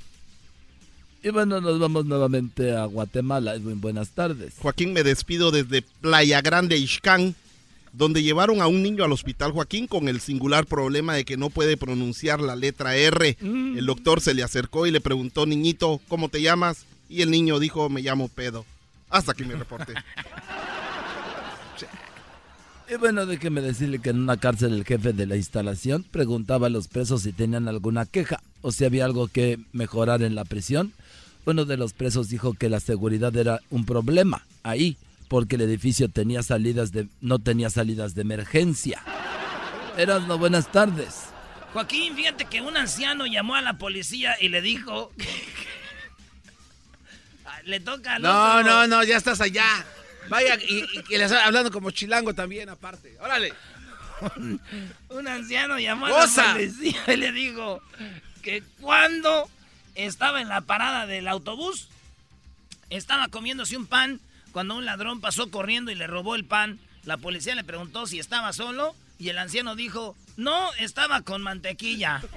[1.24, 3.53] Y bueno, nos vamos nuevamente a Guatemala.
[3.53, 4.55] Edwin, buenas tardes.
[4.59, 7.36] Joaquín, me despido desde Playa Grande, Ixcán,
[7.93, 11.51] donde llevaron a un niño al hospital Joaquín con el singular problema de que no
[11.51, 13.38] puede pronunciar la letra R.
[13.39, 13.78] Mm.
[13.78, 16.86] El doctor se le acercó y le preguntó, niñito, ¿cómo te llamas?
[17.07, 18.65] Y el niño dijo, me llamo Pedo.
[19.09, 19.93] Hasta aquí mi reporte.
[22.91, 26.69] Y bueno, déjeme decirle que en una cárcel el jefe de la instalación preguntaba a
[26.69, 30.91] los presos si tenían alguna queja o si había algo que mejorar en la prisión.
[31.46, 36.10] Uno de los presos dijo que la seguridad era un problema ahí, porque el edificio
[36.10, 39.02] tenía salidas de, no tenía salidas de emergencia.
[39.98, 41.24] Eran buenas tardes.
[41.74, 45.12] Joaquín, fíjate que un anciano llamó a la policía y le dijo
[47.66, 49.86] le toca al No, no, no, ya estás allá.
[50.30, 53.18] Vaya, y, que le está hablando como chilango también, aparte.
[53.20, 53.54] Órale.
[55.10, 57.82] Un, anciano llamó a la policía y le dijo
[58.42, 59.50] que cuando
[59.96, 61.89] estaba en la parada del autobús,
[62.89, 64.20] estaba comiéndose un pan
[64.52, 66.80] cuando un ladrón pasó corriendo y le robó el pan.
[67.04, 72.22] La policía le preguntó si estaba solo y el anciano dijo, no, estaba con mantequilla.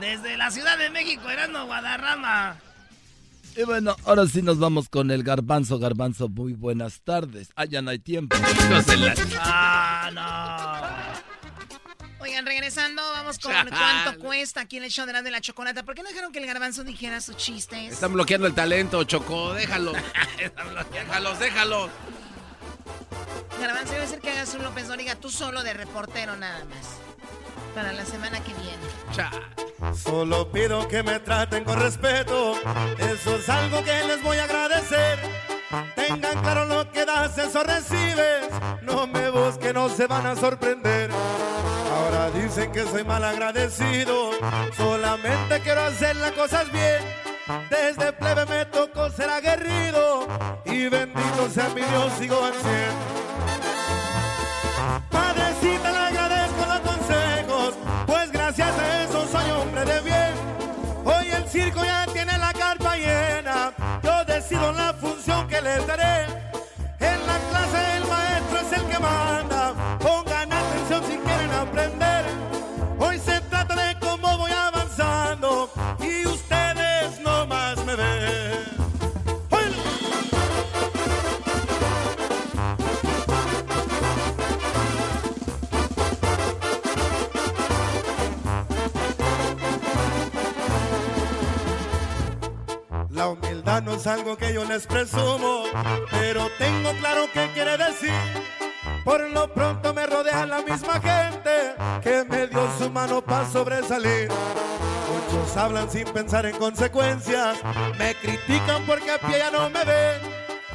[0.00, 2.56] Desde la Ciudad de México, Erasmo Guadarrama.
[3.56, 5.80] Y bueno, ahora sí nos vamos con el garbanzo.
[5.80, 7.50] Garbanzo, muy buenas tardes.
[7.56, 8.36] Ah, ya no hay tiempo.
[9.40, 11.07] Ah, no.
[12.28, 15.82] Oigan, regresando, vamos con cuánto cuesta aquí en el show de la, de la chocolata.
[15.82, 17.94] ¿Por qué no dejaron que el garbanzo dijera sus chistes?
[17.94, 19.54] Están bloqueando el talento, Choco.
[19.54, 19.92] Déjalo.
[20.92, 21.90] déjalos, déjalos.
[23.58, 26.98] Garbanzo, iba a decir que hagas un López Dóriga tú solo de reportero nada más.
[27.74, 28.76] Para la semana que viene.
[29.14, 29.30] Cha.
[29.94, 32.60] Solo pido que me traten con respeto.
[32.98, 35.18] Eso es algo que les voy a agradecer.
[35.96, 38.48] Tengan claro lo que das, eso recibes.
[38.82, 41.10] No me busquen, no se van a sorprender.
[41.98, 44.30] Ahora dicen que soy mal agradecido.
[44.76, 47.00] Solamente quiero hacer las cosas bien.
[47.70, 50.28] Desde plebe me tocó ser aguerrido.
[50.64, 52.92] Y bendito sea mi Dios, sigo al cien.
[55.10, 57.74] Padrecita, le agradezco los consejos.
[58.06, 60.32] Pues gracias a eso soy hombre de bien.
[61.04, 63.72] Hoy el circo ya tiene la carpa llena.
[64.02, 66.47] Yo decido la función que les daré.
[93.84, 95.62] No es algo que yo les presumo,
[96.10, 98.12] pero tengo claro qué quiere decir.
[99.04, 104.28] Por lo pronto me rodea la misma gente que me dio su mano para sobresalir.
[104.28, 107.56] Muchos hablan sin pensar en consecuencias,
[107.98, 110.20] me critican porque a pie ya no me ven.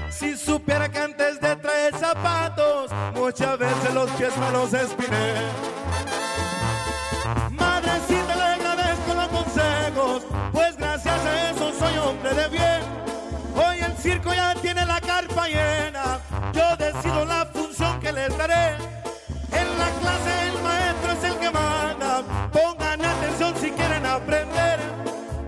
[0.09, 5.33] Si supiera que antes de traer zapatos, muchas veces los pies me los espiné.
[7.51, 10.23] Madrecita, le agradezco los consejos,
[10.53, 12.72] pues gracias a eso soy hombre de bien.
[14.03, 16.19] Circo ya tiene la carpa llena,
[16.51, 18.75] yo decido la función que les daré.
[19.49, 24.79] En la clase el maestro es el que manda, pongan atención si quieren aprender.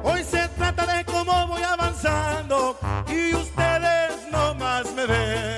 [0.03, 2.79] Hoy se trata de cómo voy avanzando
[3.09, 5.54] y ustedes no más me ven.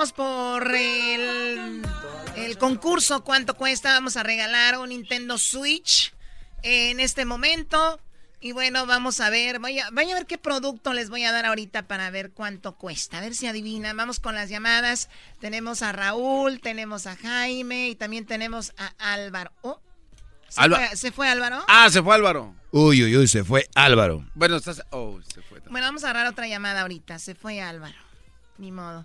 [0.00, 1.82] Vamos por el,
[2.34, 3.22] el concurso.
[3.22, 3.92] ¿Cuánto cuesta?
[3.92, 6.14] Vamos a regalar un Nintendo Switch
[6.62, 8.00] en este momento.
[8.40, 11.44] Y bueno, vamos a ver, vaya, vaya a ver qué producto les voy a dar
[11.44, 13.18] ahorita para ver cuánto cuesta.
[13.18, 13.94] A ver si adivinan.
[13.94, 15.10] Vamos con las llamadas.
[15.38, 19.52] Tenemos a Raúl, tenemos a Jaime y también tenemos a Álvaro.
[19.60, 19.82] Oh,
[20.48, 21.62] ¿se, Alba- fue, ¿se fue Álvaro?
[21.68, 22.54] Ah, se fue Álvaro.
[22.70, 24.24] Uy, uy, uy, se fue Álvaro.
[24.34, 24.82] Bueno, estás.
[24.92, 25.60] Oh, se fue.
[25.68, 27.18] Bueno, vamos a agarrar otra llamada ahorita.
[27.18, 27.98] Se fue Álvaro.
[28.56, 29.04] Ni modo.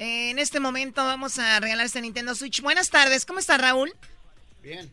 [0.00, 2.62] Eh, en este momento vamos a regalar este Nintendo Switch.
[2.62, 3.26] Buenas tardes.
[3.26, 3.92] ¿Cómo está Raúl?
[4.62, 4.90] Bien.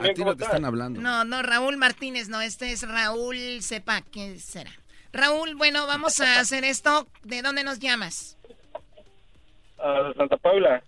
[0.00, 1.00] A ti no te están hablando.
[1.00, 2.40] No, no, Raúl Martínez, no.
[2.40, 4.02] Este es Raúl Sepa.
[4.02, 4.70] ¿Qué será?
[5.12, 7.08] Raúl, bueno, vamos a hacer esto.
[7.24, 8.36] ¿De dónde nos llamas?
[9.78, 10.80] A Santa Paula.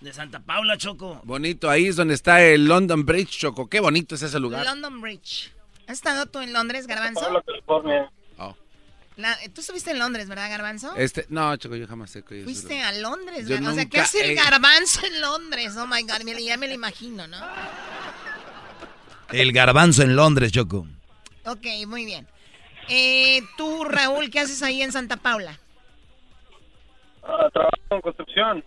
[0.00, 1.20] De Santa Paula, Choco.
[1.22, 3.68] Bonito, ahí es donde está el London Bridge, Choco.
[3.68, 4.64] Qué bonito es ese lugar.
[4.64, 5.52] London Bridge.
[5.86, 7.20] ¿Has estado tú en Londres, Garbanzo?
[7.20, 8.10] Paula, California.
[9.16, 10.94] La- tú estuviste en Londres, ¿verdad, Garbanzo?
[10.96, 13.72] Este, no, Choco, yo jamás sé que Fuiste a Londres, ¿verdad?
[13.72, 15.74] O sea, ¿qué hace el Garbanzo en Londres?
[15.78, 17.38] Oh my God, mira, ya me lo imagino, ¿no?
[19.32, 20.86] El garbanzo en Londres, Choco.
[21.46, 22.26] Ok, muy bien.
[22.88, 25.58] Eh, tú, Raúl, ¿qué haces ahí en Santa Paula?
[27.24, 28.64] Ah, trabajo en construcción.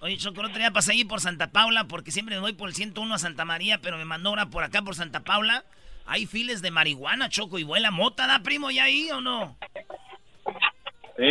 [0.00, 2.68] Oye, Choco, el otro día pasé ahí por Santa Paula porque siempre me voy por
[2.68, 5.64] el 101 a Santa María, pero me mandó ahora por acá por Santa Paula.
[6.08, 9.56] Hay files de marihuana, Choco, y vuela mota, ¿da, primo, ya ahí o no?
[11.18, 11.24] Sí,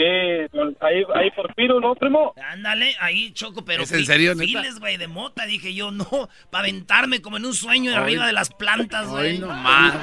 [0.81, 2.33] ahí, ahí por Piro, ¿no, primo?
[2.51, 4.45] Ándale, ahí, Choco, pero ¿Es en serio, neta?
[4.45, 5.45] files, güey, de mota.
[5.45, 6.05] Dije yo, no,
[6.51, 7.97] para aventarme como en un sueño Ay.
[7.97, 9.31] arriba de las plantas, güey.
[9.31, 9.95] Ay, no más.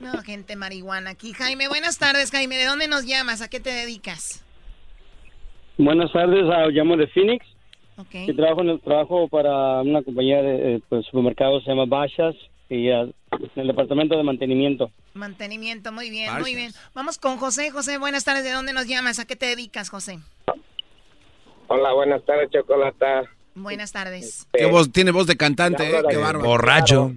[0.00, 1.32] No, gente marihuana aquí.
[1.32, 2.56] Jaime, buenas tardes, Jaime.
[2.56, 3.42] ¿De dónde nos llamas?
[3.42, 4.44] ¿A qué te dedicas?
[5.78, 7.46] Buenas tardes, ah, llamo de Phoenix.
[7.96, 8.14] Ok.
[8.26, 12.34] Y trabajo en el trabajo para una compañía de eh, pues, supermercados, se llama Bashas,
[12.70, 13.02] y ah,
[13.32, 14.90] en el departamento de mantenimiento.
[15.12, 16.42] Mantenimiento, muy bien, Gracias.
[16.42, 16.72] muy bien.
[16.94, 17.70] Vamos con José.
[17.70, 18.44] José, buenas tardes.
[18.44, 19.18] ¿De dónde nos llamas?
[19.18, 20.20] ¿A qué te dedicas, José?
[21.66, 23.24] Hola, buenas tardes, Chocolata.
[23.54, 24.46] Buenas tardes.
[24.52, 26.02] Qué voz, tiene voz de cantante, ¿eh?
[26.08, 26.48] Qué bárbaro.
[26.48, 27.12] Borracho.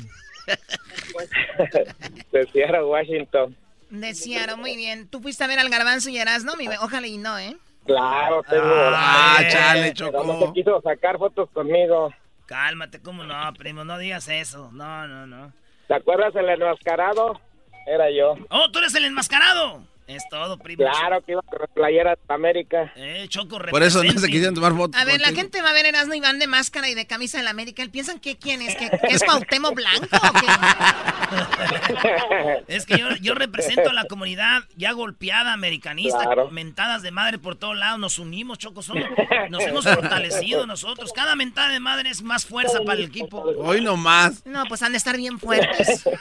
[2.31, 3.55] De Seattle, Washington.
[3.91, 5.07] De Seattle, muy bien.
[5.07, 7.55] Tú fuiste a ver al Garbanzo y Erasno, mi ojalá y no, ¿eh?
[7.85, 8.63] Claro, tengo.
[8.65, 10.23] Ah, chale, Choco.
[10.23, 12.11] No se quiso sacar fotos conmigo.
[12.45, 13.85] Cálmate, ¿cómo no, primo?
[13.85, 14.69] No digas eso.
[14.71, 15.53] No, no, no.
[15.87, 17.39] ¿Te acuerdas el enmascarado?
[17.85, 18.35] Era yo.
[18.49, 19.83] ¡Oh, tú eres el enmascarado!
[20.07, 20.83] Es todo, primo.
[20.83, 22.91] Claro que iba con de América.
[22.95, 24.99] Eh, Choco, Por eso no se quisieron tomar fotos.
[25.01, 27.37] A ver, la gente va a ver Erasmo y van de máscara y de camisa
[27.37, 27.83] de la América.
[27.91, 28.75] ¿Piensan que quién es?
[28.75, 30.47] ¿Que, que es Cuauhtémoc Blanco o qué?
[32.67, 36.49] Es que yo, yo represento a la comunidad ya golpeada, americanista, Claro.
[36.51, 39.03] mentadas de madre por todos lados, nos unimos, Choco, somos-
[39.49, 41.11] nos hemos fortalecido nosotros.
[41.13, 43.41] Cada mentada de madre es más fuerza para el equipo.
[43.57, 44.45] Hoy nomás.
[44.45, 46.03] No, pues han de estar bien fuertes.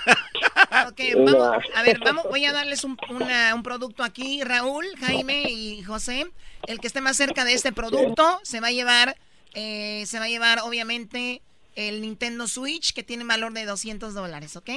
[0.88, 5.50] Ok, vamos, a ver, vamos, voy a darles un, una- un producto aquí, Raúl, Jaime
[5.50, 6.26] y José.
[6.66, 9.16] El que esté más cerca de este producto se va a llevar,
[9.54, 11.42] eh, se va a llevar obviamente
[11.74, 14.70] el Nintendo Switch que tiene valor de 200 dólares, ¿ok?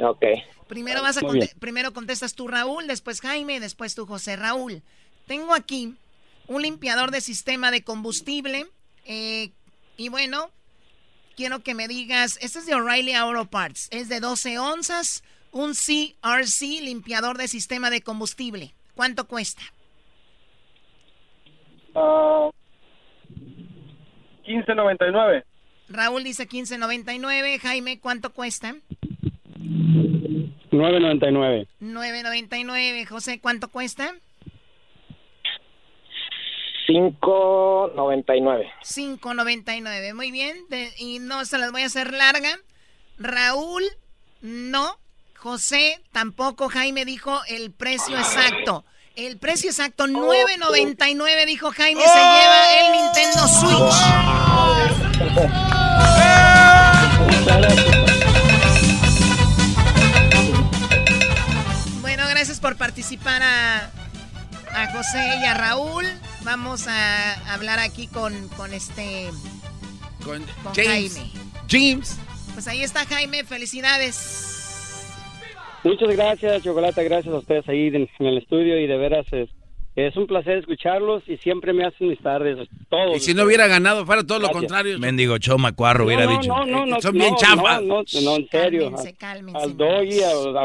[0.00, 0.22] Ok.
[0.68, 1.58] Primero vas a conte- bien.
[1.58, 4.82] primero contestas tú Raúl, después Jaime, después tú José Raúl.
[5.26, 5.94] Tengo aquí
[6.46, 8.66] un limpiador de sistema de combustible
[9.06, 9.50] eh,
[9.96, 10.50] y bueno,
[11.38, 15.22] quiero que me digas, este es de O'Reilly Auto Parts, es de 12 onzas,
[15.52, 18.74] un CRC limpiador de sistema de combustible.
[18.96, 19.62] ¿Cuánto cuesta?
[21.94, 22.50] Ah,
[24.48, 25.44] 15.99.
[25.88, 28.74] Raúl dice 15.99, Jaime, ¿cuánto cuesta?
[30.72, 31.68] 9.99.
[31.80, 34.12] 9.99, José, ¿cuánto cuesta?
[36.88, 38.66] 5.99.
[38.82, 40.56] 5.99, muy bien.
[40.70, 42.50] De- y no se las voy a hacer larga.
[43.18, 43.84] Raúl,
[44.40, 44.98] no.
[45.36, 46.68] José, tampoco.
[46.68, 48.84] Jaime dijo el precio exacto.
[49.14, 53.94] El precio exacto, 9.99, dijo Jaime, se lleva el Nintendo Switch.
[62.00, 63.90] Bueno, gracias por participar a,
[64.82, 66.04] a José y a Raúl.
[66.44, 69.28] Vamos a hablar aquí con, con este.
[70.24, 71.14] Con, con James.
[71.14, 71.32] Jaime.
[71.68, 72.18] James.
[72.54, 75.14] Pues ahí está Jaime, felicidades.
[75.84, 77.02] Muchas gracias, Chocolata.
[77.02, 79.48] Gracias a ustedes ahí en, en el estudio y de veras es,
[80.06, 82.68] es un placer escucharlos y siempre me hacen mis tardes.
[82.88, 83.16] Todos.
[83.16, 84.60] Y si no hubiera ganado, fuera todo lo Gracias.
[84.62, 84.98] contrario.
[84.98, 86.48] Mendigo Choma Cuarro hubiera no, dicho.
[86.48, 87.82] No, no, no, Son no, bien no, chafas.
[87.82, 88.80] No, no, en serio.
[88.90, 89.58] Cálmense, cálmense.
[89.62, 90.56] Al Doggy, al,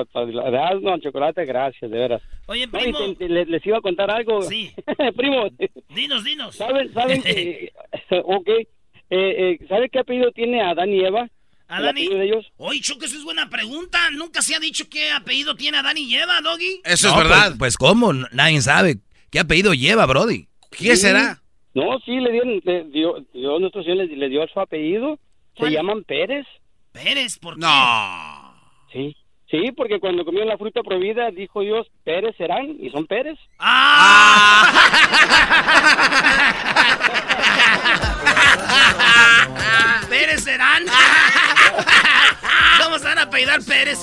[0.54, 2.22] al, al Chocolate, gracias, de veras.
[2.48, 3.00] Oye, No, y primo.
[3.00, 4.42] te- te- les, les iba a contar algo.
[4.44, 4.72] Sí.
[5.18, 5.48] primo,
[5.96, 6.56] Dinos, dinos.
[6.56, 7.72] ¿saben, saben que...
[8.26, 8.68] ok, eh,
[9.10, 11.28] eh, ¿sabe qué apellido tiene Adán y Eva?
[11.70, 12.02] ¿A ¿El Dani?
[12.02, 12.46] apellido de ellos?
[12.58, 13.98] Oye, Choco, eso es buena pregunta.
[14.12, 16.82] Nunca se ha dicho qué apellido tiene Adán y Eva, Doggy.
[16.84, 17.48] Eso No, es verdad.
[17.58, 18.98] Pues, pues, cómo, nadie sabe.
[19.34, 20.48] ¿Qué apellido lleva, Brody?
[20.70, 21.08] ¿Qué Sí.
[21.08, 21.42] será?
[21.74, 25.18] No, sí, le dieron, le dio, Dios nuestro Señor les dio su apellido.
[25.58, 26.46] Se llaman Pérez.
[26.92, 27.62] Pérez, ¿por qué?
[27.62, 28.54] No.
[28.92, 29.18] Sí.
[29.50, 33.40] Sí, porque cuando comieron la fruta prohibida, dijo Dios, Pérez serán, y son Pérez.
[40.10, 40.84] Pérez serán.
[42.84, 44.00] ¿Cómo se van a apellidar Pérez?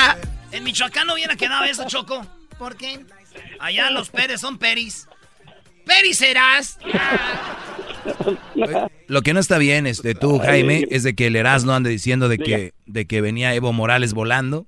[0.52, 2.24] en Michoacán no hubiera quedado eso, Choco.
[2.58, 3.00] ¿Por qué?
[3.58, 5.08] Allá los Pérez son Peris.
[5.84, 6.78] Peris serás.
[9.06, 12.28] Lo que no está bien, este, tú, Jaime, es de que el Erasmo ande diciendo
[12.28, 14.66] de que, de que venía Evo Morales volando,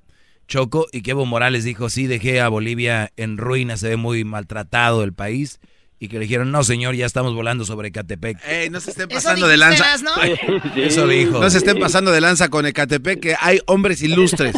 [0.48, 4.24] Choco, y que Evo Morales dijo, sí, dejé a Bolivia en ruinas, se ve muy
[4.24, 5.60] maltratado el país,
[5.98, 8.38] y que le dijeron, no, señor, ya estamos volando sobre Catepec.
[8.48, 9.84] Ey, no se estén ¿Eso pasando de lanza.
[9.84, 10.12] Erasno?
[10.76, 11.38] Eso dijo.
[11.38, 14.56] No se estén pasando de lanza con Ecatepec, que hay hombres ilustres.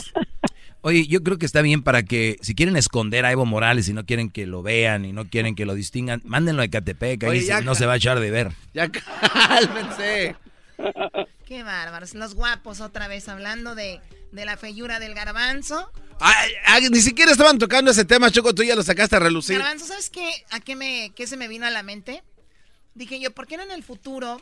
[0.83, 3.93] Oye, yo creo que está bien para que, si quieren esconder a Evo Morales y
[3.93, 7.31] no quieren que lo vean y no quieren que lo distingan, mándenlo a Catepec, ahí
[7.31, 8.51] Oye, se- ya no se va a echar de ver.
[8.75, 10.37] Ya cálmense.
[11.47, 12.15] Qué bárbaros.
[12.15, 14.01] Los guapos otra vez hablando de,
[14.33, 15.91] de la feyura del garbanzo.
[16.19, 19.59] Ay, ay, ni siquiera estaban tocando ese tema, Choco, tú ya lo sacaste a relucir.
[19.59, 20.29] Garbanzo, ¿sabes qué?
[20.51, 22.23] ¿A qué, me, qué se me vino a la mente?
[22.95, 24.41] Dije yo, ¿por qué no en el futuro?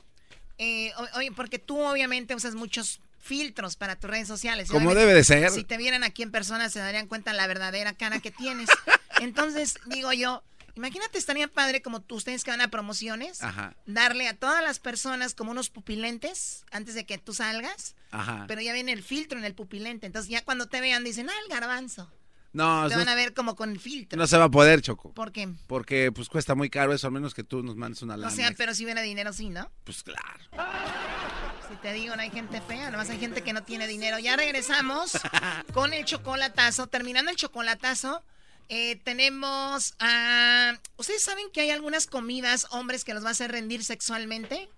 [0.59, 4.71] Eh, oye, porque tú obviamente usas muchos filtros para tus redes sociales.
[4.71, 5.51] Como debe de ser.
[5.51, 8.69] Si te vieran aquí en persona se darían cuenta la verdadera cara que tienes.
[9.21, 10.43] Entonces, digo yo,
[10.75, 14.79] imagínate, estaría padre como tú, ustedes que van a promociones, Ajá, darle a todas las
[14.81, 17.95] personas como unos pupilentes antes de que tú salgas.
[18.11, 18.47] ajá.
[18.49, 20.07] Pero ya viene el filtro en el pupilente.
[20.07, 22.11] Entonces ya cuando te vean dicen, ah, el garbanzo.
[22.53, 24.19] No, te no, van a ver como con el filtro.
[24.19, 25.13] no se va a poder, Choco.
[25.15, 25.49] ¿Por qué?
[25.69, 28.35] Porque pues cuesta muy caro eso, al menos que tú nos mandes una O lana.
[28.35, 29.71] sea, pero si hubiera dinero, sí, ¿no?
[29.85, 30.25] Pues claro.
[31.71, 34.19] Si te digo, no hay gente fea, nomás hay gente que no tiene dinero.
[34.19, 35.13] Ya regresamos
[35.73, 36.89] con el chocolatazo.
[36.89, 38.25] Terminando el chocolatazo,
[38.69, 40.77] eh, tenemos a...
[40.97, 44.69] ¿Ustedes saben que hay algunas comidas, hombres, que los va a hacer rendir sexualmente?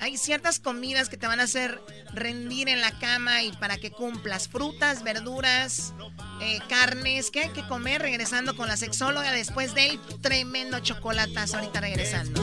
[0.00, 1.80] Hay ciertas comidas que te van a hacer
[2.12, 4.48] rendir en la cama y para que cumplas.
[4.48, 5.94] Frutas, verduras,
[6.40, 11.58] eh, carnes que hay que comer regresando con la sexóloga después del tremendo chocolatazo.
[11.58, 12.42] Ahorita regresando.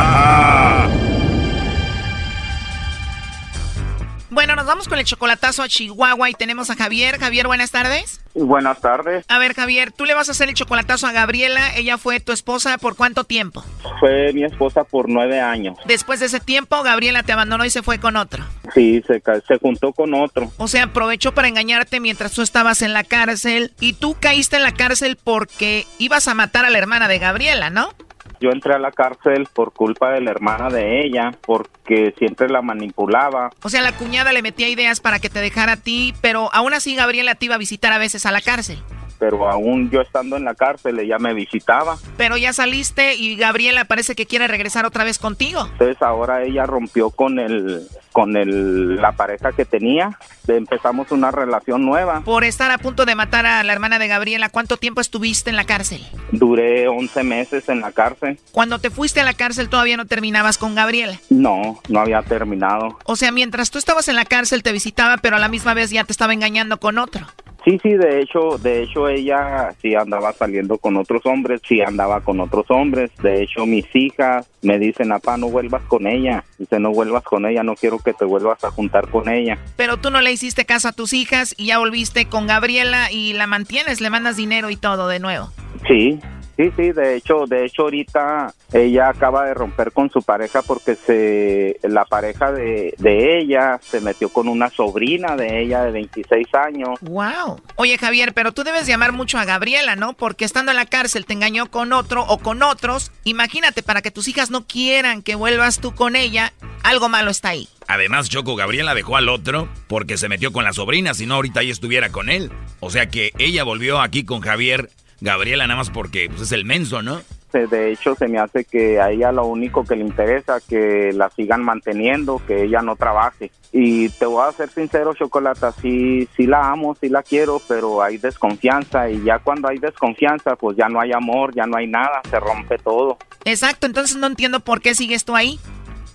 [4.31, 7.19] Bueno, nos vamos con el chocolatazo a Chihuahua y tenemos a Javier.
[7.19, 8.21] Javier, buenas tardes.
[8.33, 9.25] Buenas tardes.
[9.27, 11.75] A ver, Javier, tú le vas a hacer el chocolatazo a Gabriela.
[11.75, 13.61] Ella fue tu esposa por cuánto tiempo?
[13.99, 15.77] Fue mi esposa por nueve años.
[15.85, 18.45] Después de ese tiempo, Gabriela te abandonó y se fue con otro.
[18.73, 20.49] Sí, se, se juntó con otro.
[20.55, 24.63] O sea, aprovechó para engañarte mientras tú estabas en la cárcel y tú caíste en
[24.63, 27.93] la cárcel porque ibas a matar a la hermana de Gabriela, ¿no?
[28.41, 32.61] Yo entré a la cárcel por culpa de la hermana de ella, porque siempre la
[32.61, 33.51] manipulaba.
[33.61, 36.73] O sea, la cuñada le metía ideas para que te dejara a ti, pero aún
[36.73, 38.79] así Gabriela te iba a visitar a veces a la cárcel.
[39.21, 41.95] Pero aún yo estando en la cárcel, ella me visitaba.
[42.17, 45.67] Pero ya saliste y Gabriela parece que quiere regresar otra vez contigo.
[45.73, 50.17] Entonces ahora ella rompió con el con el, la pareja que tenía.
[50.47, 52.21] Empezamos una relación nueva.
[52.21, 55.55] Por estar a punto de matar a la hermana de Gabriela, ¿cuánto tiempo estuviste en
[55.55, 56.01] la cárcel?
[56.31, 58.39] Duré 11 meses en la cárcel.
[58.51, 61.19] Cuando te fuiste a la cárcel todavía no terminabas con Gabriela.
[61.29, 62.97] No, no había terminado.
[63.05, 65.91] O sea, mientras tú estabas en la cárcel te visitaba, pero a la misma vez
[65.91, 67.27] ya te estaba engañando con otro.
[67.63, 72.21] Sí, sí, de hecho, de hecho ella sí andaba saliendo con otros hombres, sí andaba
[72.21, 73.11] con otros hombres.
[73.21, 76.43] De hecho, mis hijas me dicen, papá, no vuelvas con ella.
[76.57, 79.59] Dice, no vuelvas con ella, no quiero que te vuelvas a juntar con ella.
[79.77, 83.33] Pero tú no le hiciste caso a tus hijas y ya volviste con Gabriela y
[83.33, 85.49] la mantienes, le mandas dinero y todo de nuevo.
[85.87, 86.19] Sí,
[86.61, 90.93] Sí, sí, de hecho, de hecho ahorita ella acaba de romper con su pareja porque
[90.93, 96.53] se la pareja de, de ella se metió con una sobrina de ella de 26
[96.53, 96.99] años.
[97.01, 97.59] Wow.
[97.77, 100.13] Oye, Javier, pero tú debes llamar mucho a Gabriela, ¿no?
[100.13, 103.11] Porque estando en la cárcel te engañó con otro o con otros.
[103.23, 106.53] Imagínate para que tus hijas no quieran que vuelvas tú con ella,
[106.83, 107.69] algo malo está ahí.
[107.87, 111.61] Además, Choco, Gabriela dejó al otro porque se metió con la sobrina, si no ahorita
[111.61, 112.51] ella estuviera con él.
[112.79, 114.91] O sea que ella volvió aquí con Javier
[115.21, 117.21] Gabriela nada más porque pues, es el menso, ¿no?
[117.53, 121.29] De hecho, se me hace que a ella lo único que le interesa que la
[121.29, 123.51] sigan manteniendo, que ella no trabaje.
[123.73, 128.01] Y te voy a ser sincero, Chocolata, sí, sí la amo, sí la quiero, pero
[128.01, 131.87] hay desconfianza y ya cuando hay desconfianza, pues ya no hay amor, ya no hay
[131.87, 133.17] nada, se rompe todo.
[133.43, 135.59] Exacto, entonces no entiendo por qué sigues tú ahí.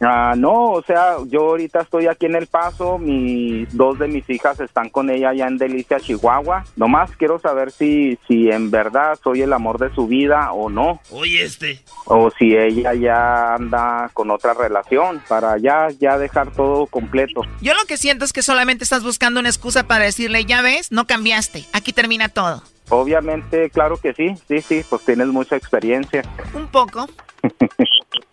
[0.01, 4.29] Ah, no, o sea, yo ahorita estoy aquí en El Paso, mis dos de mis
[4.29, 6.65] hijas están con ella allá en Delicia, Chihuahua.
[6.77, 11.01] Nomás quiero saber si, si en verdad soy el amor de su vida o no.
[11.11, 11.81] Oye, este.
[12.05, 17.43] O si ella ya anda con otra relación para ya, ya dejar todo completo.
[17.61, 20.93] Yo lo que siento es que solamente estás buscando una excusa para decirle, ya ves,
[20.93, 22.63] no cambiaste, aquí termina todo.
[22.89, 26.23] Obviamente, claro que sí, sí, sí, pues tienes mucha experiencia.
[26.55, 27.09] Un poco.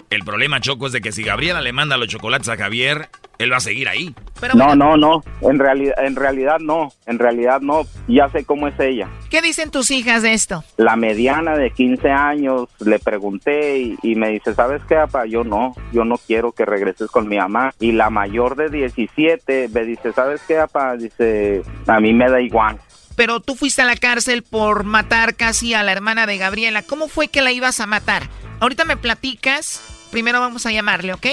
[0.09, 3.09] El problema, Choco, es de que si Gabriela le manda los chocolates a Javier,
[3.39, 4.13] él va a seguir ahí.
[4.53, 5.23] no, no, no.
[5.41, 6.91] En realidad, en realidad no.
[7.07, 7.81] En realidad no.
[8.07, 9.09] Ya sé cómo es ella.
[9.31, 10.63] ¿Qué dicen tus hijas de esto?
[10.77, 15.25] La mediana de 15 años le pregunté y, me dice, ¿sabes qué, papá?
[15.25, 15.73] Yo no.
[15.91, 17.73] Yo no quiero que regreses con mi mamá.
[17.79, 20.95] Y la mayor de 17 me dice, ¿sabes qué, papá?
[20.95, 22.79] Dice, a mí me da igual.
[23.15, 26.83] Pero tú fuiste a la cárcel por matar casi a la hermana de Gabriela.
[26.83, 28.29] ¿Cómo fue que la ibas a matar?
[28.63, 31.27] Ahorita me platicas primero vamos a llamarle, ¿ok?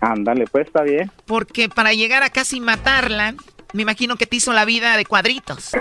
[0.00, 1.10] Ándale, pues está bien.
[1.26, 3.34] Porque para llegar a casi matarla,
[3.72, 5.72] me imagino que te hizo la vida de cuadritos.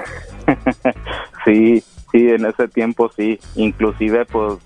[1.45, 3.39] sí, sí, en ese tiempo sí.
[3.53, 4.57] Inclusive, pues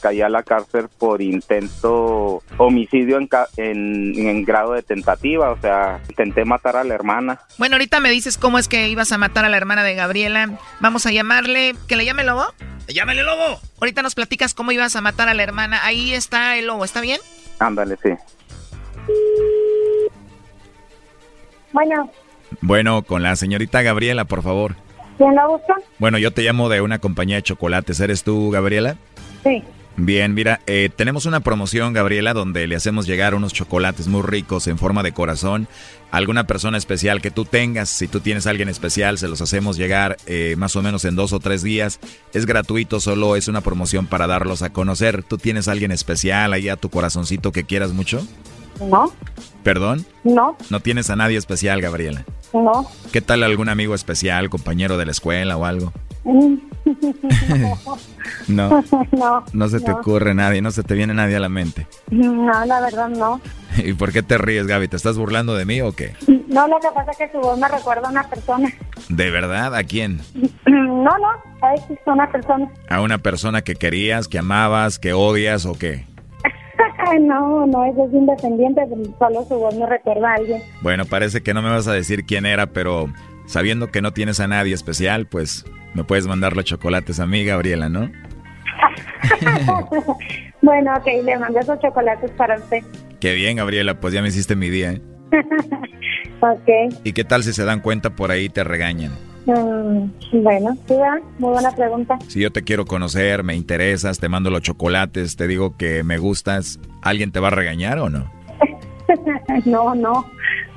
[0.00, 6.44] caí a la cárcel por intento homicidio en, en, grado de tentativa, o sea, intenté
[6.44, 7.40] matar a la hermana.
[7.58, 10.58] Bueno, ahorita me dices cómo es que ibas a matar a la hermana de Gabriela.
[10.80, 12.44] Vamos a llamarle, que le llame Lobo.
[12.88, 13.60] Llámale Lobo.
[13.80, 15.80] Ahorita nos platicas cómo ibas a matar a la hermana.
[15.84, 17.20] Ahí está el Lobo, ¿está bien?
[17.58, 18.10] Ándale, sí.
[21.72, 22.10] Bueno.
[22.60, 24.74] Bueno, con la señorita Gabriela, por favor.
[25.16, 25.74] ¿Quién la busca?
[25.98, 28.00] Bueno, yo te llamo de una compañía de chocolates.
[28.00, 28.96] ¿Eres tú, Gabriela?
[29.42, 29.62] Sí.
[29.96, 34.66] Bien, mira, eh, tenemos una promoción, Gabriela, donde le hacemos llegar unos chocolates muy ricos
[34.66, 35.68] en forma de corazón
[36.12, 37.88] alguna persona especial que tú tengas.
[37.88, 41.16] Si tú tienes a alguien especial, se los hacemos llegar eh, más o menos en
[41.16, 41.98] dos o tres días.
[42.34, 45.22] Es gratuito, solo es una promoción para darlos a conocer.
[45.22, 48.24] ¿Tú tienes a alguien especial ahí a tu corazoncito que quieras mucho?
[48.80, 49.12] No.
[49.64, 50.04] ¿Perdón?
[50.22, 50.56] No.
[50.68, 52.24] ¿No tienes a nadie especial, Gabriela?
[52.52, 52.86] No.
[53.10, 55.92] ¿Qué tal algún amigo especial, compañero de la escuela o algo?
[58.48, 58.82] No.
[59.12, 59.44] no.
[59.52, 61.86] No se te ocurre nadie, no se te viene nadie a la mente.
[62.10, 63.40] No, la verdad no.
[63.76, 64.88] ¿Y por qué te ríes, Gaby?
[64.88, 66.14] ¿Te estás burlando de mí o qué?
[66.48, 68.68] No, lo que pasa es que su voz me recuerda a una persona.
[69.08, 69.74] ¿De verdad?
[69.74, 70.20] ¿A quién?
[71.02, 71.28] No, no,
[71.60, 72.70] a una persona.
[72.88, 76.06] ¿A una persona que querías, que amabas, que odias o qué?
[77.20, 78.82] no, no, eso es independiente,
[79.18, 80.62] solo su voz me recuerda a alguien.
[80.80, 83.08] Bueno, parece que no me vas a decir quién era, pero
[83.46, 85.64] sabiendo que no tienes a nadie especial, pues
[85.94, 88.10] me puedes mandar los chocolates a mí, Gabriela, ¿no?
[90.62, 92.82] bueno, ok, le mando esos chocolates para usted.
[93.20, 95.02] Qué bien, Gabriela, pues ya me hiciste mi día, ¿eh?
[96.40, 96.94] ok.
[97.04, 99.12] ¿Y qué tal si se dan cuenta por ahí y te regañan?
[99.46, 100.94] Mm, bueno, sí,
[101.38, 102.18] muy buena pregunta.
[102.28, 106.18] Si yo te quiero conocer, me interesas, te mando los chocolates, te digo que me
[106.18, 108.30] gustas, ¿alguien te va a regañar o no?
[109.64, 110.24] no, no,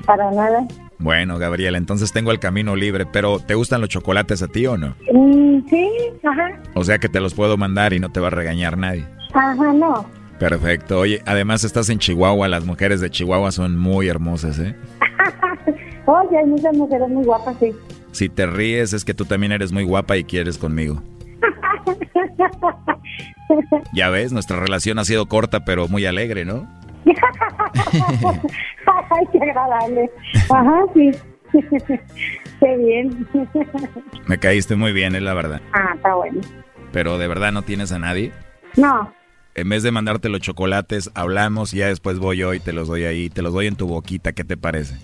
[0.05, 0.65] para nada.
[0.97, 4.77] Bueno, Gabriela, entonces tengo el camino libre, pero ¿te gustan los chocolates a ti o
[4.77, 4.95] no?
[5.11, 5.89] Mm, sí,
[6.23, 6.61] ajá.
[6.73, 9.05] O sea que te los puedo mandar y no te va a regañar nadie.
[9.33, 10.05] Ajá, no.
[10.39, 10.99] Perfecto.
[10.99, 14.75] Oye, además estás en Chihuahua, las mujeres de Chihuahua son muy hermosas, ¿eh?
[16.05, 17.73] Oye, hay muchas mujeres muy guapas, sí.
[18.11, 21.01] Si te ríes es que tú también eres muy guapa y quieres conmigo.
[23.93, 26.67] ya ves, nuestra relación ha sido corta pero muy alegre, ¿no?
[29.09, 30.11] Ay, qué agradable.
[30.49, 31.11] Ajá, sí.
[32.59, 33.27] qué bien.
[34.27, 35.61] Me caíste muy bien, es la verdad.
[35.73, 36.41] Ah, está bueno.
[36.91, 38.31] Pero de verdad no tienes a nadie.
[38.75, 39.13] No.
[39.53, 42.87] En vez de mandarte los chocolates, hablamos y ya después voy yo y te los
[42.87, 44.95] doy ahí, te los doy en tu boquita, ¿qué te parece?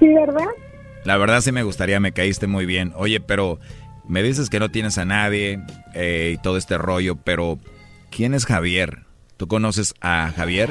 [0.00, 0.48] sí, ¿verdad?
[1.04, 2.92] La verdad sí me gustaría, me caíste muy bien.
[2.96, 3.60] Oye, pero
[4.08, 5.60] me dices que no tienes a nadie
[5.94, 7.58] eh, y todo este rollo, pero
[8.10, 9.06] ¿quién es Javier?
[9.36, 10.70] ¿Tú conoces a Javier?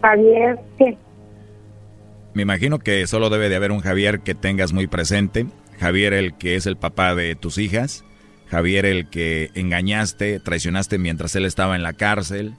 [0.00, 0.96] Javier, ¿qué?
[2.34, 5.46] Me imagino que solo debe de haber un Javier que tengas muy presente.
[5.80, 8.04] Javier el que es el papá de tus hijas.
[8.48, 12.54] Javier el que engañaste, traicionaste mientras él estaba en la cárcel.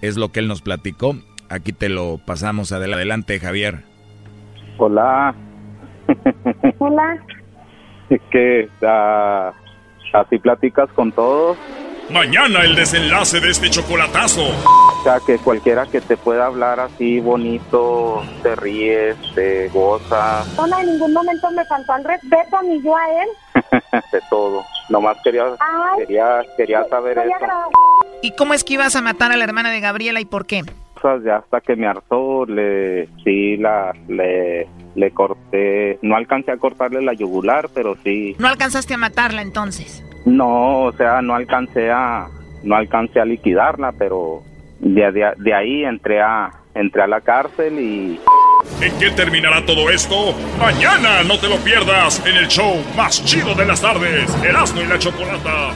[0.00, 1.14] Es lo que él nos platicó.
[1.48, 3.84] Aquí te lo pasamos adelante, Javier.
[4.78, 5.34] Hola.
[6.78, 7.24] Hola.
[8.30, 11.56] que uh, así platicas con todos.
[12.12, 14.42] Mañana el desenlace de este chocolatazo.
[14.44, 20.44] O sea, que cualquiera que te pueda hablar así bonito, te ríes, te goza.
[20.56, 23.28] No, en ningún momento me faltó el respeto, ni yo a él.
[24.12, 24.62] de todo.
[24.90, 25.44] Nomás quería,
[25.96, 27.30] quería, quería saber eso.
[28.20, 30.62] ¿Y cómo es que ibas a matar a la hermana de Gabriela y por qué?
[31.24, 37.02] ya hasta que me hartó, le, sí, la, le, le corté, no alcancé a cortarle
[37.02, 38.36] la yugular, pero sí.
[38.38, 40.04] ¿No alcanzaste a matarla entonces?
[40.24, 42.28] No, o sea, no alcancé a,
[42.62, 44.42] no alcancé a liquidarla, pero
[44.78, 48.20] de, de, ahí entré a, entré a la cárcel y...
[48.80, 50.34] ¿En qué terminará todo esto?
[50.58, 54.86] Mañana no te lo pierdas en el show más chido de las tardes, Erasmo y
[54.86, 55.70] la Chocolata.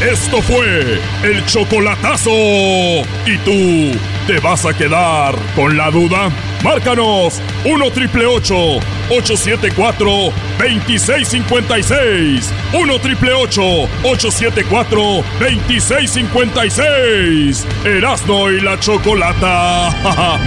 [0.00, 2.30] Esto fue el chocolatazo.
[2.30, 6.30] ¿Y tú te vas a quedar con la duda?
[6.62, 12.52] Márcanos 1 triple 874 2656.
[12.72, 17.66] 1 triple 874 2656.
[17.84, 20.38] Erasno y la chocolata.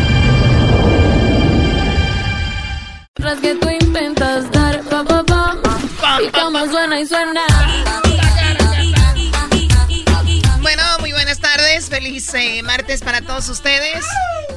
[3.42, 5.58] Que tú intentas dar pa pa pa
[6.22, 7.42] y como suena y suena.
[12.02, 14.04] Feliz eh, martes para todos ustedes.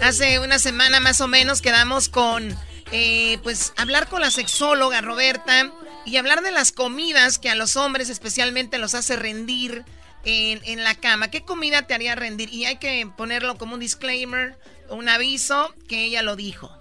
[0.01, 2.57] Hace una semana más o menos quedamos con,
[2.91, 5.71] eh, pues, hablar con la sexóloga Roberta
[6.07, 9.85] y hablar de las comidas que a los hombres especialmente los hace rendir
[10.25, 11.29] en, en la cama.
[11.29, 12.49] ¿Qué comida te haría rendir?
[12.51, 14.57] Y hay que ponerlo como un disclaimer,
[14.89, 16.75] un aviso, que ella lo dijo.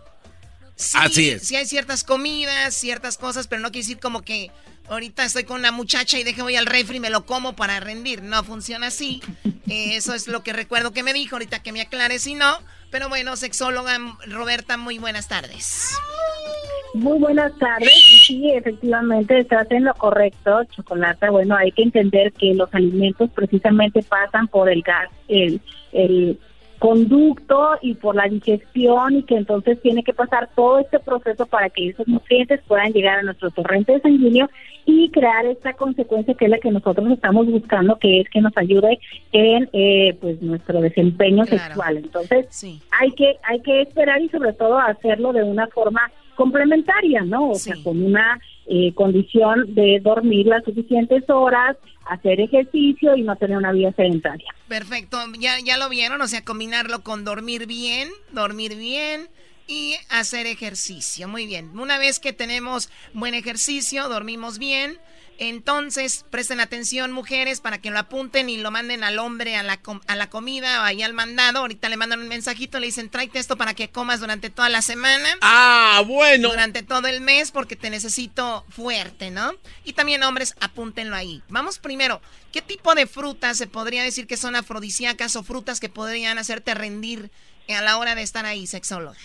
[0.93, 1.45] Así es.
[1.45, 4.49] Sí hay ciertas comidas, ciertas cosas, pero no quiere decir como que
[4.89, 7.79] ahorita estoy con una muchacha y deje voy al refri y me lo como para
[7.79, 8.21] rendir.
[8.21, 9.21] No funciona así.
[9.67, 11.35] Eh, eso es lo que recuerdo que me dijo.
[11.35, 12.59] Ahorita que me aclare si no.
[12.91, 13.97] Pero bueno, sexóloga
[14.27, 15.97] Roberta, muy buenas tardes.
[16.93, 17.91] Muy buenas tardes.
[18.27, 21.31] Sí, efectivamente, estás en lo correcto, Chocolata.
[21.31, 25.59] Bueno, hay que entender que los alimentos precisamente pasan por el gas, el,
[25.91, 26.39] el
[26.77, 31.69] conducto y por la digestión y que entonces tiene que pasar todo este proceso para
[31.69, 34.49] que esos nutrientes puedan llegar a nuestro torrente sanguíneo
[34.85, 38.55] y crear esta consecuencia que es la que nosotros estamos buscando, que es que nos
[38.57, 38.99] ayude
[39.31, 41.97] en eh, pues nuestro desempeño sexual.
[41.97, 42.47] Entonces
[42.91, 47.51] hay que hay que esperar y sobre todo hacerlo de una forma complementaria, ¿no?
[47.51, 53.35] O sea, con una eh, condición de dormir las suficientes horas, hacer ejercicio y no
[53.35, 54.47] tener una vida sedentaria.
[54.67, 59.27] Perfecto, ya, ya lo vieron, o sea, combinarlo con dormir bien, dormir bien,
[59.67, 61.27] y hacer ejercicio.
[61.27, 61.77] Muy bien.
[61.77, 64.99] Una vez que tenemos buen ejercicio, dormimos bien,
[65.39, 69.79] entonces, presten atención, mujeres, para que lo apunten y lo manden al hombre a la,
[70.07, 71.59] a la comida o ahí al mandado.
[71.59, 74.81] Ahorita le mandan un mensajito, le dicen, tráete esto para que comas durante toda la
[74.81, 75.27] semana.
[75.41, 76.49] Ah, bueno.
[76.49, 79.53] Durante todo el mes, porque te necesito fuerte, ¿no?
[79.83, 81.41] Y también, hombres, apúntenlo ahí.
[81.49, 82.21] Vamos primero,
[82.51, 86.75] ¿qué tipo de frutas se podría decir que son afrodisíacas o frutas que podrían hacerte
[86.75, 87.31] rendir
[87.69, 89.17] a la hora de estar ahí, sexóloga?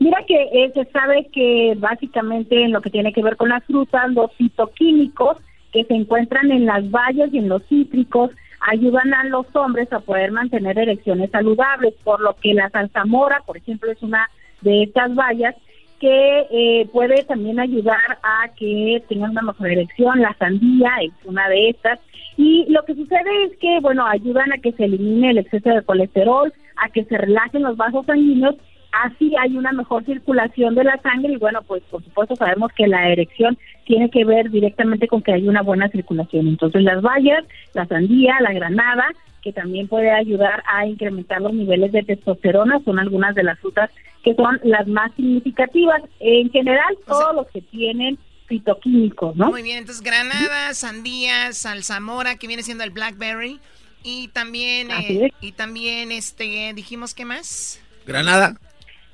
[0.00, 3.64] Mira que eh, se sabe que básicamente en lo que tiene que ver con las
[3.64, 5.38] frutas, los fitoquímicos
[5.72, 8.30] que se encuentran en las bayas y en los cítricos
[8.60, 13.56] ayudan a los hombres a poder mantener erecciones saludables, por lo que la salsamora, por
[13.56, 14.30] ejemplo, es una
[14.62, 15.54] de estas bayas
[16.00, 21.48] que eh, puede también ayudar a que tengan una mejor erección, la sandía es una
[21.48, 22.00] de estas,
[22.36, 25.82] y lo que sucede es que, bueno, ayudan a que se elimine el exceso de
[25.82, 28.56] colesterol, a que se relajen los vasos sanguíneos
[29.02, 32.86] así hay una mejor circulación de la sangre y bueno, pues por supuesto sabemos que
[32.86, 36.48] la erección tiene que ver directamente con que hay una buena circulación.
[36.48, 39.06] Entonces las bayas, la sandía, la granada,
[39.42, 43.90] que también puede ayudar a incrementar los niveles de testosterona, son algunas de las frutas
[44.22, 46.02] que son las más significativas.
[46.20, 49.50] En general, todos los que tienen fitoquímicos, ¿no?
[49.50, 53.60] Muy bien, entonces granada, sandía, salsamora, que viene siendo el blackberry,
[54.02, 57.80] y también, eh, y también, este, dijimos, ¿qué más?
[58.06, 58.56] Granada.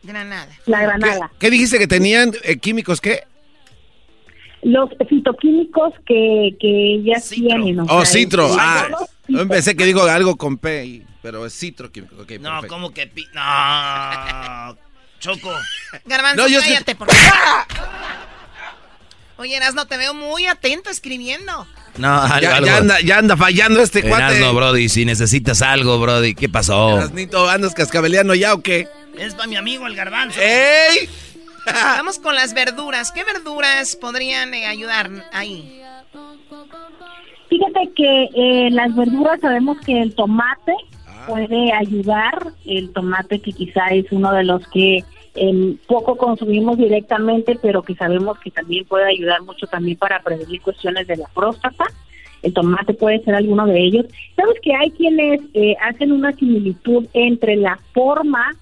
[0.02, 0.48] Granada.
[0.66, 1.30] La granada.
[1.38, 3.24] ¿Qué, dijiste que tenían eh, químicos qué?
[4.62, 7.80] Los fitoquímicos que, que ya tienen.
[7.80, 8.48] oh, citro.
[8.58, 8.88] Ah,
[9.28, 12.16] yo pensé que digo algo con P, pero es citro químico.
[12.40, 14.76] no, ¿cómo que pi No.
[15.20, 15.52] Choco.
[16.06, 17.66] Garbanzo, no, cállate, por favor.
[19.40, 21.66] Oye, no te veo muy atento escribiendo.
[21.96, 24.38] No, ya, anda, ya, anda, fallando este cuate.
[24.38, 26.98] No, Brody, si necesitas algo, Brody, ¿qué pasó?
[26.98, 28.86] Erasnito, ¿andas cascabeleando ya o qué?
[29.16, 30.38] Es para mi amigo el garbanzo.
[30.38, 31.08] ¡Ey!
[31.72, 33.12] Vamos con las verduras.
[33.12, 35.82] ¿Qué verduras podrían eh, ayudar ahí?
[37.48, 40.74] Fíjate que eh, las verduras sabemos que el tomate
[41.06, 41.24] ah.
[41.26, 42.52] puede ayudar.
[42.66, 45.02] El tomate que quizá es uno de los que
[45.34, 50.60] em, poco consumimos directamente, pero que sabemos que también puede ayudar mucho también para prevenir
[50.60, 51.84] cuestiones de la próstata.
[52.42, 54.06] El tomate puede ser alguno de ellos.
[54.34, 58.56] Sabes que hay quienes eh, hacen una similitud entre la forma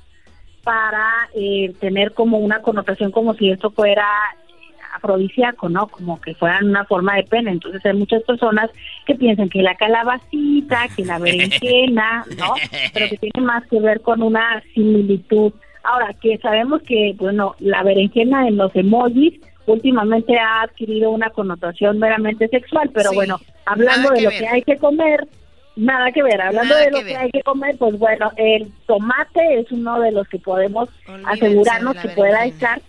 [0.65, 4.07] para eh, tener como una connotación como si esto fuera
[4.95, 5.86] afrodisíaco, ¿no?
[5.86, 7.51] Como que fueran una forma de pena.
[7.51, 8.70] Entonces hay muchas personas
[9.07, 12.55] que piensan que la calabacita, que la berenjena, ¿no?
[12.93, 15.53] Pero que tiene más que ver con una similitud.
[15.89, 21.98] Ahora, que sabemos que, bueno, la berenjena en los emojis últimamente ha adquirido una connotación
[21.98, 25.27] meramente sexual, pero bueno, hablando de lo que hay que comer,
[25.78, 29.70] Nada que ver, hablando de lo que, hay que comer, pues bueno, el tomate es
[29.70, 30.89] uno de los que podemos
[31.24, 32.81] asegurarnos que pueda estar.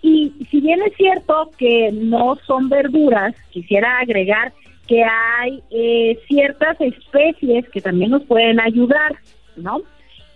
[0.00, 4.54] Y si bien es cierto que no son verduras, quisiera agregar
[4.88, 9.16] que hay eh, ciertas especies que también nos pueden ayudar,
[9.56, 9.82] ¿no?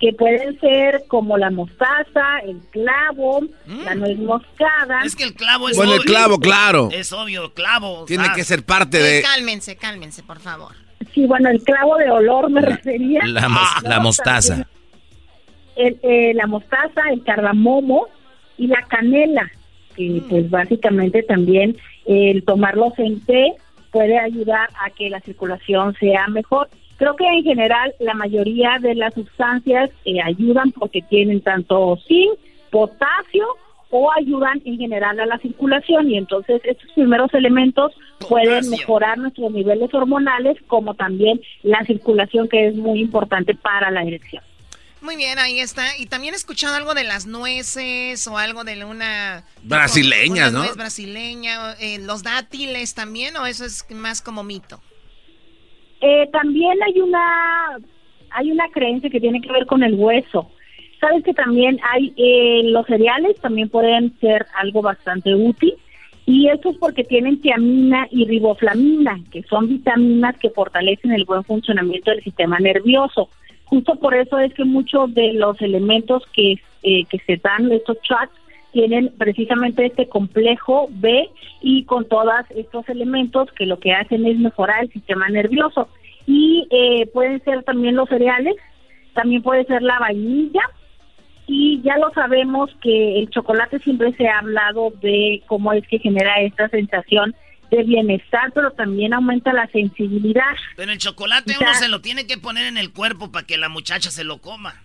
[0.05, 3.41] Que pueden ser como la mostaza, el clavo,
[3.87, 3.99] la mm.
[3.99, 5.01] nuez moscada.
[5.03, 6.91] Es que el clavo es bueno, el clavo, claro.
[6.93, 8.05] Es obvio, clavo.
[8.05, 9.23] Tiene que ser parte de...
[9.23, 10.75] Cálmense, cálmense, por favor.
[11.15, 13.23] Sí, bueno, el clavo de olor me refería.
[13.25, 13.49] La,
[13.83, 14.69] la mostaza.
[15.75, 18.09] El, eh, la mostaza, el cardamomo
[18.59, 19.51] y la canela,
[19.97, 20.29] que mm.
[20.29, 23.55] pues básicamente también el tomarlos en té
[23.91, 26.69] puede ayudar a que la circulación sea mejor.
[26.97, 32.39] Creo que en general la mayoría de las sustancias eh, ayudan porque tienen tanto zinc,
[32.71, 33.45] potasio
[33.91, 37.93] o ayudan en general a la circulación y entonces estos primeros elementos
[38.29, 44.03] pueden mejorar nuestros niveles hormonales como también la circulación que es muy importante para la
[44.03, 44.43] erección.
[45.01, 45.97] Muy bien, ahí está.
[45.99, 49.45] Y también he escuchado algo de las nueces o algo de una...
[49.63, 50.61] Brasileñas, ¿no?
[50.61, 54.81] Nuez brasileña, eh, los dátiles también, o eso es más como mito.
[56.07, 57.79] Eh, también hay una
[58.31, 60.51] hay una creencia que tiene que ver con el hueso
[61.01, 65.75] sabes que también hay eh, los cereales también pueden ser algo bastante útil
[66.27, 71.45] y esto es porque tienen tiamina y riboflamina, que son vitaminas que fortalecen el buen
[71.45, 73.29] funcionamiento del sistema nervioso.
[73.67, 77.99] Justo por eso es que muchos de los elementos que, eh, que se dan, estos
[78.03, 78.33] chats,
[78.75, 81.31] tienen precisamente este complejo B
[81.63, 85.89] y con todos estos elementos que lo que hacen es mejorar el sistema nervioso.
[86.27, 88.57] Y eh, pueden ser también los cereales,
[89.15, 90.63] también puede ser la vainilla,
[91.47, 95.99] y ya lo sabemos que el chocolate siempre se ha hablado de cómo es que
[95.99, 97.35] genera esta sensación
[97.71, 100.55] de bienestar, pero también aumenta la sensibilidad.
[100.77, 103.69] Pero el chocolate uno se lo tiene que poner en el cuerpo para que la
[103.69, 104.83] muchacha se lo coma.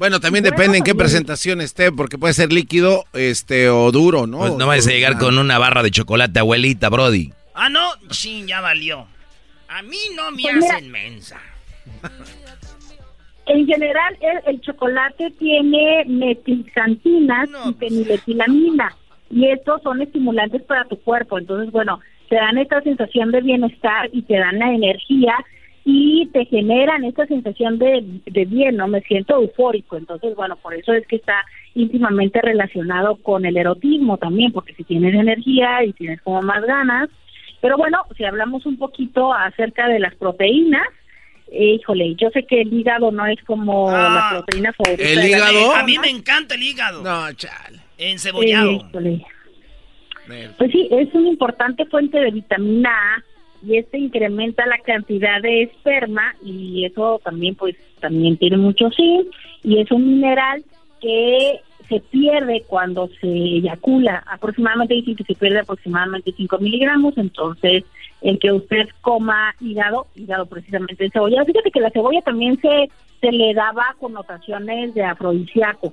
[0.00, 4.38] Bueno, también depende en qué presentación esté, porque puede ser líquido este, o duro, ¿no?
[4.38, 7.34] Pues no vayas a llegar con una barra de chocolate, abuelita, Brody.
[7.52, 9.06] Ah, no, sí, ya valió.
[9.68, 11.38] A mí no me pues hacen mensa.
[13.44, 14.16] En general,
[14.46, 18.96] el, chocolate tiene metilxantinas y feniletilamina,
[19.28, 21.38] y estos son estimulantes para tu cuerpo.
[21.38, 22.00] Entonces, bueno,
[22.30, 25.34] te dan esta sensación de bienestar y te dan la energía
[25.92, 28.86] y te generan esta sensación de, de bien, ¿no?
[28.86, 29.96] Me siento eufórico.
[29.96, 31.44] Entonces, bueno, por eso es que está
[31.74, 37.08] íntimamente relacionado con el erotismo también, porque si tienes energía y tienes como más ganas.
[37.60, 40.86] Pero bueno, si hablamos un poquito acerca de las proteínas,
[41.52, 44.30] híjole, yo sé que el hígado no es como la ah.
[44.30, 45.10] proteína favorita.
[45.10, 45.74] ¿El hígado?
[45.74, 47.02] A mí me encanta el hígado.
[47.02, 47.80] No, chale.
[47.98, 48.88] Encebollado.
[48.92, 53.24] Pues sí, es una importante fuente de vitamina A
[53.62, 59.26] y este incrementa la cantidad de esperma y eso también pues también tiene mucho zinc
[59.62, 60.64] y es un mineral
[61.00, 64.22] que se pierde cuando se eyacula.
[64.26, 67.84] Aproximadamente dicen que se pierde aproximadamente 5 miligramos entonces
[68.22, 71.44] el que usted coma hígado hígado precisamente de cebolla.
[71.44, 75.92] Fíjate que la cebolla también se se le daba connotaciones de afrodisíaco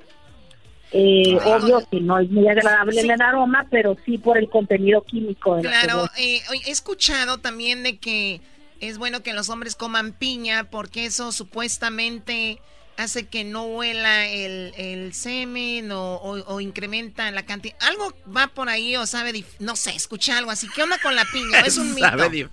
[0.92, 1.58] eh, ah.
[1.58, 5.56] Obvio que no es muy agradable el aroma, pero sí por el contenido químico.
[5.58, 8.42] De claro, eh, he escuchado también de que
[8.80, 12.60] es bueno que los hombres coman piña porque eso supuestamente
[12.98, 17.76] hace que no huela el, el semen o, incrementa la cantidad.
[17.88, 20.68] Algo va por ahí o sabe, no sé, escucha algo así.
[20.76, 21.60] ¿Qué onda con la piña?
[21.62, 22.08] Es un mito.
[22.10, 22.50] Cambia,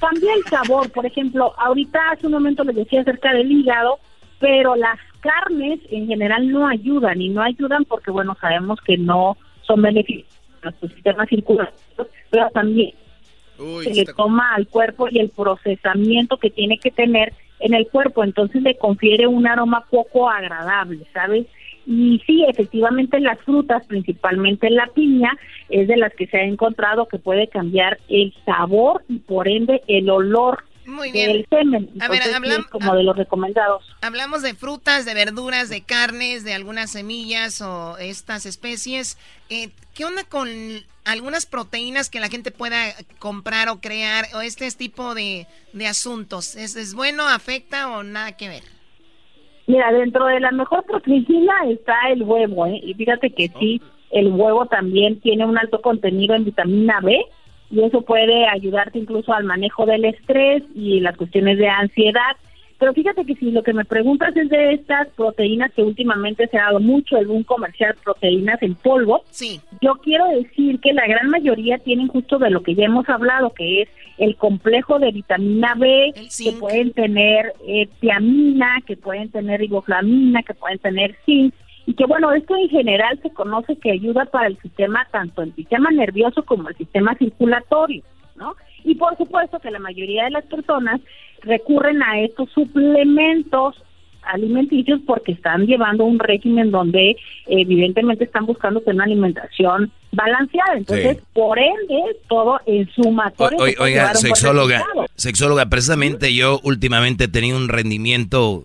[0.00, 0.90] cambia el sabor.
[0.90, 4.00] Por ejemplo, ahorita hace un momento les decía acerca del hígado,
[4.40, 9.36] pero las carnes en general no ayudan y no ayudan porque, bueno, sabemos que no
[9.62, 10.28] son beneficios
[10.60, 12.94] para nuestro sistema circulatorio, pero también
[13.82, 18.22] se le toma al cuerpo y el procesamiento que tiene que tener en el cuerpo,
[18.22, 21.46] entonces le confiere un aroma poco agradable, ¿sabes?
[21.86, 25.32] Y sí, efectivamente las frutas, principalmente la piña,
[25.70, 29.82] es de las que se ha encontrado que puede cambiar el sabor y por ende
[29.86, 31.46] el olor muy bien.
[32.00, 33.84] a ver, hablamos como de los recomendados.
[34.02, 39.18] Hablamos de frutas, de verduras, de carnes, de algunas semillas o estas especies.
[39.50, 40.48] Eh, ¿Qué onda con
[41.04, 42.76] algunas proteínas que la gente pueda
[43.18, 46.56] comprar o crear o este tipo de, de asuntos?
[46.56, 48.62] ¿Es, ¿Es bueno, afecta o nada que ver?
[49.66, 52.80] Mira, dentro de la mejor proteína está el huevo, ¿eh?
[52.84, 53.80] Y fíjate que sí,
[54.10, 57.18] el huevo también tiene un alto contenido en vitamina B,
[57.70, 62.36] y eso puede ayudarte incluso al manejo del estrés y las cuestiones de ansiedad.
[62.78, 66.58] Pero fíjate que si lo que me preguntas es de estas proteínas que últimamente se
[66.58, 69.60] ha dado mucho un comercial proteínas en polvo, sí.
[69.80, 73.50] yo quiero decir que la gran mayoría tienen justo de lo que ya hemos hablado,
[73.54, 73.88] que es
[74.18, 80.54] el complejo de vitamina B, que pueden tener eh, tiamina, que pueden tener riboflamina, que
[80.54, 81.54] pueden tener zinc,
[81.86, 85.54] y que bueno, esto en general se conoce que ayuda para el sistema, tanto el
[85.54, 88.02] sistema nervioso como el sistema circulatorio,
[88.34, 88.54] ¿no?
[88.84, 91.00] Y por supuesto que la mayoría de las personas
[91.42, 93.76] recurren a estos suplementos
[94.26, 100.76] alimenticios porque están llevando un régimen donde evidentemente están buscando tener una alimentación balanceada.
[100.76, 103.58] Entonces, por ende, todo en sumatorio.
[103.78, 104.84] oiga, sexóloga,
[105.14, 108.64] sexóloga, precisamente yo últimamente he tenido un rendimiento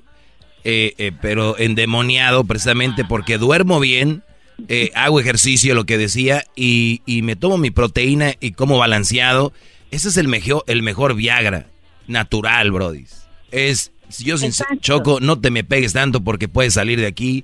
[0.63, 4.23] eh, eh, pero endemoniado precisamente porque duermo bien,
[4.67, 9.53] eh, hago ejercicio, lo que decía, y, me tomo mi proteína y como balanceado.
[9.89, 11.65] Ese es el mejor, el mejor Viagra
[12.07, 13.05] natural, Brody.
[13.51, 17.43] Es, si yo sin choco, no te me pegues tanto porque puedes salir de aquí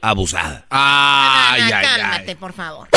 [0.00, 0.66] abusada.
[0.70, 2.88] Ay, ay, cálmate, por favor.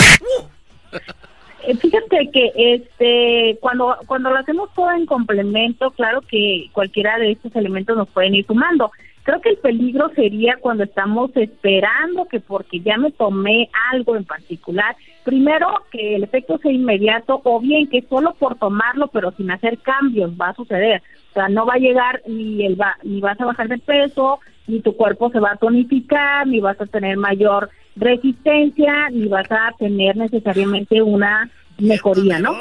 [1.82, 7.56] Fíjate que este cuando cuando lo hacemos todo en complemento, claro que cualquiera de estos
[7.56, 8.92] elementos nos pueden ir sumando.
[9.26, 14.24] Creo que el peligro sería cuando estamos esperando que porque ya me tomé algo en
[14.24, 19.50] particular, primero que el efecto sea inmediato o bien que solo por tomarlo pero sin
[19.50, 21.02] hacer cambios va a suceder.
[21.32, 24.40] O sea, no va a llegar ni el va, ni vas a bajar de peso,
[24.68, 29.52] ni tu cuerpo se va a tonificar, ni vas a tener mayor resistencia, ni vas
[29.52, 31.50] a tener necesariamente una
[31.80, 32.54] mejoría, ¿no?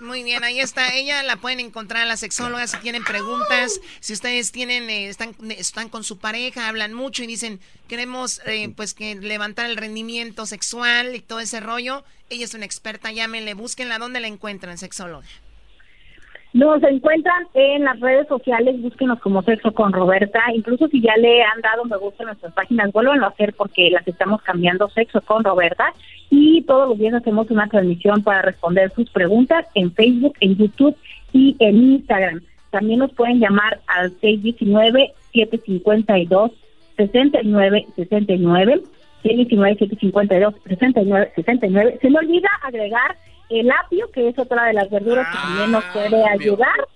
[0.00, 0.94] Muy bien, ahí está.
[0.94, 3.80] Ella la pueden encontrar la sexóloga si tienen preguntas.
[4.00, 8.72] Si ustedes tienen, eh, están, están con su pareja, hablan mucho y dicen, queremos eh,
[8.74, 12.02] pues que levantar el rendimiento sexual y todo ese rollo.
[12.30, 13.98] Ella es una experta, llámenle, búsquenla.
[13.98, 15.26] ¿Dónde la encuentran, sexóloga?
[16.52, 20.40] Nos encuentran en las redes sociales, búsquenos como Sexo con Roberta.
[20.52, 24.08] Incluso si ya le han dado me gusta nuestras páginas, vuelvan a hacer porque las
[24.08, 25.94] estamos cambiando Sexo con Roberta.
[26.28, 30.96] Y todos los días hacemos una transmisión para responder sus preguntas en Facebook, en YouTube
[31.32, 32.40] y en Instagram.
[32.70, 36.50] También nos pueden llamar al 619-752.
[36.96, 38.82] 69 69
[39.22, 41.98] 119 752 69 69.
[42.00, 43.16] Se me olvida agregar
[43.50, 46.86] el apio, que es otra de las verduras que también nos puede ayudar.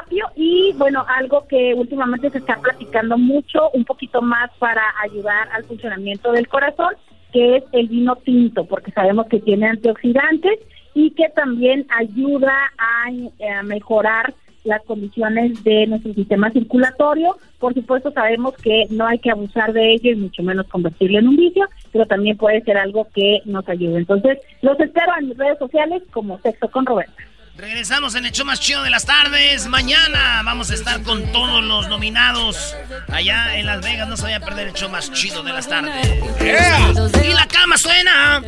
[0.00, 5.48] Apio y bueno, algo que últimamente se está platicando mucho, un poquito más para ayudar
[5.52, 6.94] al funcionamiento del corazón,
[7.32, 10.60] que es el vino tinto, porque sabemos que tiene antioxidantes
[10.94, 14.32] y que también ayuda a, a mejorar
[14.64, 17.36] las condiciones de nuestro sistema circulatorio.
[17.58, 21.28] Por supuesto, sabemos que no hay que abusar de ello y mucho menos convertirlo en
[21.28, 23.98] un vicio, pero también puede ser algo que nos ayude.
[23.98, 27.14] Entonces, los espero en mis redes sociales como Sexo con Roberta.
[27.56, 29.68] Regresamos en el show más chido de las tardes.
[29.68, 32.74] Mañana vamos a estar con todos los nominados
[33.08, 34.08] allá en Las Vegas.
[34.08, 35.94] No se vaya a perder el show más chido de las tardes.
[36.40, 38.42] Y la cama suena.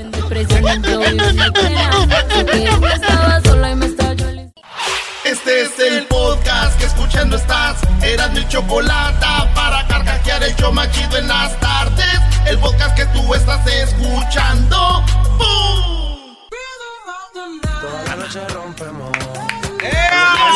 [5.27, 7.81] Este es el podcast que escuchando estás.
[8.01, 9.27] Eran mi chocolate
[9.57, 12.21] para carcajear el show machido en las tardes.
[12.47, 15.05] El podcast que tú estás escuchando.
[15.37, 16.37] ¡Bum!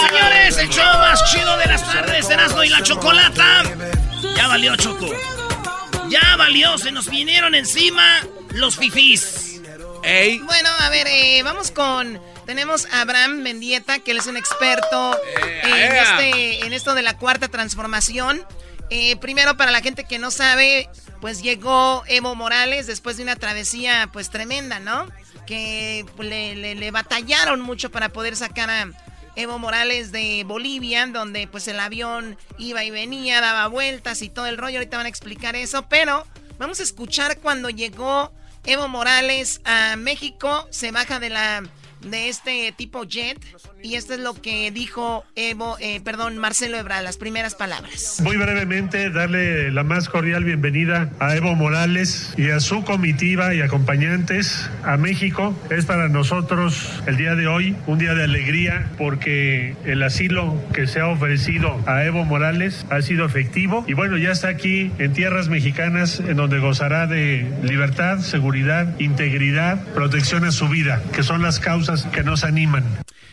[0.09, 3.64] señores, el show más chido de las tardes, Erasmo y la Chocolata.
[4.36, 5.06] Ya valió, Choco.
[6.09, 8.20] Ya valió, se nos vinieron encima
[8.51, 9.59] los fifís.
[10.02, 10.39] Ey.
[10.39, 15.16] Bueno, a ver, eh, vamos con tenemos a Abraham Mendieta, que él es un experto
[15.36, 18.44] Eh, en, este, en esto de la cuarta transformación.
[18.89, 20.89] Eh, primero, para la gente que no sabe,
[21.20, 25.06] pues llegó Evo Morales después de una travesía pues tremenda, ¿no?
[25.47, 28.90] Que le, le- le batallaron mucho para poder sacar a
[29.36, 34.47] Evo Morales de Bolivia, donde pues el avión iba y venía, daba vueltas y todo
[34.47, 34.78] el rollo.
[34.78, 36.27] Ahorita van a explicar eso, pero
[36.59, 38.32] vamos a escuchar cuando llegó
[38.64, 41.62] Evo Morales a México, se baja de la
[42.02, 43.39] de este tipo jet
[43.82, 48.20] y esto es lo que dijo Evo, eh, perdón, Marcelo Ebrard, las primeras palabras.
[48.22, 53.60] Muy brevemente, darle la más cordial bienvenida a Evo Morales y a su comitiva y
[53.60, 55.55] acompañantes a México.
[55.70, 60.86] Es para nosotros el día de hoy un día de alegría porque el asilo que
[60.86, 65.12] se ha ofrecido a Evo Morales ha sido efectivo y bueno, ya está aquí en
[65.12, 71.43] tierras mexicanas en donde gozará de libertad, seguridad, integridad, protección a su vida, que son
[71.43, 72.84] las causas que nos animan.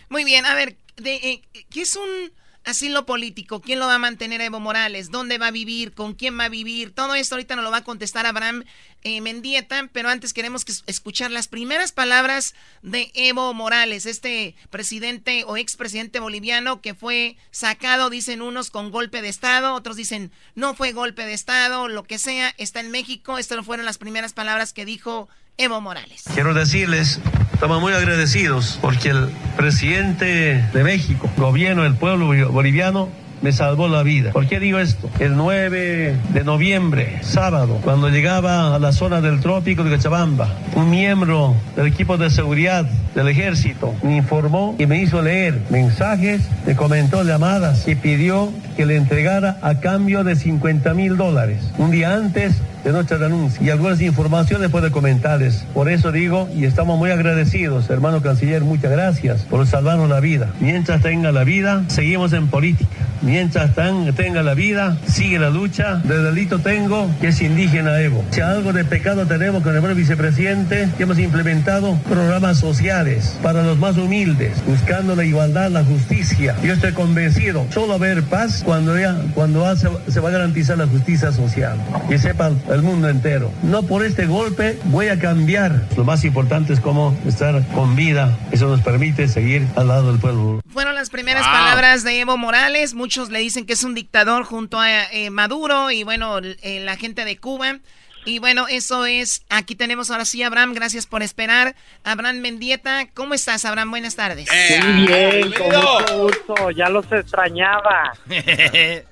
[0.09, 2.31] Muy bien, a ver, de, eh, ¿qué es un
[2.67, 3.61] asilo político?
[3.61, 5.09] ¿Quién lo va a mantener a Evo Morales?
[5.09, 5.93] ¿Dónde va a vivir?
[5.93, 6.93] ¿Con quién va a vivir?
[6.93, 8.65] Todo esto ahorita nos lo va a contestar Abraham
[9.03, 15.43] eh, Mendieta, pero antes queremos que, escuchar las primeras palabras de Evo Morales, este presidente
[15.45, 20.73] o expresidente boliviano que fue sacado, dicen unos, con golpe de Estado, otros dicen no
[20.73, 23.37] fue golpe de Estado, lo que sea, está en México.
[23.37, 25.29] Estas fueron las primeras palabras que dijo
[25.59, 26.23] Evo Morales.
[26.35, 27.19] Quiero decirles,
[27.51, 33.09] estamos muy agradecidos porque el presidente de México, gobierno del pueblo boliviano,
[33.41, 34.31] me salvó la vida.
[34.31, 35.09] ¿Por qué digo esto?
[35.19, 40.89] El 9 de noviembre, sábado, cuando llegaba a la zona del trópico de Cochabamba, un
[40.89, 42.85] miembro del equipo de seguridad
[43.15, 48.85] del ejército me informó y me hizo leer mensajes, me comentó llamadas y pidió que
[48.85, 51.71] le entregara a cambio de 50 mil dólares.
[51.77, 55.65] Un día antes de nuestra denuncia y algunas informaciones puede comentarles.
[55.73, 60.51] Por eso digo, y estamos muy agradecidos, hermano canciller, muchas gracias por salvarnos la vida.
[60.59, 62.87] Mientras tenga la vida, seguimos en política.
[63.31, 65.95] Mientras tan- tenga la vida, sigue la lucha.
[65.95, 68.23] De delito tengo que es indígena Evo.
[68.31, 73.63] Si algo de pecado tenemos con el hermano vicepresidente, que hemos implementado programas sociales para
[73.63, 76.55] los más humildes, buscando la igualdad, la justicia.
[76.63, 80.31] Yo estoy convencido, solo va a haber paz cuando, ya, cuando hace- se va a
[80.31, 81.77] garantizar la justicia social.
[82.07, 83.51] Que sepa el mundo entero.
[83.61, 85.83] No por este golpe voy a cambiar.
[85.97, 88.37] Lo más importante es cómo estar con vida.
[88.51, 90.61] Eso nos permite seguir al lado del pueblo.
[90.71, 91.51] Fueron las primeras Wow.
[91.53, 92.93] palabras de Evo Morales.
[93.17, 96.97] Muchos le dicen que es un dictador junto a eh, Maduro y bueno, eh, la
[96.97, 97.79] gente de Cuba.
[98.25, 99.43] Y bueno, eso es.
[99.49, 100.75] Aquí tenemos ahora sí a Abraham.
[100.75, 101.73] Gracias por esperar.
[102.03, 103.07] Abraham Mendieta.
[103.15, 103.89] ¿Cómo estás, Abraham?
[103.89, 104.47] Buenas tardes.
[104.83, 108.13] Muy bien, con mucho gusto, ya los extrañaba.
[108.29, 109.03] eh,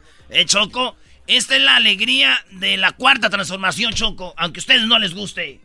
[0.46, 5.16] Choco, esta es la alegría de la cuarta transformación, Choco, aunque a ustedes no les
[5.16, 5.62] guste.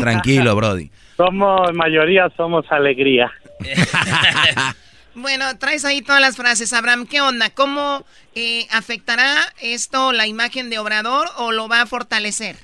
[0.00, 0.90] Tranquilo, Brody.
[1.16, 3.30] Somos, mayoría somos alegría.
[5.20, 7.06] Bueno, traes ahí todas las frases, Abraham.
[7.10, 7.50] ¿Qué onda?
[7.52, 8.04] ¿Cómo
[8.36, 12.54] eh, afectará esto la imagen de Obrador o lo va a fortalecer?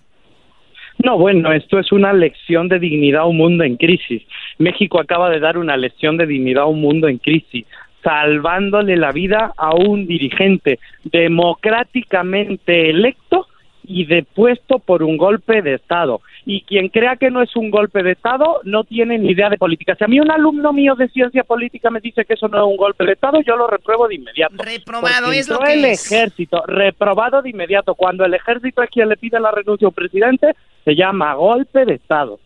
[1.05, 4.23] No, bueno, esto es una lección de dignidad a un mundo en crisis.
[4.59, 7.67] México acaba de dar una lección de dignidad a un mundo en crisis,
[8.05, 13.49] salvándole la vida a un dirigente democráticamente electo
[13.87, 16.21] y depuesto por un golpe de Estado.
[16.47, 19.59] Y quien crea que no es un golpe de Estado no tiene ni idea de
[19.59, 19.95] política.
[19.97, 22.65] Si a mí un alumno mío de ciencia política me dice que eso no es
[22.65, 24.55] un golpe de Estado, yo lo repruebo de inmediato.
[24.57, 26.11] Reprobado es lo que el es.
[26.11, 27.95] ejército, reprobado de inmediato.
[27.95, 30.55] Cuando el ejército es quien le pide la renuncia a un presidente,
[30.85, 32.39] se llama golpe de Estado.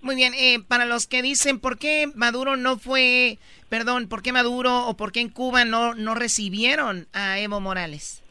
[0.00, 3.38] Muy bien, eh, para los que dicen por qué Maduro no fue,
[3.70, 8.23] perdón, por qué Maduro o por qué en Cuba no, no recibieron a Evo Morales.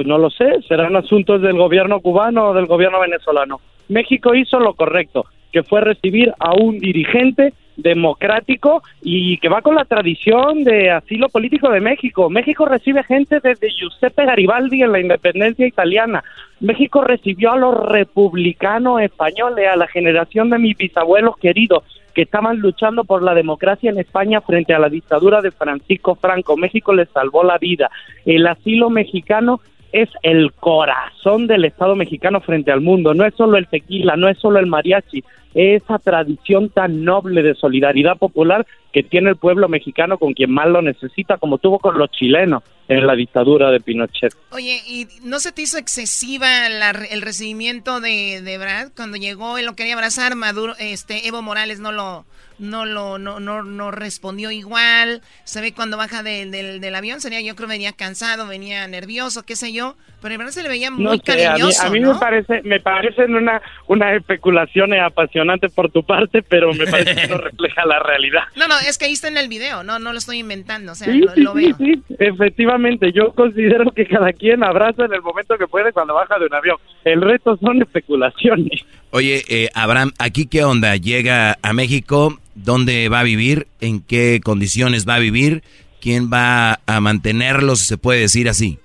[0.00, 3.60] Pues no lo sé, serán asuntos del gobierno cubano o del gobierno venezolano.
[3.90, 9.74] México hizo lo correcto, que fue recibir a un dirigente democrático y que va con
[9.74, 12.30] la tradición de asilo político de México.
[12.30, 16.24] México recibe gente desde Giuseppe Garibaldi en la independencia italiana.
[16.60, 22.58] México recibió a los republicanos españoles, a la generación de mis bisabuelos queridos que estaban
[22.58, 26.56] luchando por la democracia en España frente a la dictadura de Francisco Franco.
[26.56, 27.90] México les salvó la vida.
[28.24, 29.60] El asilo mexicano
[29.92, 33.14] es el corazón del Estado mexicano frente al mundo.
[33.14, 37.54] No es solo el tequila, no es solo el mariachi, esa tradición tan noble de
[37.54, 41.96] solidaridad popular que tiene el pueblo mexicano con quien más lo necesita, como tuvo con
[41.98, 44.34] los chilenos en la dictadura de Pinochet.
[44.50, 48.88] Oye, ¿y no se te hizo excesiva la- el recibimiento de, de Brad?
[48.96, 52.24] Cuando llegó, él lo quería abrazar, Maduro, este, Evo Morales no lo,
[52.58, 55.22] no lo, no, no, no respondió igual.
[55.44, 59.44] Se ve cuando baja del- del, del avión, sería, yo creo venía cansado, venía nervioso,
[59.44, 61.82] qué sé yo, pero en verdad se le veía muy No sé, a mí, cariñoso,
[61.86, 62.14] a mí ¿no?
[62.14, 65.00] me parece, me parecen una, unas especulaciones
[65.40, 68.42] apasionantes por tu parte, pero me parece que no refleja la realidad.
[68.56, 70.94] No, no, es que ahí está en el video, no, no lo estoy inventando, o
[70.94, 71.76] sea, Sí, lo, sí, lo sí, veo.
[71.78, 76.38] sí, efectivamente, yo considero que cada quien abraza en el momento que puede cuando baja
[76.38, 76.76] de un avión.
[77.04, 78.82] El resto son especulaciones.
[79.10, 80.96] Oye, eh, Abraham, ¿aquí qué onda?
[80.96, 82.38] ¿Llega a México?
[82.54, 83.66] ¿Dónde va a vivir?
[83.80, 85.62] ¿En qué condiciones va a vivir?
[86.00, 88.78] ¿Quién va a mantenerlo, si se puede decir así?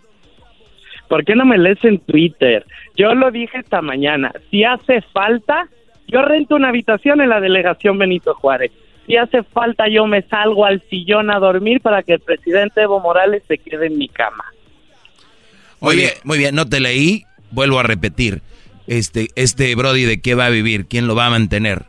[1.07, 2.65] ¿Por qué no me lees en Twitter?
[2.98, 4.32] Yo lo dije esta mañana.
[4.49, 5.68] Si hace falta,
[6.07, 8.72] yo rento una habitación en la delegación Benito Juárez.
[9.06, 12.99] Si hace falta, yo me salgo al sillón a dormir para que el presidente Evo
[12.99, 14.44] Morales se quede en mi cama.
[15.80, 18.41] Oye, muy bien, no te leí, vuelvo a repetir.
[18.88, 20.88] Este, este Brody, ¿de qué va a vivir?
[20.88, 21.84] ¿Quién lo va a mantener?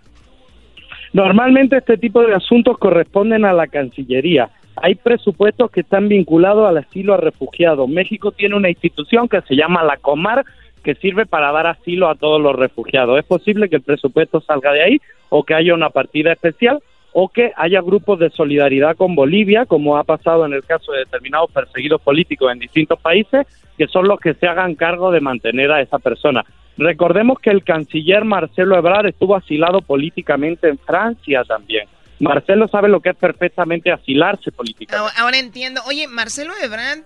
[1.13, 4.51] Normalmente este tipo de asuntos corresponden a la Cancillería.
[4.77, 7.89] Hay presupuestos que están vinculados al asilo a refugiados.
[7.89, 10.45] México tiene una institución que se llama la Comar
[10.87, 13.19] que sirve para dar asilo a todos los refugiados.
[13.19, 15.01] Es posible que el presupuesto salga de ahí
[15.31, 16.79] o que haya una partida especial
[17.13, 21.01] o que haya grupos de solidaridad con Bolivia, como ha pasado en el caso de
[21.01, 25.73] determinados perseguidos políticos en distintos países, que son los que se hagan cargo de mantener
[25.73, 26.45] a esa persona.
[26.79, 31.89] Recordemos que el canciller Marcelo Ebrard estuvo asilado políticamente en Francia también.
[32.21, 34.97] Marcelo sabe lo que es perfectamente asilarse políticamente.
[34.97, 35.81] Ahora, ahora entiendo.
[35.87, 37.01] Oye, Marcelo Ebrard,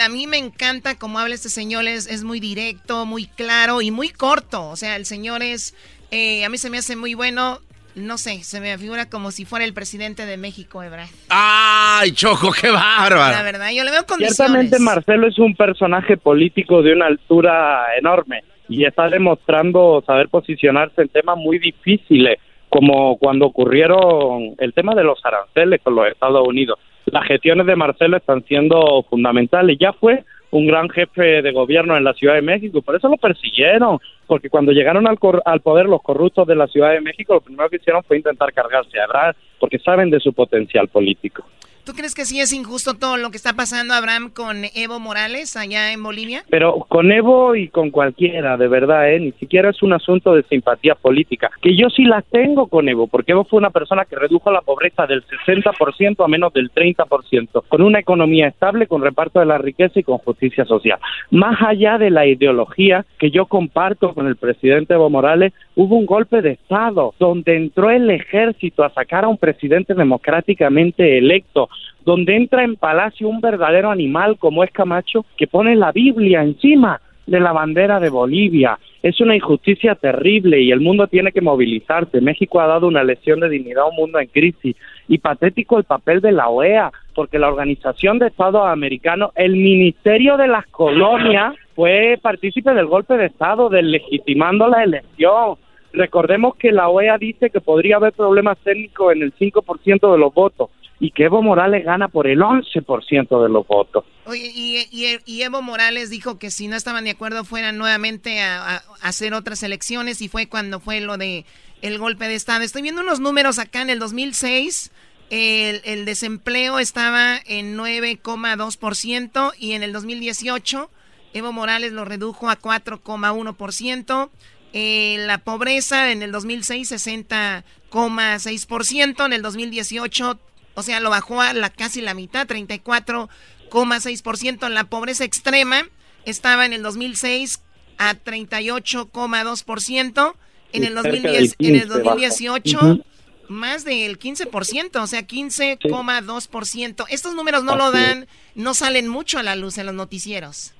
[0.00, 3.90] a mí me encanta cómo habla este señor, es, es muy directo, muy claro y
[3.90, 4.68] muy corto.
[4.68, 5.74] O sea, el señor es,
[6.10, 7.58] eh, a mí se me hace muy bueno,
[7.94, 11.10] no sé, se me figura como si fuera el presidente de México, Ebrard.
[11.28, 13.30] ¡Ay, Choco, qué bárbaro!
[13.30, 14.36] La verdad, yo le veo condiciones.
[14.36, 21.02] Ciertamente Marcelo es un personaje político de una altura enorme y está demostrando saber posicionarse
[21.02, 22.38] en temas muy difíciles,
[22.70, 26.78] como cuando ocurrieron el tema de los aranceles con los Estados Unidos.
[27.12, 29.76] Las gestiones de Marcelo están siendo fundamentales.
[29.78, 33.16] Ya fue un gran jefe de gobierno en la Ciudad de México, por eso lo
[33.18, 37.34] persiguieron, porque cuando llegaron al, cor- al poder los corruptos de la Ciudad de México,
[37.34, 41.44] lo primero que hicieron fue intentar cargarse a Ebrard, porque saben de su potencial político.
[41.84, 45.56] ¿Tú crees que sí es injusto todo lo que está pasando, Abraham, con Evo Morales
[45.56, 46.44] allá en Bolivia?
[46.48, 49.18] Pero con Evo y con cualquiera, de verdad, ¿eh?
[49.18, 51.50] ni siquiera es un asunto de simpatía política.
[51.60, 54.60] Que yo sí las tengo con Evo, porque Evo fue una persona que redujo la
[54.60, 59.58] pobreza del 60% a menos del 30%, con una economía estable, con reparto de la
[59.58, 61.00] riqueza y con justicia social.
[61.32, 66.06] Más allá de la ideología que yo comparto con el presidente Evo Morales, hubo un
[66.06, 71.68] golpe de Estado donde entró el ejército a sacar a un presidente democráticamente electo
[72.04, 77.00] donde entra en palacio un verdadero animal como es Camacho, que pone la Biblia encima
[77.26, 78.78] de la bandera de Bolivia.
[79.02, 82.20] Es una injusticia terrible y el mundo tiene que movilizarse.
[82.20, 84.76] México ha dado una lección de dignidad a un mundo en crisis
[85.08, 90.36] y patético el papel de la OEA, porque la Organización de Estados Americanos, el Ministerio
[90.36, 95.56] de las Colonias, fue partícipe del golpe de Estado, deslegitimando la elección.
[95.92, 100.32] Recordemos que la OEA dice que podría haber problemas técnicos en el 5% de los
[100.32, 100.70] votos
[101.02, 104.04] y que Evo Morales gana por el 11% de los votos.
[104.24, 108.82] Oye, y, Evo Morales dijo que si no estaban de acuerdo fueran nuevamente a, a
[109.02, 111.44] hacer otras elecciones y fue cuando fue lo de
[111.80, 112.62] el golpe de Estado.
[112.62, 114.92] Estoy viendo unos números acá en el 2006.
[115.30, 120.88] El, el desempleo estaba en 9,2% y en el 2018
[121.32, 124.30] Evo Morales lo redujo a 4,1%.
[124.72, 130.38] Eh, la pobreza en el 2006 60,6%, en el 2018,
[130.74, 134.68] o sea, lo bajó a la casi la mitad, 34,6%.
[134.68, 135.88] La pobreza extrema
[136.24, 137.60] estaba en el 2006
[137.98, 140.34] a 38,2%,
[140.72, 143.04] en el 2010 en el 2018
[143.48, 147.06] más del 15%, o sea, 15,2%.
[147.10, 150.74] Estos números no lo dan, no salen mucho a la luz en los noticieros.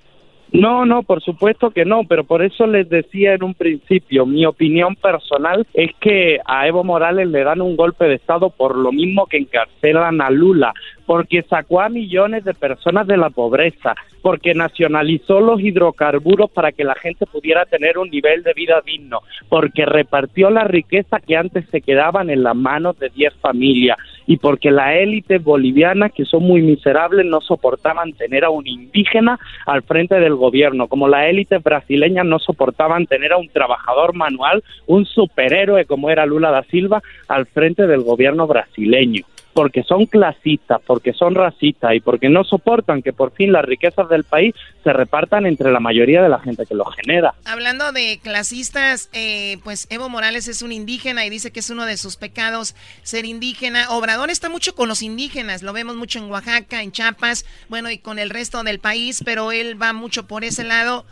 [0.53, 4.45] No, no, por supuesto que no, pero por eso les decía en un principio, mi
[4.45, 8.93] opinión personal es que a Evo Morales le dan un golpe de Estado por lo
[8.93, 10.75] mismo que encarcelan a Lula,
[11.07, 16.85] porque sacó a millones de personas de la pobreza, porque nacionalizó los hidrocarburos para que
[16.85, 21.65] la gente pudiera tener un nivel de vida digno, porque repartió la riqueza que antes
[21.71, 23.97] se quedaban en las manos de 10 familias
[24.27, 29.39] y porque la élite boliviana, que son muy miserables, no soportaban tener a un indígena
[29.67, 34.63] al frente del gobierno, como la élite brasileña no soportaban tener a un trabajador manual,
[34.87, 40.81] un superhéroe como era Lula da Silva al frente del gobierno brasileño porque son clasistas,
[40.87, 44.93] porque son racistas y porque no soportan que por fin las riquezas del país se
[44.93, 47.35] repartan entre la mayoría de la gente que lo genera.
[47.45, 51.85] Hablando de clasistas, eh, pues Evo Morales es un indígena y dice que es uno
[51.87, 53.91] de sus pecados ser indígena.
[53.91, 57.99] Obrador está mucho con los indígenas, lo vemos mucho en Oaxaca, en Chiapas, bueno, y
[57.99, 61.05] con el resto del país, pero él va mucho por ese lado.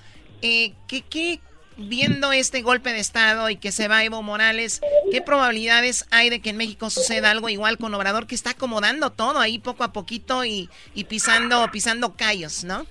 [0.42, 1.40] Eh, ¿qué, qué,
[1.88, 4.80] viendo este golpe de Estado y que se va Evo Morales,
[5.10, 9.10] ¿qué probabilidades hay de que en México suceda algo igual con Obrador que está acomodando
[9.10, 10.68] todo ahí poco a poquito y,
[11.08, 12.84] pisando, pisando callos, ¿no?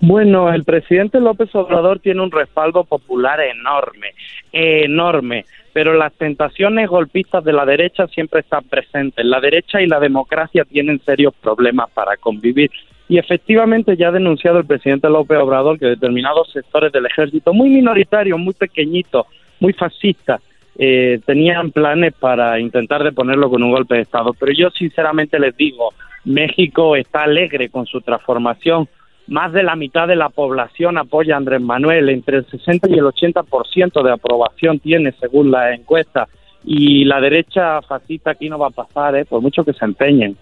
[0.00, 4.14] Bueno, el presidente López Obrador tiene un respaldo popular enorme,
[4.52, 9.24] enorme, pero las tentaciones golpistas de la derecha siempre están presentes.
[9.24, 12.70] La derecha y la democracia tienen serios problemas para convivir
[13.08, 17.70] y efectivamente ya ha denunciado el presidente López Obrador que determinados sectores del ejército, muy
[17.70, 19.26] minoritarios, muy pequeñitos,
[19.60, 20.42] muy fascistas,
[20.76, 24.34] eh, tenían planes para intentar deponerlo con un golpe de Estado.
[24.38, 25.94] Pero yo sinceramente les digo,
[26.24, 28.88] México está alegre con su transformación.
[29.26, 32.94] Más de la mitad de la población apoya a Andrés Manuel, entre el 60 y
[32.94, 36.28] el 80% de aprobación tiene según la encuesta.
[36.64, 39.24] Y la derecha fascista aquí no va a pasar, ¿eh?
[39.24, 40.36] por mucho que se empeñen.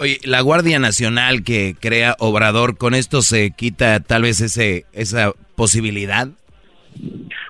[0.00, 5.32] Oye, la Guardia Nacional que crea Obrador, ¿con esto se quita tal vez ese, esa
[5.54, 6.28] posibilidad?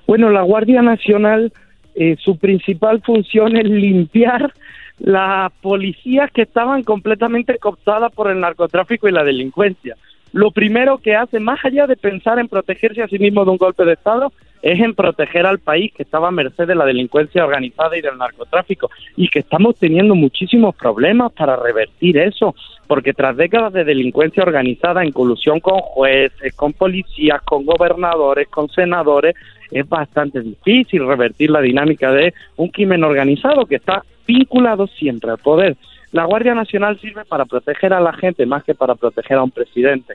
[0.06, 1.52] Bueno, la Guardia Nacional,
[1.94, 4.52] eh, su principal función es limpiar
[4.98, 9.96] las policías que estaban completamente cooptadas por el narcotráfico y la delincuencia
[10.32, 13.56] lo primero que hace, más allá de pensar en protegerse a sí mismo de un
[13.56, 14.32] golpe de Estado,
[14.62, 18.18] es en proteger al país que estaba a merced de la delincuencia organizada y del
[18.18, 22.54] narcotráfico y que estamos teniendo muchísimos problemas para revertir eso,
[22.86, 28.68] porque tras décadas de delincuencia organizada en colusión con jueces, con policías, con gobernadores, con
[28.68, 29.34] senadores,
[29.70, 35.38] es bastante difícil revertir la dinámica de un crimen organizado que está vinculado siempre al
[35.38, 35.76] poder.
[36.12, 39.50] La Guardia Nacional sirve para proteger a la gente más que para proteger a un
[39.50, 40.14] presidente.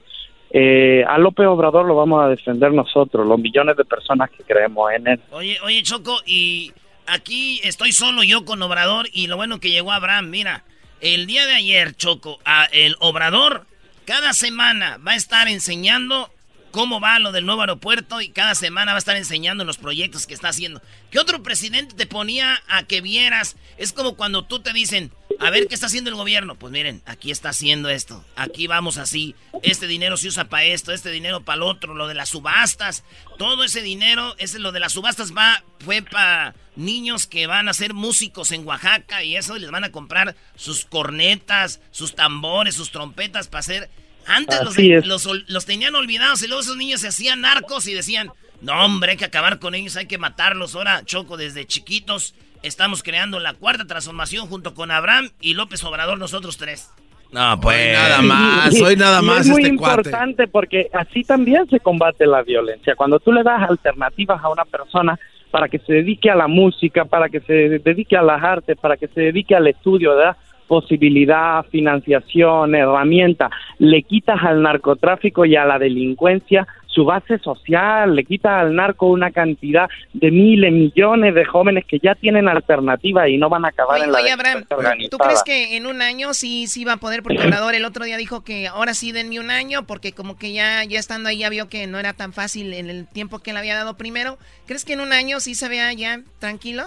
[0.51, 4.91] Eh, a López Obrador lo vamos a defender nosotros, los millones de personas que creemos
[4.93, 5.21] en él.
[5.31, 6.71] Oye, oye Choco, y
[7.07, 10.63] aquí estoy solo yo con Obrador y lo bueno que llegó Abraham, mira,
[11.01, 13.65] el día de ayer, Choco, a el Obrador
[14.05, 16.29] cada semana va a estar enseñando
[16.71, 20.27] cómo va lo del nuevo aeropuerto y cada semana va a estar enseñando los proyectos
[20.27, 20.81] que está haciendo.
[21.09, 23.55] ¿Qué otro presidente te ponía a que vieras?
[23.77, 26.55] Es como cuando tú te dicen, a ver qué está haciendo el gobierno.
[26.55, 30.91] Pues miren, aquí está haciendo esto, aquí vamos así, este dinero se usa para esto,
[30.91, 33.03] este dinero para lo otro, lo de las subastas,
[33.37, 37.73] todo ese dinero, ese lo de las subastas va, fue para niños que van a
[37.73, 42.91] ser músicos en Oaxaca y eso les van a comprar sus cornetas, sus tambores, sus
[42.91, 43.89] trompetas para hacer.
[44.27, 44.59] Antes
[45.05, 48.31] los, los, tenían olvidados y luego esos niños se hacían narcos y decían,
[48.61, 50.73] no hombre, hay que acabar con ellos, hay que matarlos.
[50.73, 52.33] Ahora, Choco, desde chiquitos
[52.65, 56.91] estamos creando la cuarta transformación junto con Abraham y López Obrador, nosotros tres.
[57.31, 59.41] No, pues nada más, soy nada más.
[59.41, 62.95] Es muy este importante porque así también se combate la violencia.
[62.95, 65.19] Cuando tú le das alternativas a una persona
[65.51, 68.97] para que se dedique a la música, para que se dedique a las artes, para
[68.97, 70.35] que se dedique al estudio, ¿verdad?
[70.67, 78.23] posibilidad, financiación, herramienta, le quitas al narcotráfico y a la delincuencia su base social, le
[78.23, 83.37] quitas al narco una cantidad de miles, millones de jóvenes que ya tienen alternativa y
[83.37, 84.63] no van a acabar en la oye, Abraham,
[85.11, 87.21] ¿tú crees que en un año sí, sí va a poder?
[87.21, 90.53] Porque Obrador el otro día dijo que ahora sí denme un año porque como que
[90.53, 93.51] ya, ya estando ahí ya vio que no era tan fácil en el tiempo que
[93.51, 94.37] le había dado primero.
[94.65, 96.83] ¿Crees que en un año sí se vea ya tranquilo?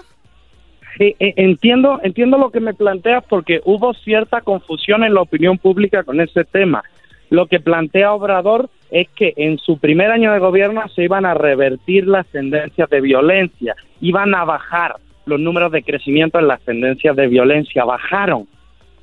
[0.98, 6.02] Eh, entiendo, entiendo lo que me planteas porque hubo cierta confusión en la opinión pública
[6.02, 6.82] con ese tema.
[7.30, 11.34] Lo que plantea Obrador es que en su primer año de gobierno se iban a
[11.34, 14.96] revertir las tendencias de violencia, iban a bajar
[15.26, 18.48] los números de crecimiento en las tendencias de violencia, bajaron.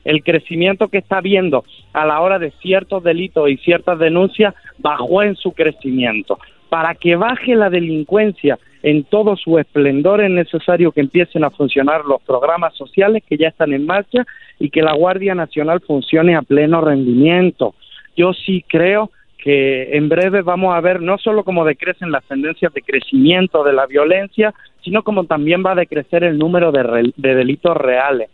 [0.03, 1.63] El crecimiento que está viendo
[1.93, 6.39] a la hora de ciertos delitos y ciertas denuncias bajó en su crecimiento.
[6.69, 12.05] Para que baje la delincuencia en todo su esplendor es necesario que empiecen a funcionar
[12.05, 14.25] los programas sociales que ya están en marcha
[14.59, 17.73] y que la Guardia Nacional funcione a pleno rendimiento.
[18.15, 19.09] Yo sí creo
[19.45, 23.73] que en breve vamos a ver no solo cómo decrecen las tendencias de crecimiento de
[23.73, 28.31] la violencia, sino como también va a decrecer el número de, delitos reales.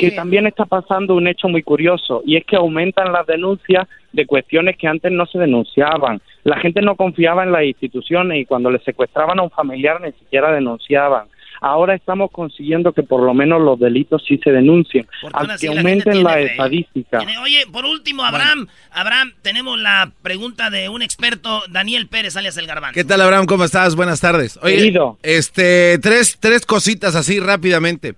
[0.00, 4.26] que también está pasando un hecho muy curioso y es que aumentan las denuncias de
[4.26, 6.20] cuestiones que antes no se denunciaban.
[6.42, 10.10] La gente no confiaba en las instituciones y cuando le secuestraban a un familiar ni
[10.10, 11.28] siquiera denunciaban.
[11.60, 16.40] Ahora estamos consiguiendo que por lo menos los delitos sí se denuncien, aunque aumenten la,
[16.40, 17.20] estadística.
[17.42, 22.66] Oye, por último, Abraham, Abraham, tenemos la pregunta de un experto, Daniel Pérez, alias El
[22.66, 22.94] Garbán.
[22.94, 23.46] ¿Qué tal, Abraham?
[23.46, 23.96] ¿Cómo estás?
[23.96, 24.58] Buenas tardes.
[24.62, 28.14] Oye, este, tres, tres cositas así rápidamente.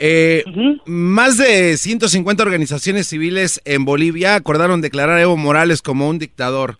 [0.00, 0.44] Eh,
[0.86, 6.78] más de 150 organizaciones civiles en Bolivia acordaron declarar a Evo Morales como un dictador.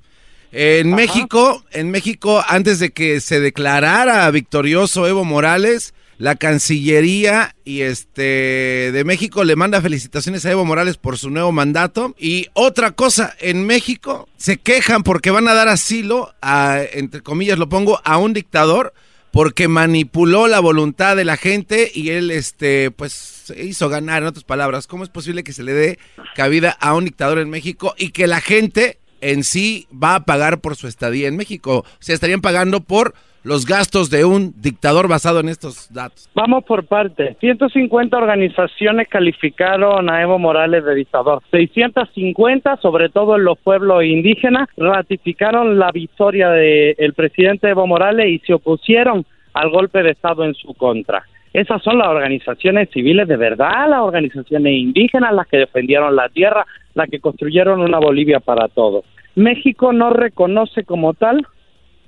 [0.53, 7.83] En México, en México, antes de que se declarara victorioso Evo Morales, la Cancillería y
[7.83, 12.15] este de México le manda felicitaciones a Evo Morales por su nuevo mandato.
[12.19, 17.59] Y otra cosa, en México se quejan porque van a dar asilo a, entre comillas
[17.59, 18.93] lo pongo, a un dictador
[19.31, 24.29] porque manipuló la voluntad de la gente y él, este, pues, se hizo ganar, en
[24.29, 24.87] otras palabras.
[24.87, 25.99] ¿Cómo es posible que se le dé
[26.35, 30.61] cabida a un dictador en México y que la gente en sí va a pagar
[30.61, 31.85] por su estadía en México?
[31.87, 33.15] O sea, estarían pagando por
[33.49, 36.29] los gastos de un dictador basado en estos datos?
[36.35, 37.37] Vamos por parte.
[37.41, 41.43] 150 organizaciones calificaron a Evo Morales de dictador.
[41.51, 48.39] 650, sobre todo en los pueblos indígenas, ratificaron la victoria del presidente Evo Morales y
[48.41, 51.25] se opusieron al golpe de Estado en su contra.
[51.55, 56.67] Esas son las organizaciones civiles de verdad, las organizaciones indígenas, las que defendieron la tierra,
[56.95, 59.07] las que construyeron una Bolivia para todos.
[59.35, 61.47] México no reconoce como tal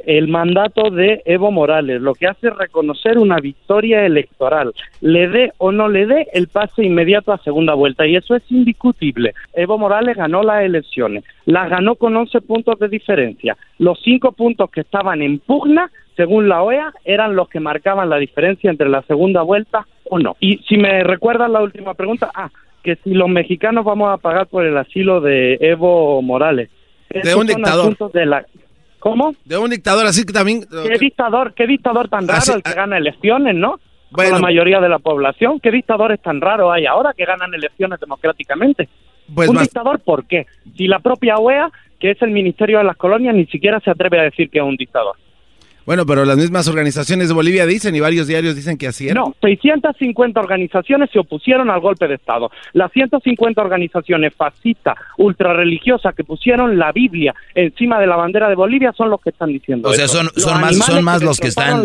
[0.06, 5.52] el mandato de Evo Morales, lo que hace es reconocer una victoria electoral, le dé
[5.59, 9.35] o no le dé el pase inmediato a segunda vuelta, y eso es indiscutible.
[9.55, 13.56] Evo Morales ganó las elecciones, las ganó con 11 puntos de diferencia.
[13.78, 18.16] Los cinco puntos que estaban en pugna, según la OEA, eran los que marcaban la
[18.16, 20.36] diferencia entre la segunda vuelta o no.
[20.40, 22.51] Y si me recuerdan la última pregunta, ah,
[22.82, 26.70] que si los mexicanos vamos a pagar por el asilo de Evo Morales.
[27.10, 27.97] De un dictador.
[28.12, 28.44] De la,
[29.01, 29.35] ¿Cómo?
[29.44, 30.64] De un dictador así que también...
[30.70, 32.74] ¿Qué dictador, qué dictador tan raro el que ah.
[32.74, 33.81] gana elecciones, no?
[34.10, 35.60] Bueno, la mayoría de la población.
[35.60, 38.89] ¿Qué dictadores tan raros hay ahora que ganan elecciones democráticamente?
[39.35, 40.47] Pues ¿Un dictador por qué?
[40.77, 44.18] Si la propia OEA, que es el Ministerio de las Colonias, ni siquiera se atreve
[44.18, 45.16] a decir que es un dictador.
[45.91, 49.15] Bueno, pero las mismas organizaciones de Bolivia dicen y varios diarios dicen que así era.
[49.15, 52.49] No, 650 organizaciones se opusieron al golpe de Estado.
[52.75, 58.93] Las 150 organizaciones fascistas, ultrarreligiosas que pusieron la Biblia encima de la bandera de Bolivia
[58.97, 61.83] son los que están diciendo O sea, son, son más, son más los que están,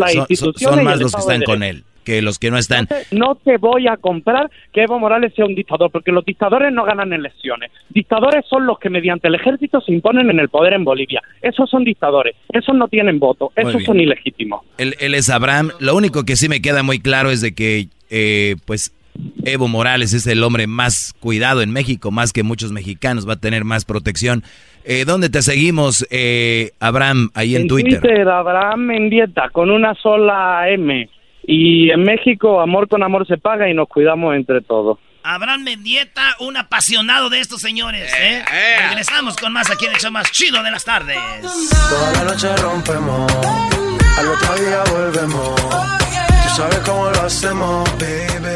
[0.55, 2.87] son más los que están con él que los que no están.
[3.11, 6.85] No te, voy a comprar que Evo Morales sea un dictador, porque los dictadores no
[6.85, 7.71] ganan elecciones.
[7.89, 11.21] Dictadores son los que mediante el ejército se imponen en el poder en Bolivia.
[11.41, 14.61] Esos son dictadores, esos no tienen voto, esos son ilegítimos.
[14.77, 15.71] Él, es Abraham.
[15.79, 18.93] Lo único que sí me queda muy claro es de que, eh, pues,
[19.45, 23.39] Evo Morales es el hombre más cuidado en México, más que muchos mexicanos, va a
[23.39, 24.43] tener más protección.
[24.83, 28.01] Eh, ¿Dónde te seguimos, eh, Abraham, ahí en, en Twitter?
[28.01, 31.09] Twitter, Abraham Mendieta, con una sola M.
[31.47, 34.97] Y en México, amor con amor se paga y nos cuidamos entre todos.
[35.23, 38.37] Abraham Mendieta, un apasionado de estos señores, ¿eh?
[38.37, 38.87] eh, eh.
[38.89, 41.17] Regresamos con más aquí en el show más chido de las tardes.
[41.89, 43.31] Toda la noche rompemos,
[44.17, 45.55] al otro día volvemos.
[45.61, 48.55] Tú sabes cómo lo hacemos, baby.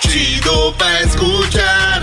[0.00, 2.02] Chido pa' escuchar,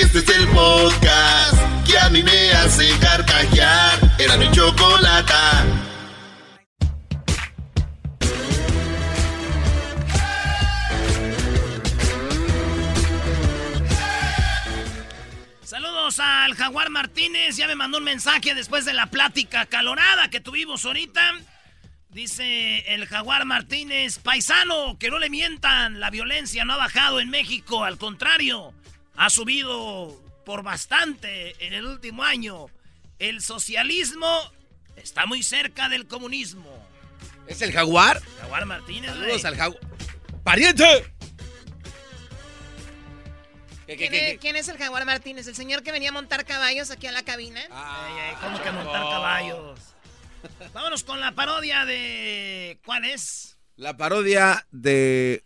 [0.00, 3.98] este es el podcast que a mí me hace carcajear.
[4.18, 5.87] Era mi chocolate.
[16.18, 17.56] Al Jaguar Martínez.
[17.56, 21.34] Ya me mandó un mensaje después de la plática calorada que tuvimos ahorita.
[22.08, 27.28] Dice el Jaguar Martínez, paisano, que no le mientan, la violencia no ha bajado en
[27.28, 28.72] México, al contrario,
[29.14, 32.66] ha subido por bastante en el último año.
[33.18, 34.40] El socialismo
[34.96, 36.88] está muy cerca del comunismo.
[37.46, 38.22] ¿Es el Jaguar?
[38.40, 39.10] Jaguar Martínez.
[39.10, 39.80] Saludos al Jaguar.
[40.42, 41.17] ¡Pariente!
[43.96, 45.46] ¿Quién, es, el Jaguar Martínez?
[45.46, 47.60] ¿El señor que venía a montar caballos aquí a la cabina?
[48.40, 49.80] ¿Cómo que montar caballos?
[50.74, 52.78] Vámonos con la parodia de...
[52.84, 53.58] ¿Cuál es?
[53.76, 55.44] La parodia de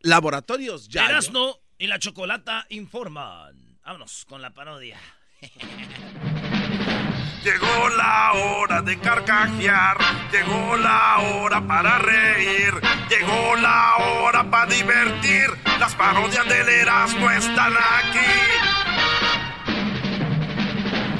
[0.00, 1.06] Laboratorios ya.
[1.06, 3.78] Erasno y la Chocolata informan.
[3.84, 4.98] Vámonos con la parodia.
[7.44, 9.98] Llegó la hora de carcajear,
[10.32, 12.72] llegó la hora para reír,
[13.10, 15.50] llegó la hora para divertir.
[15.78, 18.18] Las parodias del Erasmo están aquí.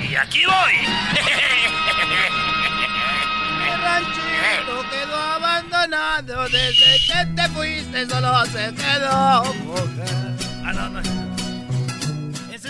[0.08, 0.74] Y aquí voy.
[3.70, 10.36] El ranchito quedó abandonado desde que te fuiste, solo se quedó mujer.
[10.64, 11.33] Ah, no, no.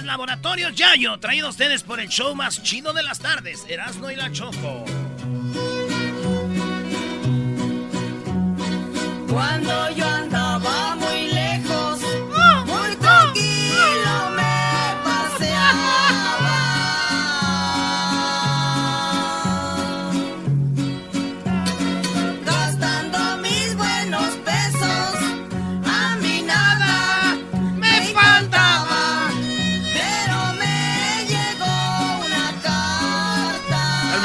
[0.04, 4.16] Laboratorios Yayo, traído a ustedes por el show más chido de las tardes, Erasmo y
[4.16, 4.84] la Choco.
[9.28, 9.90] Cuando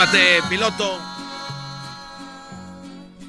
[0.09, 0.97] Cálmate, piloto.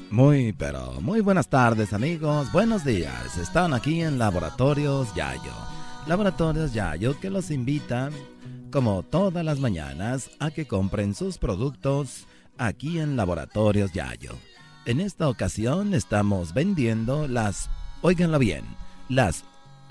[0.09, 3.37] Muy, pero muy buenas tardes amigos, buenos días.
[3.37, 5.53] Están aquí en Laboratorios Yayo.
[6.07, 8.11] Laboratorios Yayo que los invitan,
[8.71, 12.25] como todas las mañanas, a que compren sus productos
[12.57, 14.31] aquí en Laboratorios Yayo.
[14.85, 17.69] En esta ocasión estamos vendiendo las,
[18.01, 18.63] óiganlo bien,
[19.07, 19.43] las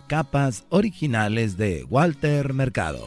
[0.09, 3.07] capas originales de Walter Mercado.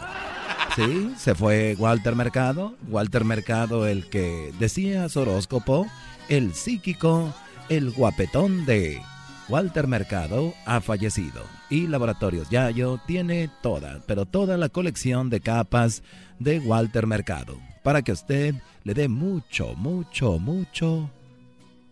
[0.75, 5.85] Sí, se fue Walter Mercado, Walter Mercado el que decía su horóscopo
[6.29, 7.33] el psíquico,
[7.69, 9.01] el guapetón de
[9.49, 16.01] Walter Mercado ha fallecido y Laboratorios Yayo tiene toda, pero toda la colección de capas
[16.39, 21.11] de Walter Mercado para que usted le dé mucho, mucho, mucho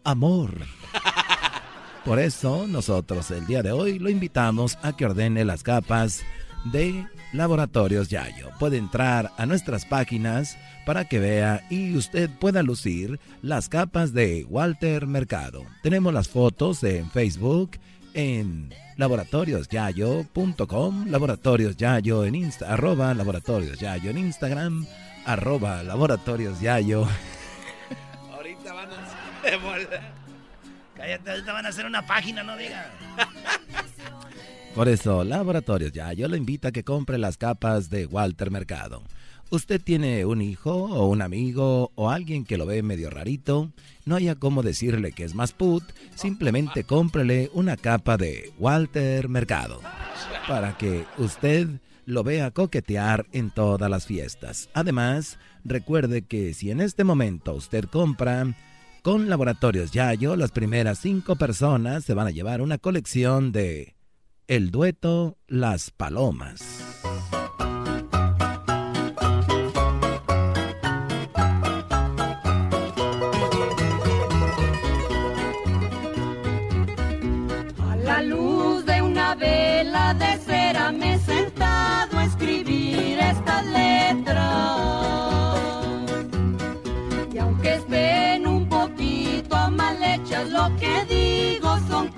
[0.03, 0.56] amor.
[2.06, 6.24] Por eso nosotros el día de hoy lo invitamos a que ordene las capas
[6.66, 8.50] de Laboratorios Yayo.
[8.60, 14.46] Puede entrar a nuestras páginas para que vea y usted pueda lucir las capas de
[14.50, 15.66] Walter Mercado.
[15.84, 17.72] Tenemos las fotos en Facebook,
[18.14, 24.86] en laboratoriosyayo.com, laboratoriosyayo en Insta, arroba laboratoriosyayo en Instagram,
[25.26, 27.08] arroba laboratoriosyayo.
[28.34, 28.96] Ahorita van a
[30.96, 32.92] Cállate, ahorita van a hacer una página, no diga.
[34.76, 39.03] Por eso, Laboratorios Yayo lo invita a que compre las capas de Walter Mercado.
[39.49, 43.69] Usted tiene un hijo o un amigo o alguien que lo ve medio rarito,
[44.06, 45.84] no haya cómo decirle que es más put,
[46.15, 49.81] simplemente cómprele una capa de Walter Mercado
[50.48, 51.68] para que usted
[52.06, 54.69] lo vea coquetear en todas las fiestas.
[54.73, 58.56] Además, recuerde que si en este momento usted compra
[59.02, 63.95] con Laboratorios Yayo, las primeras cinco personas se van a llevar una colección de
[64.52, 67.41] el dueto Las Palomas.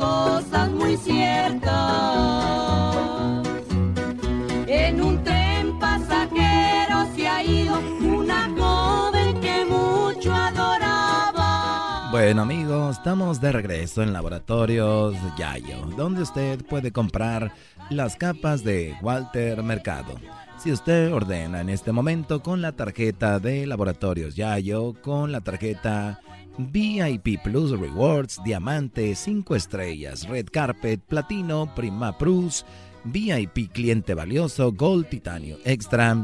[0.04, 1.72] Cosas muy ciertas.
[4.68, 12.10] En un tren pasajero se ha ido una joven que mucho adoraba.
[12.12, 17.54] Bueno amigos, estamos de regreso en Laboratorios Yayo, donde usted puede comprar
[17.90, 20.16] las capas de Walter Mercado.
[20.58, 26.22] Si usted ordena en este momento con la tarjeta de Laboratorios Yayo, con la tarjeta
[26.58, 32.66] VIP Plus Rewards, Diamante, 5 estrellas, Red Carpet, Platino, Prima Plus,
[33.06, 36.16] VIP Cliente Valioso, Gold Titanio Extra,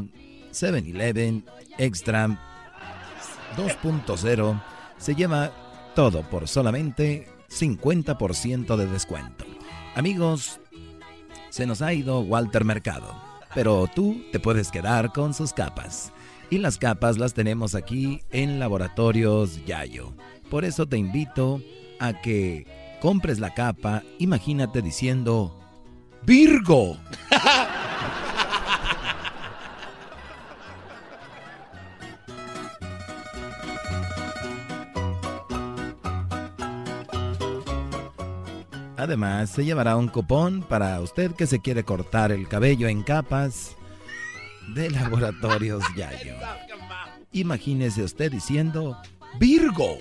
[0.52, 1.44] 7-Eleven
[1.78, 2.28] Extra
[3.56, 4.62] 2.0,
[4.98, 5.50] se lleva
[5.94, 9.44] todo por solamente 50% de descuento.
[9.94, 10.60] Amigos,
[11.50, 13.14] se nos ha ido Walter Mercado,
[13.54, 16.12] pero tú te puedes quedar con sus capas.
[16.50, 20.12] Y las capas las tenemos aquí en Laboratorios Yayo.
[20.50, 21.62] Por eso te invito
[22.00, 22.66] a que
[23.00, 25.56] compres la capa, imagínate diciendo,
[26.26, 26.98] Virgo.
[38.96, 43.76] Además, se llevará un cupón para usted que se quiere cortar el cabello en capas
[44.74, 46.34] de Laboratorios Yayo.
[47.32, 48.96] Imagínese usted diciendo
[49.38, 49.98] Virgo.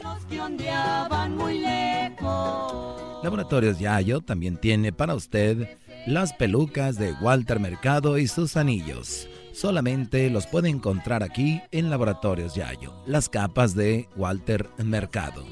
[3.24, 5.78] Laboratorios Yayo también tiene para usted
[6.08, 9.28] las pelucas de Walter Mercado y sus anillos.
[9.52, 12.94] Solamente los puede encontrar aquí en Laboratorios Yayo.
[13.06, 15.46] Las capas de Walter Mercado.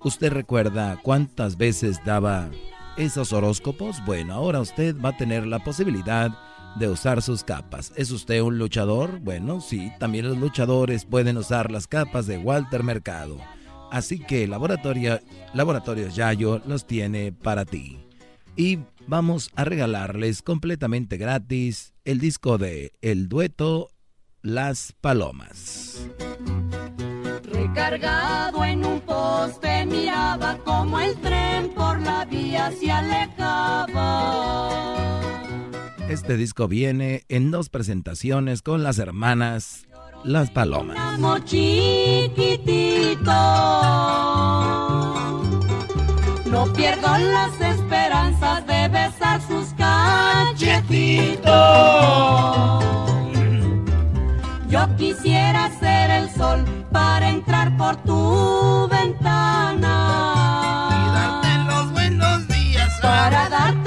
[0.00, 2.50] ¿Usted recuerda cuántas veces daba
[2.96, 4.04] esos horóscopos?
[4.04, 6.36] Bueno, ahora usted va a tener la posibilidad
[6.76, 7.92] de usar sus capas.
[7.96, 9.20] ¿Es usted un luchador?
[9.20, 13.38] Bueno, sí, también los luchadores pueden usar las capas de Walter Mercado.
[13.90, 15.20] Así que Laboratorio,
[15.52, 17.98] Laboratorios Yayo los tiene para ti.
[18.56, 23.90] Y vamos a regalarles completamente gratis el disco de El Dueto
[24.40, 26.06] Las Palomas.
[27.44, 34.52] Recargado en un poste miraba como el tren por la vía se alejaba.
[36.08, 39.86] Este disco viene en dos presentaciones con las hermanas
[40.24, 40.98] Las Palomas.
[41.44, 43.32] chiquitito.
[46.46, 51.42] No pierdo las esperanzas de besar sus cachetitos.
[54.68, 59.88] Yo quisiera ser el sol para entrar por tu ventana.
[60.90, 63.00] Y darte los buenos días.
[63.00, 63.81] Para darte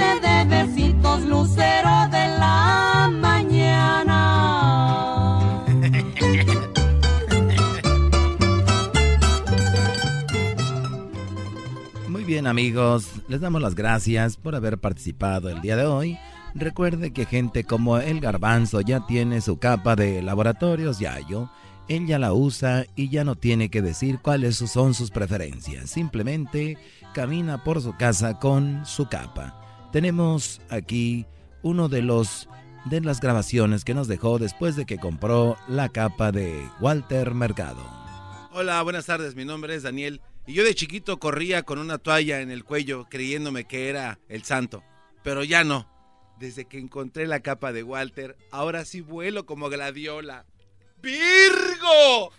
[12.47, 16.17] amigos, les damos las gracias por haber participado el día de hoy.
[16.53, 21.49] Recuerde que gente como el garbanzo ya tiene su capa de laboratorios Yayo.
[21.88, 25.89] Él ya la usa y ya no tiene que decir cuáles son sus preferencias.
[25.89, 26.77] Simplemente
[27.13, 29.89] camina por su casa con su capa.
[29.91, 31.26] Tenemos aquí
[31.61, 32.47] uno de los
[32.85, 37.84] de las grabaciones que nos dejó después de que compró la capa de Walter Mercado.
[38.51, 39.35] Hola, buenas tardes.
[39.35, 43.05] Mi nombre es Daniel y yo de chiquito corría con una toalla en el cuello
[43.09, 44.84] creyéndome que era el santo.
[45.23, 45.89] Pero ya no.
[46.39, 50.45] Desde que encontré la capa de Walter, ahora sí vuelo como gladiola.
[51.01, 52.31] ¡Virgo!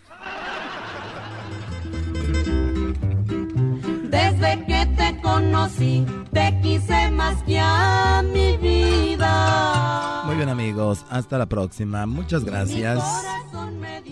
[4.17, 10.23] Desde que te conocí, te quise más que a mi vida.
[10.25, 12.07] Muy bien amigos, hasta la próxima.
[12.07, 13.05] Muchas gracias.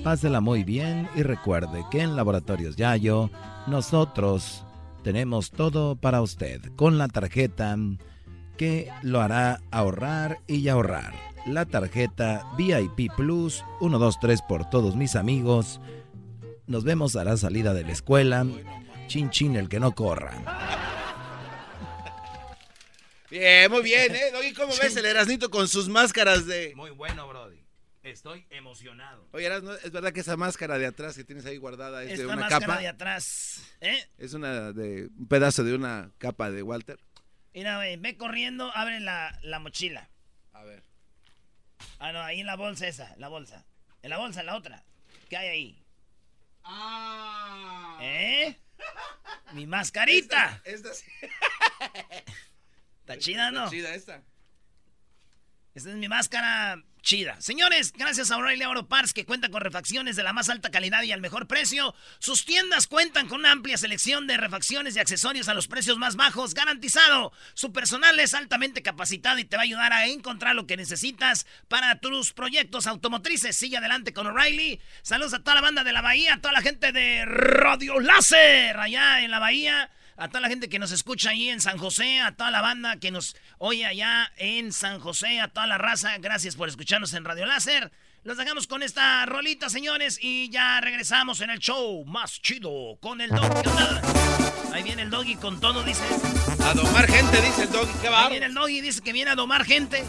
[0.02, 3.30] Pásela muy bien y recuerde que en Laboratorios Yayo
[3.66, 4.66] nosotros
[5.02, 7.74] tenemos todo para usted con la tarjeta
[8.58, 11.14] que lo hará ahorrar y ahorrar.
[11.46, 15.80] La tarjeta VIP Plus 123 por todos mis amigos.
[16.66, 18.46] Nos vemos a la salida de la escuela.
[19.06, 20.32] Chin chin el que no corra.
[23.30, 24.32] Bien, muy bien, ¿eh?
[24.56, 26.72] ¿cómo ves el Erasnito con sus máscaras de...?
[26.76, 27.64] Muy bueno, Brody.
[28.02, 29.26] Estoy emocionado.
[29.32, 29.50] Oye,
[29.82, 32.78] ¿es verdad que esa máscara de atrás que tienes ahí guardada es de una máscara
[32.78, 34.06] de atrás, ¿eh?
[34.18, 36.98] Es una de un pedazo de una capa de Walter.
[37.54, 40.10] Mira, ve, ve corriendo, abre la, la, mochila.
[40.52, 40.82] A ver.
[41.98, 43.64] Ah, no, ahí en la bolsa esa, la bolsa.
[44.02, 44.84] En la bolsa, la otra.
[45.30, 45.84] ¿Qué hay ahí?
[46.62, 47.98] Ah.
[48.02, 48.58] ¿Eh?
[49.52, 50.60] Mi mascarita.
[50.64, 51.06] Esta, sí.
[53.00, 53.64] Está chida, ¿no?
[53.64, 54.22] Está chida esta.
[55.74, 57.40] Esta es mi máscara chida.
[57.40, 61.02] Señores, gracias a O'Reilly Auto Parts que cuenta con refacciones de la más alta calidad
[61.02, 61.94] y al mejor precio.
[62.18, 66.16] Sus tiendas cuentan con una amplia selección de refacciones y accesorios a los precios más
[66.16, 67.32] bajos, garantizado.
[67.52, 71.46] Su personal es altamente capacitado y te va a ayudar a encontrar lo que necesitas
[71.68, 73.56] para tus proyectos automotrices.
[73.56, 74.80] Sigue adelante con O'Reilly.
[75.02, 78.78] Saludos a toda la banda de la Bahía, a toda la gente de Radio Láser
[78.78, 82.20] allá en la Bahía a toda la gente que nos escucha ahí en San José,
[82.20, 86.16] a toda la banda que nos oye allá en San José, a toda la raza,
[86.18, 87.90] gracias por escucharnos en Radio Láser.
[88.22, 93.20] Los dejamos con esta rolita, señores, y ya regresamos en el show más chido con
[93.20, 93.68] el doggy.
[94.72, 96.02] Ahí viene el doggy con todo, dice.
[96.64, 98.24] A domar gente, dice el doggy, qué va.
[98.24, 100.04] Ahí viene el doggy, dice que viene a domar gente.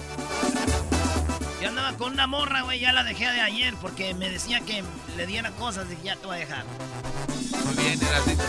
[1.62, 4.84] Yo andaba con una morra, güey, ya la dejé de ayer porque me decía que
[5.18, 6.64] le diera cosas, dije, ya te voy a dejar.
[7.66, 8.40] Muy bien, gracias.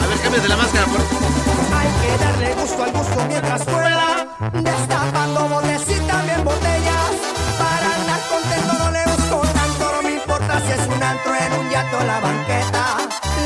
[0.00, 4.26] A ver, Hay que darle gusto al gusto mientras pueda.
[4.52, 7.10] Destapando botes y también botellas.
[7.56, 9.92] Para andar contento no le busco tanto.
[9.94, 12.84] No me importa si es un antro en un yato la banqueta.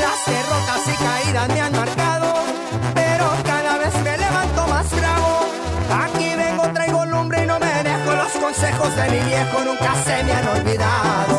[0.01, 2.33] Las derrotas y caídas me han marcado.
[2.95, 5.31] Pero cada vez me levanto más bravo.
[6.03, 8.11] Aquí vengo, traigo lumbre y no me dejo.
[8.11, 11.30] Los consejos de mi viejo nunca se me han olvidado.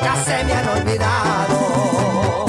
[0.00, 2.46] Nunca se me han olvidado.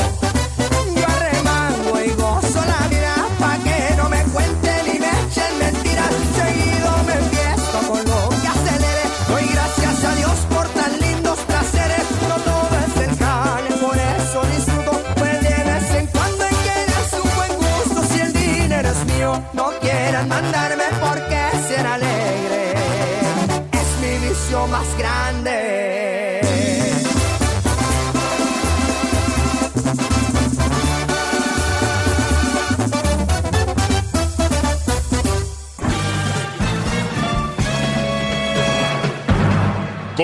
[0.96, 6.12] Yo arremango y gozo la vida pa' que no me cuenten y me echen mentiras.
[6.36, 9.06] Seguido me empiezo con lo que acelere.
[9.28, 12.06] Doy gracias a Dios por tan lindos placeres.
[12.28, 12.70] No todo
[13.06, 14.92] es jale, por eso disfruto.
[15.16, 18.14] Pues de vez en cuando hay que darse un buen gusto.
[18.14, 22.74] Si el dinero es mío, no quieran mandarme porque ser alegre
[23.72, 25.39] es mi vicio más grande.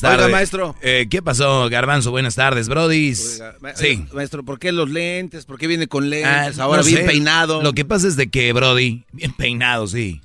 [0.00, 0.76] Buenas Oiga, maestro.
[0.82, 2.10] Eh, ¿Qué pasó, Garbanzo?
[2.10, 3.14] Buenas tardes, Brody.
[3.60, 4.04] Ma- Sí.
[4.12, 5.44] Maestro, ¿por qué los lentes?
[5.46, 6.58] ¿Por qué viene con Ah, lentes?
[6.58, 7.04] Ahora no bien sé.
[7.06, 7.62] peinado.
[7.62, 10.20] Lo que pasa es de que, Brody, bien peinado, sí.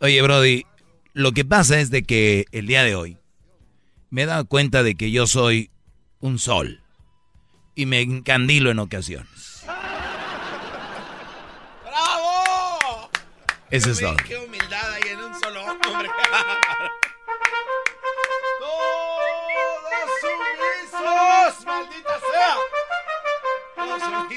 [0.00, 0.64] Oye, Brody,
[1.14, 3.16] lo que pasa es de que el día de hoy
[4.10, 5.70] me he dado cuenta de que yo soy
[6.20, 6.80] un sol
[7.74, 9.62] y me encandilo en ocasiones.
[11.84, 13.10] ¡Bravo!
[13.70, 14.16] Eso es todo.
[14.26, 15.55] Qué humildad hay en un solo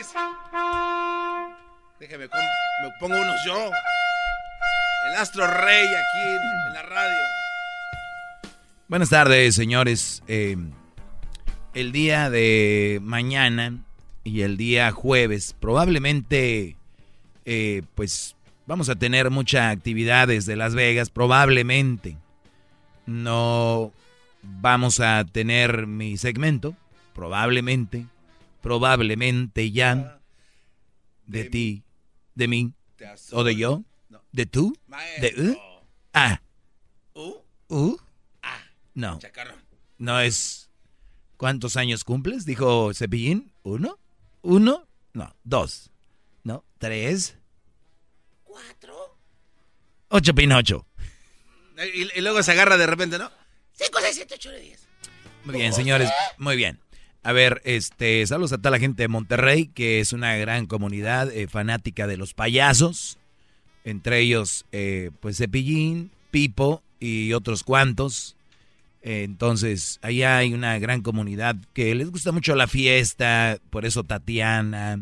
[0.04, 0.22] Sumisos.
[2.00, 3.72] Déjeme, me pongo unos yo.
[5.10, 7.24] El astro rey aquí en, en la radio.
[8.88, 10.24] Buenas tardes, señores.
[10.28, 10.56] Eh,
[11.74, 13.78] el día de mañana
[14.24, 16.78] y el día jueves probablemente,
[17.46, 18.36] eh, pues,
[18.68, 21.10] vamos a tener mucha actividad desde Las Vegas.
[21.10, 22.16] Probablemente
[23.06, 23.92] no
[24.42, 26.76] vamos a tener mi segmento.
[27.14, 28.06] Probablemente,
[28.62, 30.22] probablemente ya
[31.26, 31.84] de ti,
[32.36, 32.74] de mí
[33.32, 33.84] o de yo,
[34.32, 34.78] de tú,
[35.22, 35.58] de uh,
[36.14, 36.42] ah,
[37.70, 37.98] uh,
[38.94, 39.20] no.
[39.98, 40.70] No es.
[41.38, 42.46] ¿Cuántos años cumples?
[42.46, 43.54] Dijo Cepillín.
[43.64, 43.98] ¿Uno?
[44.42, 44.88] ¿Uno?
[45.14, 45.36] No.
[45.44, 45.92] Dos.
[46.44, 46.66] ¿No?
[46.78, 47.38] ¿Tres?
[48.44, 49.18] Cuatro.
[50.10, 50.86] Ocho Pinocho.
[51.94, 53.32] Y, y luego se agarra de repente, ¿no?
[53.72, 54.86] Cinco, seis, siete, ocho, diez.
[55.46, 56.10] Muy bien, señores.
[56.38, 56.80] Muy bien.
[57.30, 61.32] A ver, este, saludos a toda la gente de Monterrey, que es una gran comunidad
[61.32, 63.20] eh, fanática de los payasos.
[63.84, 68.36] Entre ellos, eh, pues Cepillín, Pipo y otros cuantos.
[69.04, 75.00] Entonces, allá hay una gran comunidad que les gusta mucho la fiesta, por eso Tatiana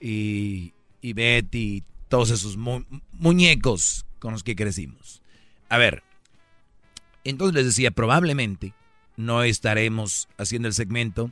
[0.00, 0.72] y,
[1.02, 5.20] y Betty, todos esos mu- muñecos con los que crecimos.
[5.68, 6.02] A ver,
[7.24, 8.72] entonces les decía, probablemente
[9.18, 11.30] no estaremos haciendo el segmento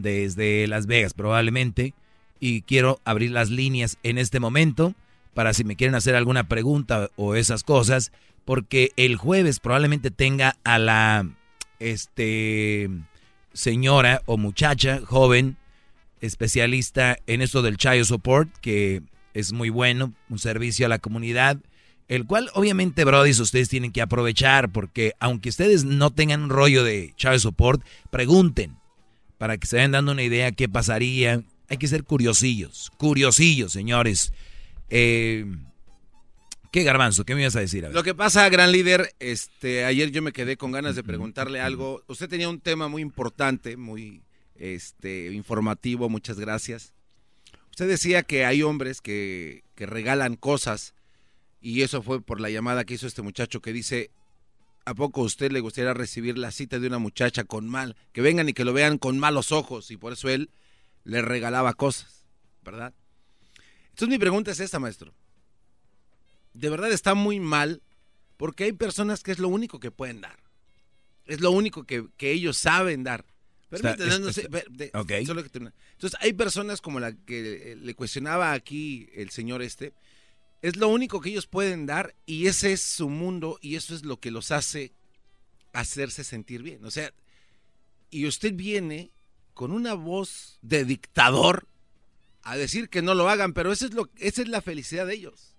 [0.00, 1.94] desde Las Vegas, probablemente,
[2.40, 4.94] y quiero abrir las líneas en este momento
[5.34, 8.12] para si me quieren hacer alguna pregunta o esas cosas,
[8.44, 11.28] porque el jueves probablemente tenga a la
[11.78, 12.90] este
[13.52, 15.56] señora o muchacha joven
[16.20, 19.02] especialista en esto del child support que
[19.34, 21.58] es muy bueno, un servicio a la comunidad,
[22.08, 26.82] el cual obviamente Brody ustedes tienen que aprovechar porque aunque ustedes no tengan un rollo
[26.82, 28.79] de child support, pregunten
[29.40, 31.42] para que se vayan dando una idea qué pasaría.
[31.70, 34.34] Hay que ser curiosillos, curiosillos, señores.
[34.90, 35.46] Eh,
[36.70, 37.24] ¿Qué garbanzo?
[37.24, 37.86] ¿Qué me ibas a decir?
[37.86, 37.94] A ver.
[37.94, 42.04] Lo que pasa, gran líder, este, ayer yo me quedé con ganas de preguntarle algo.
[42.06, 44.22] Usted tenía un tema muy importante, muy
[44.56, 46.92] este, informativo, muchas gracias.
[47.70, 50.92] Usted decía que hay hombres que, que regalan cosas
[51.62, 54.10] y eso fue por la llamada que hizo este muchacho que dice,
[54.84, 57.96] ¿a poco a usted le gustaría recibir la cita de una muchacha con mal?
[58.12, 60.50] Que vengan y que lo vean con malos ojos y por eso él
[61.04, 62.26] le regalaba cosas,
[62.62, 62.94] ¿verdad?
[63.88, 65.12] Entonces mi pregunta es esta, maestro.
[66.54, 67.82] de verdad está muy mal
[68.36, 70.38] porque hay personas que es lo único que pueden dar.
[71.26, 73.24] Es lo único que, que ellos saben dar.
[73.70, 74.48] No sé.
[75.92, 79.92] Entonces, hay personas como la que le cuestionaba aquí el señor este.
[80.62, 84.04] Es lo único que ellos pueden dar y ese es su mundo y eso es
[84.04, 84.92] lo que los hace
[85.72, 86.84] hacerse sentir bien.
[86.84, 87.12] O sea,
[88.10, 89.10] y usted viene
[89.54, 91.66] con una voz de dictador
[92.42, 95.14] a decir que no lo hagan, pero eso es lo, esa es la felicidad de
[95.14, 95.56] ellos.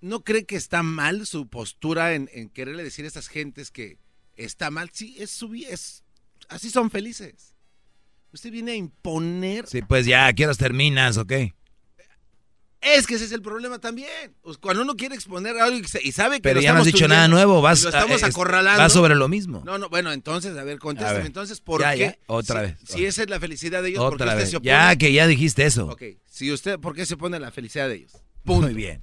[0.00, 3.98] ¿No cree que está mal su postura en, quererle decir a esas gentes que
[4.36, 4.90] está mal?
[4.92, 6.04] Sí, es su es
[6.48, 7.54] así son felices.
[8.32, 9.66] Usted viene a imponer.
[9.66, 11.54] Sí, pues ya, ¿a terminas o qué?
[12.80, 14.08] Es que ese es el problema también.
[14.60, 17.26] Cuando uno quiere exponer algo y sabe que Pero lo ya no has dicho nada
[17.26, 18.80] nuevo, vas lo a- estamos es- acorralando.
[18.80, 19.62] vas sobre lo mismo.
[19.64, 21.26] No, no, bueno, entonces, a ver, contéstame.
[21.26, 21.98] Entonces, ¿por Ya, qué?
[21.98, 22.76] ya, otra si, vez.
[22.84, 24.50] Si esa es la felicidad de ellos, ¿por qué Otra usted vez.
[24.50, 24.70] se opone?
[24.70, 25.86] Ya que ya dijiste eso.
[25.88, 28.12] Ok, si usted, ¿por qué se opone a la felicidad de ellos?
[28.44, 29.02] Muy bien.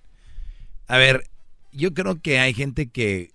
[0.87, 1.29] A ver,
[1.73, 3.31] yo creo que hay gente que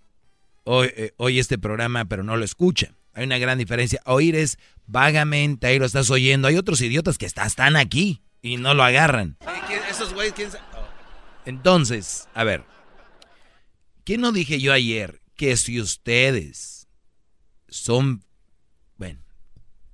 [0.65, 2.95] oye, eh, oye este programa pero no lo escucha.
[3.13, 4.01] Hay una gran diferencia.
[4.07, 6.49] Oír es vagamente, ahí lo estás oyendo.
[6.49, 9.37] Hay otros idiotas que está- están aquí y no lo agarran.
[9.41, 10.87] Eh, ¿quién- Esos güeyes, ¿quién oh.
[11.47, 12.65] Entonces, a ver,
[14.05, 15.21] ¿qué no dije yo ayer?
[15.37, 16.87] Que si ustedes
[17.69, 18.25] son,
[18.97, 19.21] bueno,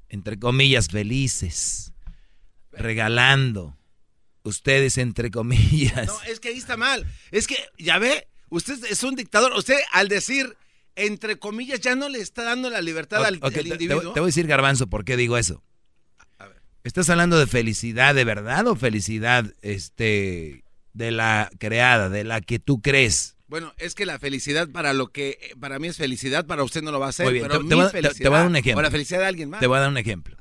[0.09, 1.93] entre comillas, felices,
[2.73, 3.77] regalando,
[4.43, 7.07] ustedes entre comillas, No, es que ahí está mal.
[7.31, 9.53] Es que, ya ve, usted es un dictador.
[9.55, 10.57] Usted, al decir,
[10.95, 14.13] entre comillas, ya no le está dando la libertad al, al te- te, individuo.
[14.13, 15.63] te voy a decir, Garbanzo, ¿por qué digo eso?
[16.87, 22.61] ¿Estás hablando de felicidad de verdad o felicidad este, de la creada, de la que
[22.61, 23.37] tú crees?
[23.49, 26.93] Bueno, es que la felicidad para lo que para mí es felicidad, para usted no
[26.93, 27.27] lo va a ser.
[27.27, 28.57] Muy bien, pero te, mi te voy a, te- felicidad, te voy a dar un
[28.57, 28.79] ejemplo.
[28.79, 29.59] O la felicidad de alguien más.
[29.61, 30.37] Te voy a dar un ejemplo.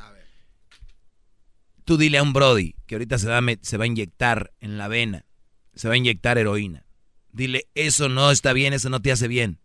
[1.83, 4.53] Tú dile a un Brody que ahorita se va, a met- se va a inyectar
[4.59, 5.25] en la vena,
[5.73, 6.85] se va a inyectar heroína.
[7.31, 9.59] Dile, eso no está bien, eso no te hace bien.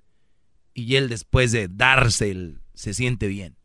[0.73, 3.57] Y él después de darse el, se siente bien.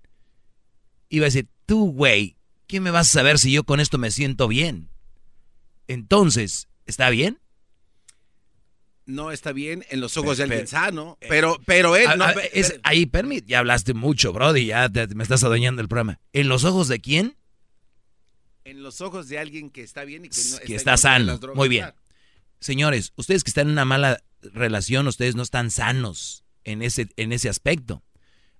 [1.08, 2.36] Y va a decir, tú, güey,
[2.68, 4.90] ¿qué me vas a saber si yo con esto me siento bien?
[5.88, 7.40] Entonces, ¿está bien?
[9.06, 12.26] No está bien en los ojos de Pe- alguien sano, pero, pero él A- no.
[12.26, 16.20] a- es- ahí, permite, ya hablaste mucho, Brody, ya te- me estás adueñando el programa.
[16.34, 17.38] ¿En los ojos de quién?
[18.68, 21.40] en los ojos de alguien que está bien y que no que está de sano.
[21.54, 21.86] Muy bien.
[22.60, 27.32] Señores, ustedes que están en una mala relación, ustedes no están sanos en ese, en
[27.32, 28.02] ese aspecto.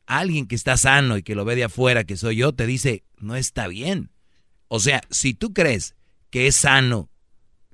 [0.08, 3.04] Alguien que está sano y que lo ve de afuera, que soy yo, te dice,
[3.18, 4.12] no está bien.
[4.68, 5.96] O sea, si tú crees
[6.30, 7.10] que es sano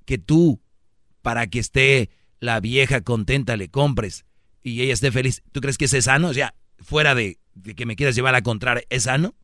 [0.06, 0.62] que tú,
[1.22, 2.10] para que esté
[2.40, 4.26] la vieja contenta, le compres
[4.64, 6.30] y ella esté feliz, ¿tú crees que es sano?
[6.30, 9.36] O sea, fuera de, de que me quieras llevar a contraria, ¿es sano?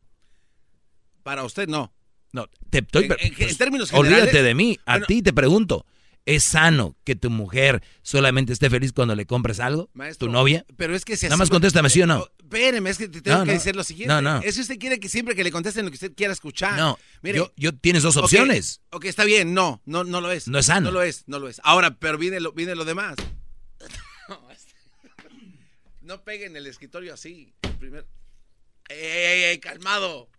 [1.22, 1.92] Para usted no.
[2.32, 3.04] No, te estoy...
[3.04, 5.06] En- en- en términos Olvídate generales, de mí, a bueno.
[5.06, 5.86] ti te pregunto.
[6.26, 9.88] ¿Es sano que tu mujer solamente esté feliz cuando le compres algo?
[9.94, 10.66] Maestro, ¿Tu novia?
[10.76, 12.26] Pero es que si Nada más contéstame sí o no.
[12.50, 13.52] Espéreme, es que te tengo No, que no.
[13.58, 14.14] decir lo siguiente.
[14.14, 14.40] No, no.
[14.42, 16.78] Es si usted quiere que siempre que le contesten lo que usted quiera escuchar.
[16.78, 18.80] No, Mire, yo, yo tienes dos opciones.
[18.90, 19.52] Ok, está bien.
[19.52, 20.48] No, no, no lo es.
[20.48, 20.86] No es sano.
[20.86, 21.60] No lo es, no lo es.
[21.62, 23.16] Ahora, pero viene lo, viene lo demás.
[26.00, 27.52] no peguen el escritorio así.
[27.78, 28.06] Primero.
[28.88, 30.30] ¡Ey, ey, ey, calmado!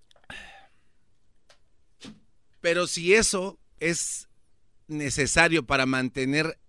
[2.62, 4.28] Pero si eso es
[4.88, 6.60] necesario para mantener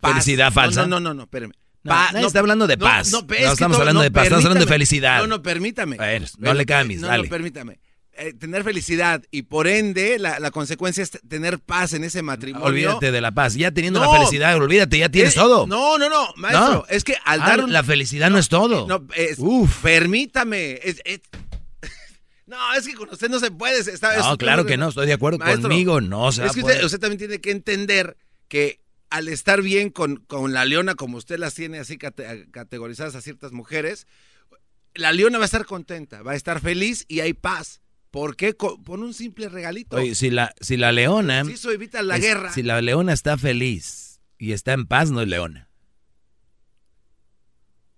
[0.00, 0.82] paz- Felicidad falsa.
[0.82, 1.52] No, no, no, no, espérame.
[1.84, 3.10] No, Pa- está hablando de paz.
[3.10, 5.18] No, No es estamos todo- hablando de paz, estamos hablando de felicidad.
[5.20, 5.96] No, no, permítame.
[5.98, 7.24] A ver, no le cambies, no, dale.
[7.24, 7.80] No, permítame.
[8.14, 12.66] Eh, tener felicidad y por ende la, la consecuencia es tener paz en ese matrimonio.
[12.66, 13.54] Olvídate de la paz.
[13.54, 14.12] Ya teniendo No.
[14.12, 15.66] la felicidad, olvídate, ya tienes Eh, todo.
[15.66, 16.72] No, no, no, maestro.
[16.74, 16.84] No.
[16.90, 18.86] Es que al Ah, dar un- La felicidad no, es todo.
[18.86, 19.38] No, es-
[19.82, 20.78] permítame.
[20.84, 21.00] Es-
[22.46, 23.78] no, es que con usted no se puede.
[23.80, 26.62] está- No, claro que no, estoy de acuerdo Maestro, conmigo, no se va Es que
[26.84, 28.81] usted también tiene que entender que
[29.12, 33.20] al estar bien con, con la leona, como usted las tiene así cate- categorizadas a
[33.20, 34.06] ciertas mujeres,
[34.94, 37.80] la leona va a estar contenta, va a estar feliz y hay paz.
[38.10, 38.52] ¿Por qué?
[38.54, 39.96] Pon un simple regalito.
[39.96, 41.44] Oye, si la, si la leona...
[41.44, 42.52] Sí, eso evita la es- guerra.
[42.52, 45.68] Si la leona está feliz y está en paz, no es leona.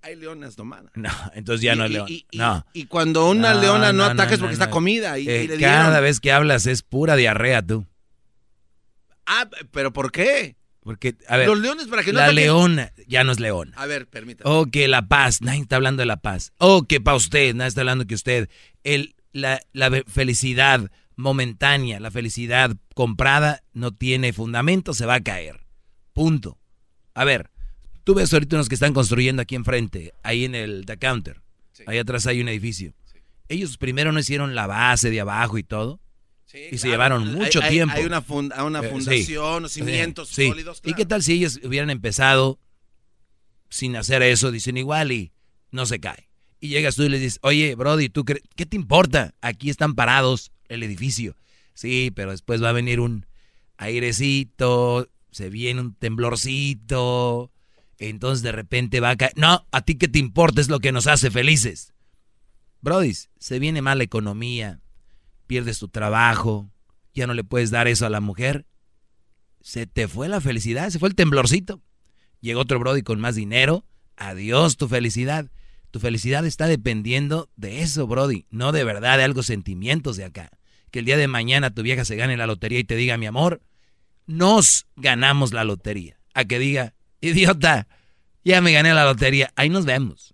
[0.03, 0.93] Hay leonas domadas.
[0.95, 2.11] No, entonces ya Y- no es leona.
[2.11, 2.67] y- y- no.
[2.75, 4.73] y cuando una leona no ataca es porque está no.
[4.73, 7.87] comida y- y le cada vez que hablas es pura diarrea tú.
[9.27, 10.57] Ah, pero ¿por qué?
[10.85, 13.73] Porque, a ver, Los leones para que no la ataquen- leona ya no es leona.
[13.77, 14.49] A ver, permítame.
[14.51, 16.53] Oh, que la paz, nadie está hablando de la paz.
[16.59, 18.49] Oh, que para usted, nadie está hablando que usted.
[18.85, 25.65] El, la, la felicidad momentánea, la felicidad comprada no tiene fundamento, se va a caer.
[26.13, 26.59] Punto.
[27.15, 27.51] A ver,
[28.05, 31.41] tú ves ahorita unos que están construyendo aquí enfrente, ahí en el The Counter.
[31.87, 32.93] Ahí atrás hay un edificio.
[33.49, 36.01] Ellos primero no hicieron la base de abajo y todo.
[36.71, 37.95] Y se llevaron mucho tiempo.
[37.97, 40.81] Hay una, una eh, fundación, cimientos sólidos.
[40.85, 42.59] ¿Y qué tal si ellos hubieran empezado
[43.69, 44.51] sin hacer eso?
[44.51, 45.33] Dicen igual y
[45.71, 46.29] no se cae.
[46.61, 49.35] Y llegas tú y les dices, oye, Brody, ¿tú ¿qué te importa?
[49.41, 51.37] Aquí están parados el edificio.
[51.75, 53.27] Sí, pero después va a venir un
[53.77, 57.51] airecito, se viene un temblorcito,
[57.99, 59.33] entonces de repente va a caer.
[59.37, 61.93] No, a ti qué te importa, es lo que nos hace felices.
[62.81, 64.81] Brody, se viene mala economía,
[65.47, 66.71] pierdes tu trabajo,
[67.15, 68.67] ya no le puedes dar eso a la mujer.
[69.61, 71.83] Se te fue la felicidad, se fue el temblorcito.
[72.41, 75.51] Llegó otro Brody con más dinero, adiós tu felicidad.
[75.91, 80.51] Tu felicidad está dependiendo de eso, Brody, no de verdad, de algo sentimientos de acá.
[80.91, 83.27] Que el día de mañana tu vieja se gane la lotería y te diga, mi
[83.27, 83.63] amor,
[84.27, 86.19] nos ganamos la lotería.
[86.35, 87.87] A que diga, idiota,
[88.45, 90.34] ya me gané la lotería, ahí nos vemos.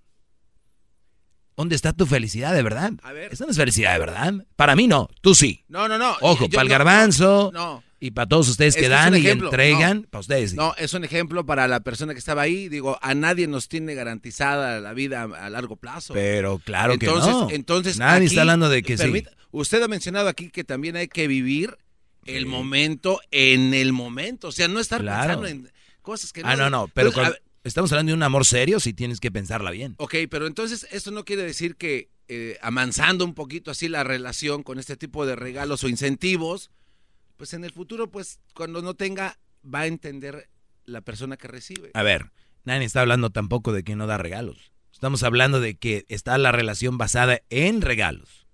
[1.61, 2.93] ¿Dónde está tu felicidad de verdad?
[3.03, 3.35] A ver.
[3.35, 4.33] Esa no es felicidad de verdad.
[4.57, 5.63] Para mí no, tú sí.
[5.69, 6.17] No, no, no.
[6.23, 7.51] Ojo, para el garbanzo.
[7.53, 10.55] No, Y para todos ustedes que dan y entregan, para ustedes.
[10.55, 12.71] No, es un ejemplo para la persona que estaba ahí.
[12.71, 16.15] Digo, a nadie nos tiene garantizada la vida a, largo plazo.
[16.15, 17.51] Pero claro que no.
[17.51, 19.23] Entonces, nadie está hablando de que sí.
[19.51, 21.77] Usted ha mencionado aquí que también hay que vivir
[22.25, 24.49] el momento en el momento.
[24.49, 25.71] O sea, no estar pensando en
[26.01, 26.49] cosas que no.
[26.49, 26.89] Ah, no, no.
[26.95, 27.13] Pero
[27.65, 29.95] estamos hablando de un amor serio, si tienes que pensarla bien.
[29.99, 34.63] Ok, pero entonces esto no quiere decir que eh, amansando un poquito así la relación
[34.63, 36.71] con este tipo de regalos o incentivos,
[37.37, 40.49] pues en el futuro, pues cuando no tenga, va a entender
[40.85, 41.91] la persona que recibe.
[41.95, 42.31] A ver,
[42.65, 44.73] nadie está hablando tampoco de que no da regalos.
[44.93, 48.47] Estamos hablando de que está la relación basada en regalos.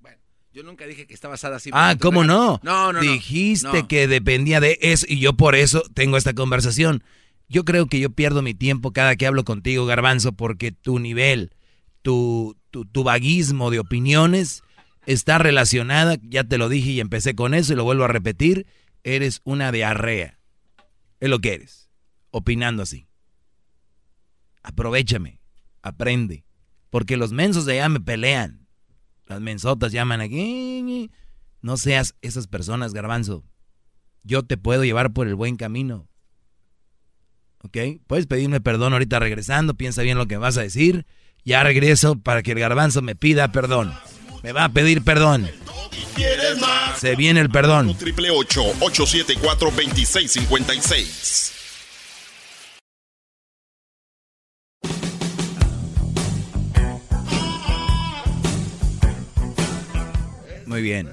[0.00, 0.18] Bueno,
[0.52, 1.70] Yo nunca dije que está basada así.
[1.72, 2.60] Ah, ¿cómo no?
[2.62, 3.00] No, no.
[3.00, 7.02] Dijiste que dependía de eso y yo por eso tengo esta conversación.
[7.48, 11.52] Yo creo que yo pierdo mi tiempo cada que hablo contigo, Garbanzo, porque tu nivel,
[12.02, 14.62] tu, tu, vaguismo de opiniones
[15.06, 18.66] está relacionada, ya te lo dije y empecé con eso y lo vuelvo a repetir,
[19.02, 20.38] eres una diarrea.
[21.20, 21.90] Es lo que eres,
[22.30, 23.06] opinando así.
[24.62, 25.40] Aprovechame,
[25.82, 26.44] aprende,
[26.90, 28.66] porque los mensos de allá me pelean.
[29.26, 31.10] Las mensotas llaman aquí.
[31.60, 33.44] No seas esas personas, garbanzo.
[34.22, 36.08] Yo te puedo llevar por el buen camino.
[37.64, 38.00] ¿Ok?
[38.06, 41.06] Puedes pedirme perdón ahorita regresando, piensa bien lo que vas a decir.
[41.44, 43.92] Ya regreso para que el garbanzo me pida perdón.
[44.42, 45.50] Me va a pedir perdón.
[46.96, 47.96] Se viene el perdón.
[47.96, 51.52] Triple 874 2656.
[60.66, 61.10] Muy bien.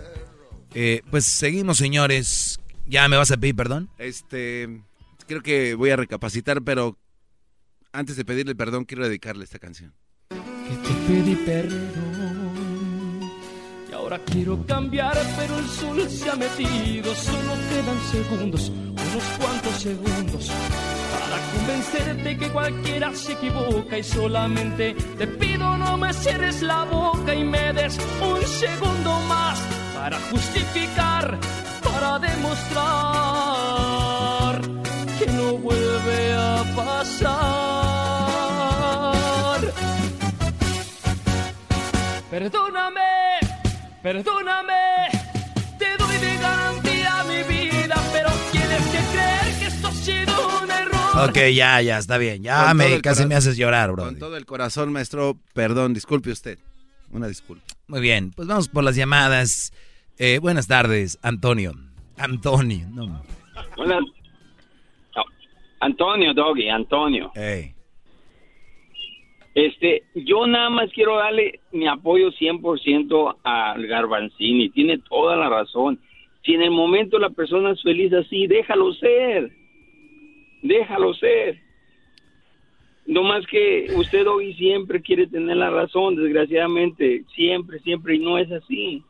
[0.73, 2.59] Eh, pues seguimos, señores.
[2.87, 3.89] ¿Ya me vas a pedir perdón?
[3.97, 4.81] Este
[5.25, 6.97] creo que voy a recapacitar, pero
[7.91, 9.93] antes de pedirle perdón, quiero dedicarle esta canción.
[10.29, 12.51] Que te pedí perdón
[13.89, 17.13] y ahora quiero cambiar, pero el sol se ha metido.
[17.13, 20.51] Solo quedan segundos, unos cuantos segundos,
[21.11, 27.33] para convencerte que cualquiera se equivoca y solamente te pido no me cierres la boca
[27.35, 29.59] y me des un segundo más
[29.93, 31.37] para justificar,
[31.83, 33.00] para demostrar
[42.31, 43.01] Perdóname,
[44.01, 45.09] perdóname,
[45.77, 50.71] te doy de garantía mi vida, pero tienes que creer que esto ha sido un
[50.71, 51.29] error.
[51.29, 52.41] Ok, ya, ya, está bien.
[52.41, 54.05] Ya me, casi me haces llorar, bro.
[54.05, 56.57] Con todo el corazón, maestro, perdón, disculpe usted.
[57.09, 57.65] Una disculpa.
[57.87, 59.73] Muy bien, pues vamos por las llamadas.
[60.17, 61.73] Eh, buenas tardes, Antonio.
[62.15, 63.25] Antonio, no.
[63.75, 64.05] Buenas,
[65.81, 67.33] Antonio, Doggy, Antonio.
[69.53, 74.69] Este, yo nada más quiero darle mi apoyo 100% al Garbanzini.
[74.69, 75.99] Tiene toda la razón.
[76.43, 79.51] Si en el momento la persona es feliz así, déjalo ser.
[80.61, 81.59] Déjalo ser.
[83.05, 87.23] No más que usted hoy siempre quiere tener la razón, desgraciadamente.
[87.35, 89.03] Siempre, siempre, y no es así.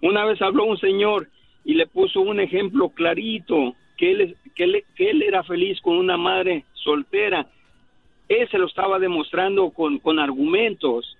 [0.00, 1.28] Una vez habló un señor
[1.64, 6.64] y le puso un ejemplo clarito que él, que él, era feliz con una madre
[6.72, 7.48] soltera.
[8.28, 11.16] Él se lo estaba demostrando con, con argumentos.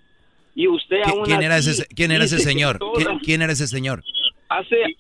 [0.55, 2.79] Y usted aún ¿Quién, era ese, ¿quién era ese señor?
[3.23, 4.03] ¿Quién, era ese señor?
[4.49, 4.97] Hace,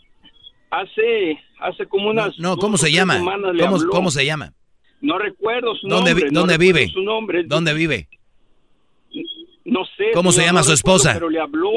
[0.70, 2.38] hace, hace como unas...
[2.38, 3.18] No, ¿cómo se llama?
[3.18, 4.52] ¿Cómo, ¿Cómo, se llama?
[5.00, 6.30] No recuerdo su ¿Dónde, nombre.
[6.30, 6.88] ¿Dónde vive?
[6.88, 7.44] Su nombre.
[7.44, 8.08] ¿Dónde vive?
[9.64, 10.12] No sé.
[10.14, 11.20] ¿Cómo se llama su esposa?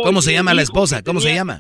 [0.04, 1.04] ¿Cómo se llama la esposa?
[1.04, 1.60] ¿Cómo se llama?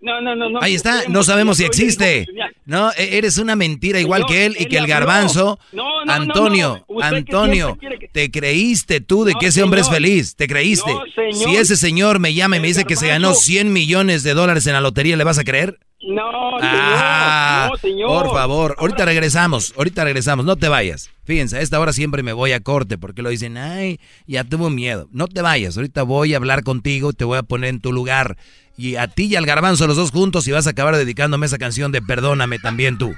[0.00, 0.60] No, no, no, no.
[0.62, 2.26] Ahí está, no sabemos si existe.
[2.64, 5.58] No, e- eres una mentira igual que él y que el garbanzo.
[6.06, 7.78] Antonio, Antonio,
[8.12, 10.90] te creíste tú de que ese hombre es feliz, te creíste.
[11.32, 14.66] Si ese señor me llama y me dice que se ganó 100 millones de dólares
[14.66, 15.78] en la lotería, ¿le vas a creer?
[16.02, 16.22] No,
[16.60, 18.08] señor, Ah, no, señor.
[18.08, 21.10] Por favor, ahorita regresamos, ahorita regresamos, no te vayas.
[21.24, 24.70] Fíjense, a esta hora siempre me voy a corte porque lo dicen, ay, ya tuvo
[24.70, 25.08] miedo.
[25.10, 28.36] No te vayas, ahorita voy a hablar contigo, te voy a poner en tu lugar.
[28.76, 31.58] Y a ti y al garbanzo los dos juntos y vas a acabar dedicándome esa
[31.58, 33.14] canción de Perdóname también tú.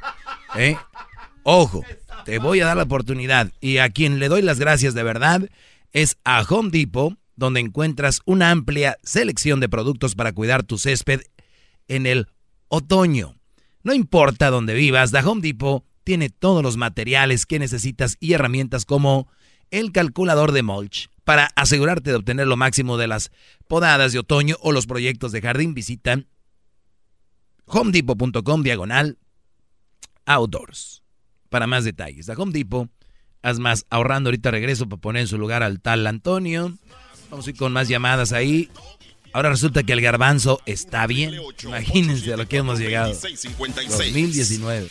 [0.56, 0.76] ¿eh?
[1.43, 1.82] Ojo,
[2.24, 3.52] te voy a dar la oportunidad.
[3.60, 5.48] Y a quien le doy las gracias de verdad
[5.93, 11.22] es a Home Depot, donde encuentras una amplia selección de productos para cuidar tu césped
[11.89, 12.28] en el
[12.68, 13.36] otoño.
[13.82, 18.85] No importa dónde vivas, The Home Depot tiene todos los materiales que necesitas y herramientas
[18.85, 19.28] como
[19.70, 21.10] el calculador de mulch.
[21.28, 23.30] Para asegurarte de obtener lo máximo de las
[23.66, 26.24] podadas de otoño o los proyectos de jardín, visita
[27.66, 29.18] homedepot.com diagonal
[30.24, 31.02] outdoors.
[31.50, 32.88] Para más detalles, The Home Depot,
[33.42, 34.28] haz más ahorrando.
[34.28, 36.78] Ahorita regreso para poner en su lugar al tal Antonio.
[37.28, 38.70] Vamos a ir con más llamadas ahí.
[39.34, 41.34] Ahora resulta que el garbanzo está bien.
[41.62, 43.12] Imagínense a lo que hemos llegado.
[43.12, 44.88] 2019.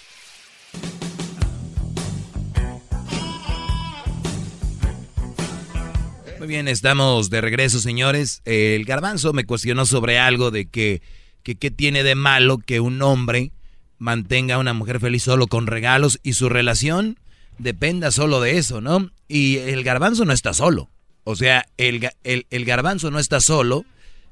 [6.40, 8.42] Muy bien, estamos de regreso, señores.
[8.46, 11.02] El garbanzo me cuestionó sobre algo de que,
[11.42, 13.52] qué tiene de malo que un hombre
[13.98, 17.18] mantenga a una mujer feliz solo con regalos y su relación
[17.58, 19.10] dependa solo de eso, ¿no?
[19.28, 20.92] Y el garbanzo no está solo.
[21.24, 23.86] O sea, el, el, el garbanzo no está solo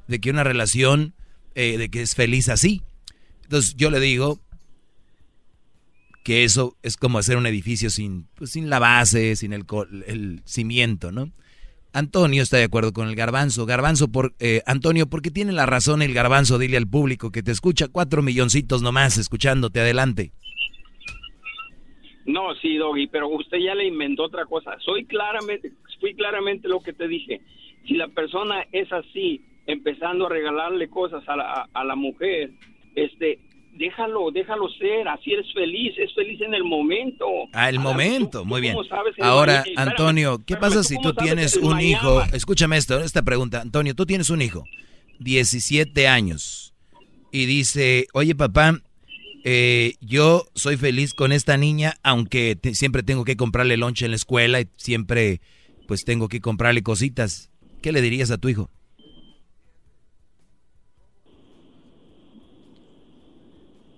[0.07, 1.15] de que una relación,
[1.55, 2.83] eh, de que es feliz así.
[3.43, 4.39] Entonces yo le digo
[6.23, 9.65] que eso es como hacer un edificio sin, pues, sin la base, sin el,
[10.05, 11.31] el cimiento, ¿no?
[11.95, 13.65] Antonio está de acuerdo con el garbanzo.
[13.65, 17.51] Garbanzo, por, eh, Antonio, porque tiene la razón el garbanzo, dile al público que te
[17.51, 20.33] escucha cuatro milloncitos nomás escuchándote adelante.
[22.25, 24.77] No, sí, Doggy, pero usted ya le inventó otra cosa.
[24.79, 27.39] Soy claramente, fui claramente lo que te dije.
[27.87, 32.51] Si la persona es así, empezando a regalarle cosas a la, a la mujer,
[32.95, 33.39] este,
[33.75, 37.25] déjalo, déjalo ser, así eres feliz, es feliz en el momento.
[37.53, 38.77] Ah, el Ahora, momento, ¿tú- muy tú bien.
[39.19, 41.91] Ahora, Antonio, ¿qué pasa ¿tú si tú tienes en un Miami?
[41.91, 42.23] hijo?
[42.33, 43.61] Escúchame esto, esta pregunta.
[43.61, 44.65] Antonio, tú tienes un hijo,
[45.19, 46.73] 17 años,
[47.31, 48.79] y dice, oye papá,
[49.43, 54.11] eh, yo soy feliz con esta niña, aunque te- siempre tengo que comprarle lonche en
[54.11, 55.41] la escuela y siempre
[55.87, 57.51] pues tengo que comprarle cositas.
[57.81, 58.71] ¿Qué le dirías a tu hijo?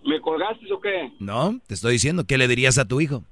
[0.07, 1.11] ¿Me colgaste o qué?
[1.19, 3.23] No, te estoy diciendo, ¿qué le dirías a tu hijo?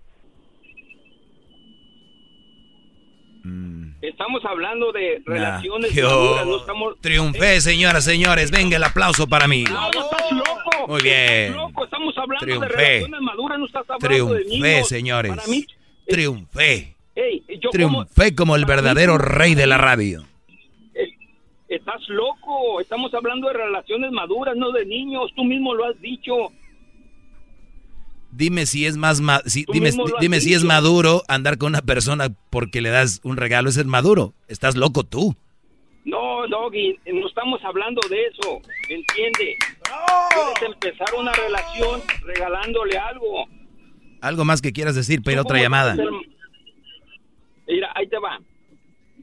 [4.02, 7.00] Estamos hablando de relaciones qué maduras, no estamos...
[7.02, 8.52] Triunfé, señoras, señores.
[8.52, 9.64] Venga el aplauso para mí.
[9.64, 10.88] No, no estás loco.
[10.88, 11.16] Muy bien.
[11.50, 12.76] Estás loco, estamos hablando de Triunfé.
[12.78, 14.88] relaciones maduras, no estás hablando de Triunfé, niños.
[14.88, 15.36] señores.
[15.36, 15.66] Para mí,
[16.08, 16.96] Triunfé.
[17.16, 20.24] hey, yo como- Triunfé como el verdadero rey de la radio.
[21.68, 26.34] Estás loco, estamos hablando de relaciones maduras, no de niños, tú mismo lo has dicho.
[28.36, 32.82] Dime si es más ma- si, dime, si es maduro andar con una persona porque
[32.82, 34.34] le das un regalo, es el maduro.
[34.50, 35.36] Estás loco tú.
[36.04, 39.56] No, Doggy, no estamos hablando de eso, ¿entiende?
[40.34, 43.46] Puedes empezar una relación regalándole algo.
[44.22, 45.96] Algo más que quieras decir, pero ¿Tú otra llamada.
[47.68, 48.40] Mira, ahí te va.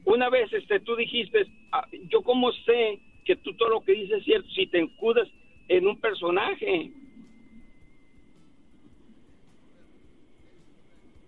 [0.07, 4.19] Una vez este, tú dijiste, ah, yo cómo sé que tú todo lo que dices
[4.19, 5.29] es cierto si te encudas
[5.69, 6.91] en un personaje.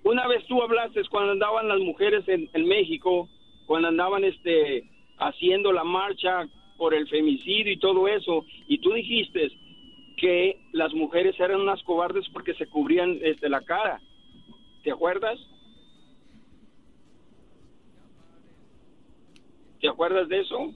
[0.05, 3.28] Una vez tú hablaste cuando andaban las mujeres en, México,
[3.66, 4.85] cuando andaban este
[5.18, 9.51] haciendo la marcha por el femicidio y todo eso, y tú dijiste
[10.18, 13.98] que las mujeres eran unas cobardes porque se cubrían este, la cara.
[14.82, 15.39] ¿Te acuerdas?
[19.81, 20.70] ¿Te acuerdas de eso?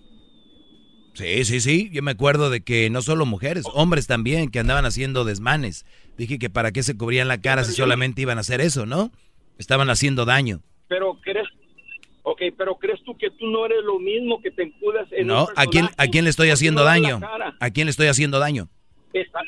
[1.19, 1.91] Sí, sí, sí.
[1.93, 5.85] Yo me acuerdo de que no solo mujeres, hombres también que andaban haciendo desmanes.
[6.17, 9.11] Dije que para qué se cubrían la cara si solamente iban a hacer eso, ¿no?
[9.59, 10.61] Estaban haciendo daño.
[10.87, 11.49] Pero crees,
[12.23, 15.47] ok, pero crees tú que tú no eres lo mismo que te encudas en No,
[15.47, 17.21] un ¿a quién, ¿a quién le estoy haciendo daño?
[17.59, 18.69] ¿A quién le estoy haciendo daño?
[19.13, 19.43] Estás,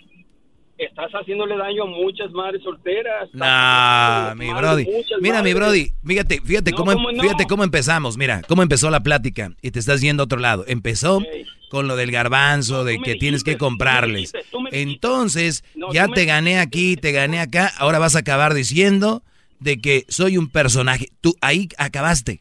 [0.85, 3.29] estás haciéndole daño a muchas madres solteras.
[3.33, 4.87] Nah, mi a brody.
[5.21, 5.55] Mira, mi madres.
[5.55, 7.23] brody, fíjate, fíjate No, cómo, em, ¿cómo no?
[7.23, 8.17] fíjate cómo empezamos.
[8.17, 10.65] Mira, cómo empezó la plática y te estás yendo a otro lado.
[10.67, 11.23] Empezó
[11.71, 14.33] con lo del garbanzo, de que tienes que comprarles.
[14.73, 18.55] Entonces, No, ya tú me te gané aquí, te gané acá, ahora vas a acabar
[18.55, 19.23] diciendo
[19.61, 21.09] de que soy un personaje.
[21.21, 22.41] Tú ahí acabaste.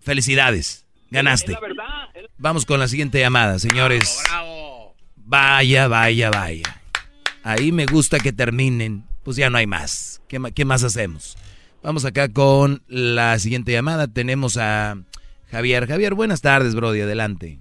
[0.00, 1.52] Felicidades, ganaste.
[1.52, 1.84] Es la verdad.
[2.36, 4.22] Vamos con la siguiente llamada, señores.
[5.16, 6.80] Vaya, vaya, vaya.
[7.44, 9.04] Ahí me gusta que terminen.
[9.22, 10.22] Pues ya no hay más.
[10.28, 11.36] ¿Qué, qué más hacemos?
[11.82, 14.08] Vamos acá con la siguiente llamada.
[14.08, 14.96] Tenemos a
[15.50, 15.86] Javier.
[15.86, 17.02] Javier, buenas tardes, Brody.
[17.02, 17.58] Adelante.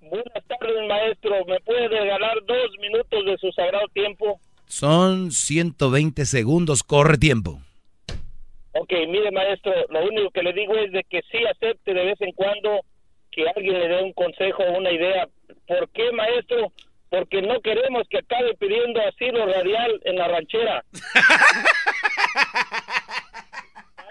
[0.00, 1.44] Buenas tardes, maestro.
[1.46, 4.40] ¿Me puede regalar dos minutos de su sagrado tiempo?
[4.66, 6.82] Son 120 segundos.
[6.82, 7.60] Corre tiempo.
[8.72, 12.20] Ok, mire, maestro, lo único que le digo es de que sí acepte de vez
[12.20, 12.80] en cuando
[13.30, 15.28] que alguien le dé un consejo o una idea.
[15.68, 16.72] ¿Por qué, maestro?
[17.10, 20.84] Porque no queremos que acabe pidiendo asilo radial en la ranchera.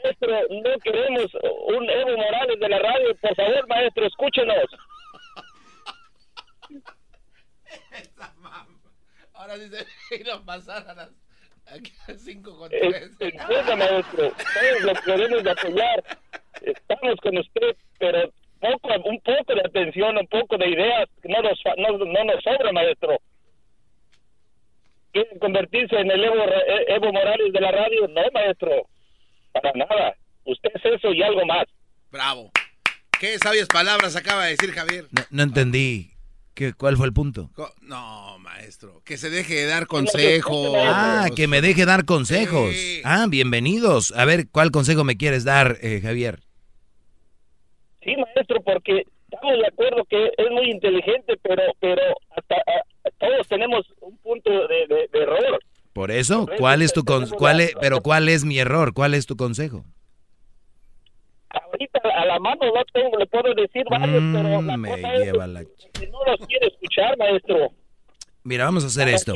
[0.08, 1.32] maestro, no queremos
[1.68, 3.16] un Evo Morales de la radio.
[3.16, 4.66] Por favor, maestro, escúchenos.
[9.34, 9.56] Ahora
[10.12, 11.10] y nos pasaron a
[11.74, 13.12] aquí a 5 con 3.
[13.20, 13.34] Eh,
[13.76, 16.04] maestro, todos lo queremos apoyar.
[16.62, 21.60] Estamos con usted, pero poco, un poco de atención, un poco de ideas, no nos,
[21.78, 23.18] no, no nos sobra, maestro.
[25.12, 28.08] ¿Quiere convertirse en el Evo, eh, Evo Morales de la radio?
[28.08, 28.88] No, maestro.
[29.52, 30.16] Para nada.
[30.46, 31.66] Usted es eso y algo más.
[32.12, 32.52] Bravo.
[33.20, 35.06] Qué sabias palabras acaba de decir Javier.
[35.32, 36.12] No, entendí.
[36.54, 37.50] ¿Qué, ¿Cuál fue el punto?
[37.82, 39.02] No, maestro.
[39.04, 40.76] Que se deje de dar consejos.
[40.78, 42.76] Ah, que me deje dar consejos.
[43.04, 44.12] Ah, bienvenidos.
[44.16, 46.47] A ver, ¿cuál consejo me quieres dar, eh, Javier?
[48.08, 52.56] Sí, maestro, porque estamos de acuerdo que es muy inteligente, pero pero hasta
[53.18, 55.60] todos tenemos un punto de, error.
[55.92, 58.94] Por eso, ¿cuál es tu cuál pero cuál es mi error?
[58.94, 59.84] ¿Cuál es tu consejo?
[61.50, 65.48] Ahorita a la mano no tengo, le puedo decir varios, pero la mm, me lleva
[65.48, 65.64] la...
[65.66, 67.72] que no los quiere escuchar, maestro.
[68.44, 69.34] Mira, vamos a hacer esto.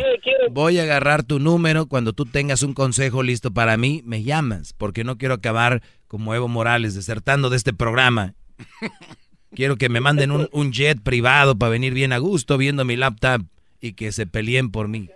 [0.52, 1.88] Voy a agarrar tu número.
[1.88, 4.72] Cuando tú tengas un consejo listo para mí, me llamas.
[4.72, 8.36] Porque no quiero acabar como Evo Morales desertando de este programa.
[9.54, 12.96] Quiero que me manden un, un jet privado para venir bien a gusto viendo mi
[12.96, 13.44] laptop
[13.82, 15.10] y que se peleen por mí.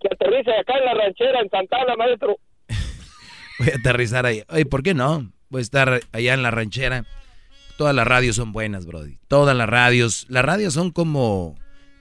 [0.00, 2.38] Que aterrice acá en la ranchera en Santana, maestro.
[3.58, 4.42] Voy a aterrizar ahí.
[4.48, 5.30] Oye, ¿por qué no?
[5.48, 7.04] Voy a estar allá en la ranchera.
[7.76, 9.18] Todas las radios son buenas, Brody.
[9.28, 10.26] Todas las radios.
[10.28, 11.54] Las radios son como.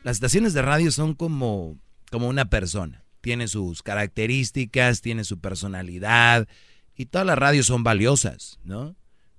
[0.03, 1.77] Las estaciones de radio son como,
[2.11, 3.03] como una persona.
[3.21, 6.47] Tiene sus características, tiene su personalidad.
[6.95, 8.95] Y todas las radios son valiosas, ¿no?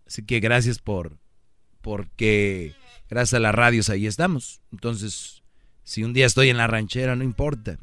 [0.09, 1.19] Así que gracias por.
[1.83, 2.75] Porque
[3.09, 4.63] gracias a las radios ahí estamos.
[4.73, 5.45] Entonces,
[5.85, 7.79] si un día estoy en la ranchera, no importa.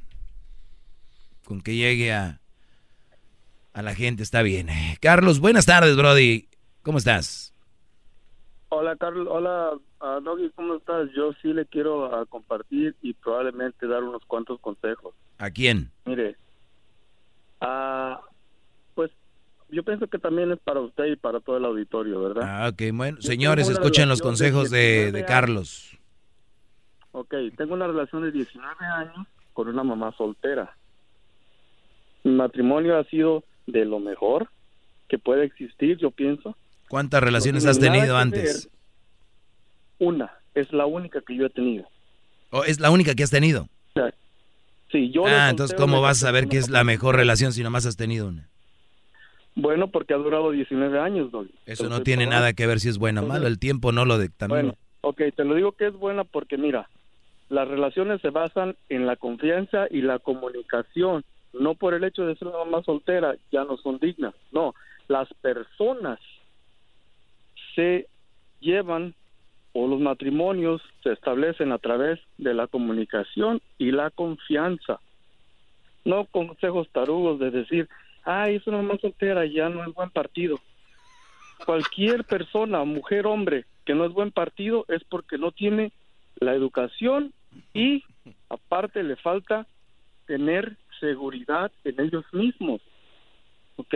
[1.45, 2.41] Con que llegue a,
[3.73, 4.67] a la gente está bien.
[4.99, 6.49] Carlos, buenas tardes, Brody.
[6.81, 7.53] ¿Cómo estás?
[8.69, 9.27] Hola, Carlos.
[9.29, 11.07] Hola, uh, Doggy, ¿cómo estás?
[11.15, 15.13] Yo sí le quiero uh, compartir y probablemente dar unos cuantos consejos.
[15.37, 15.91] ¿A quién?
[16.05, 16.35] Mire,
[17.61, 18.34] uh, pues
[19.69, 22.43] yo pienso que también es para usted y para todo el auditorio, ¿verdad?
[22.45, 22.81] Ah, ok.
[22.93, 25.97] Bueno, señores, escuchen los consejos de, de Carlos.
[27.11, 30.75] Ok, tengo una relación de 19 años con una mamá soltera.
[32.23, 34.49] Mi matrimonio ha sido de lo mejor
[35.07, 36.57] que puede existir, yo pienso.
[36.89, 38.69] ¿Cuántas relaciones has tenido antes?
[39.99, 41.87] Una, es la única que yo he tenido.
[42.51, 43.69] ¿O es la única que has tenido?
[44.91, 45.25] Sí, yo.
[45.25, 48.27] Ah, entonces, ¿cómo vas a saber que es la mejor relación si nomás has tenido
[48.27, 48.47] una?
[49.55, 51.31] Bueno, porque ha durado 19 años,
[51.65, 54.19] Eso no tiene nada que ver si es buena o malo, el tiempo no lo
[54.19, 54.59] dictamina.
[54.61, 56.89] Bueno, ok, te lo digo que es buena porque mira,
[57.49, 61.23] las relaciones se basan en la confianza y la comunicación
[61.59, 64.75] no por el hecho de ser una mamá soltera ya no son dignas, no,
[65.07, 66.19] las personas
[67.75, 68.07] se
[68.59, 69.13] llevan
[69.73, 74.99] o los matrimonios se establecen a través de la comunicación y la confianza,
[76.03, 77.89] no consejos tarugos de decir,
[78.25, 80.59] ay, es una mamá soltera, ya no es buen partido.
[81.65, 85.93] Cualquier persona, mujer, hombre, que no es buen partido es porque no tiene
[86.39, 87.33] la educación
[87.73, 88.03] y
[88.49, 89.65] aparte le falta
[90.25, 92.81] tener seguridad en ellos mismos.
[93.77, 93.93] ¿Ok?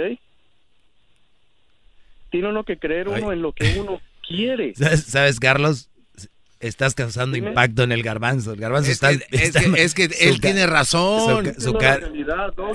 [2.30, 4.74] Tiene uno que creer uno en lo que uno quiere.
[4.76, 5.90] ¿Sabes, Carlos?
[6.60, 8.52] Estás causando impacto en el garbanzo.
[8.52, 11.46] El garbanzo es está, que, es, que, él tiene razón.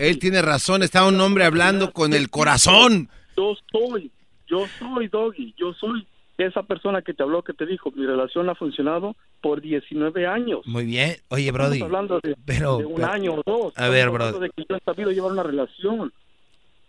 [0.00, 0.82] él tiene razón.
[0.82, 3.10] Está un hombre hablando con el corazón.
[3.36, 4.10] Yo soy,
[4.46, 6.06] yo soy Doggy, yo soy
[6.38, 10.60] esa persona que te habló, que te dijo, mi relación ha funcionado por 19 años.
[10.64, 11.16] Muy bien.
[11.28, 11.74] Oye, Brody.
[11.74, 13.74] Estamos hablando de, pero, un año o dos.
[13.76, 14.40] A ver, Brody.
[14.40, 16.12] de que yo he sabido llevar una relación.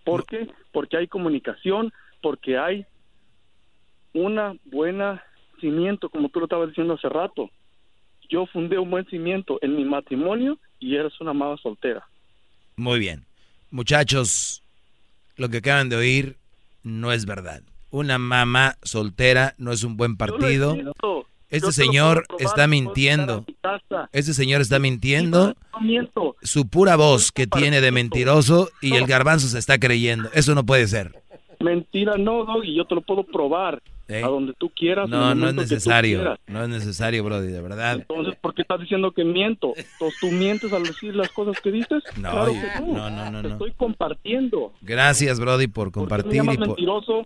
[0.03, 0.47] ¿Por qué?
[0.71, 1.91] Porque hay comunicación,
[2.21, 2.85] porque hay
[4.13, 5.23] una buena
[5.59, 7.49] cimiento, como tú lo estabas diciendo hace rato.
[8.29, 12.07] Yo fundé un buen cimiento en mi matrimonio y eres una amada soltera.
[12.75, 13.25] Muy bien.
[13.71, 14.63] Muchachos,
[15.37, 16.37] lo que acaban de oír
[16.83, 17.61] no es verdad
[17.95, 20.75] una mamá soltera no es un buen partido.
[21.49, 23.45] Este señor está mintiendo.
[24.11, 25.55] Este señor está mintiendo.
[26.41, 30.29] Su pura voz que tiene de mentiroso y el garbanzo se está creyendo.
[30.33, 31.23] Eso no puede ser.
[31.65, 33.81] Mentira, no, y yo te lo puedo probar.
[34.07, 35.09] A donde tú quieras.
[35.09, 36.37] No, no es necesario.
[36.45, 37.95] No es necesario, Brody, de verdad.
[37.95, 39.73] Entonces, ¿por qué estás diciendo que miento?
[39.75, 42.03] Entonces, ¿tú mientes al decir las cosas que dices?
[42.17, 42.53] No, claro
[42.85, 43.09] no.
[43.09, 44.73] no, no, Te estoy compartiendo.
[44.81, 46.77] Gracias, Brody, por compartir y por,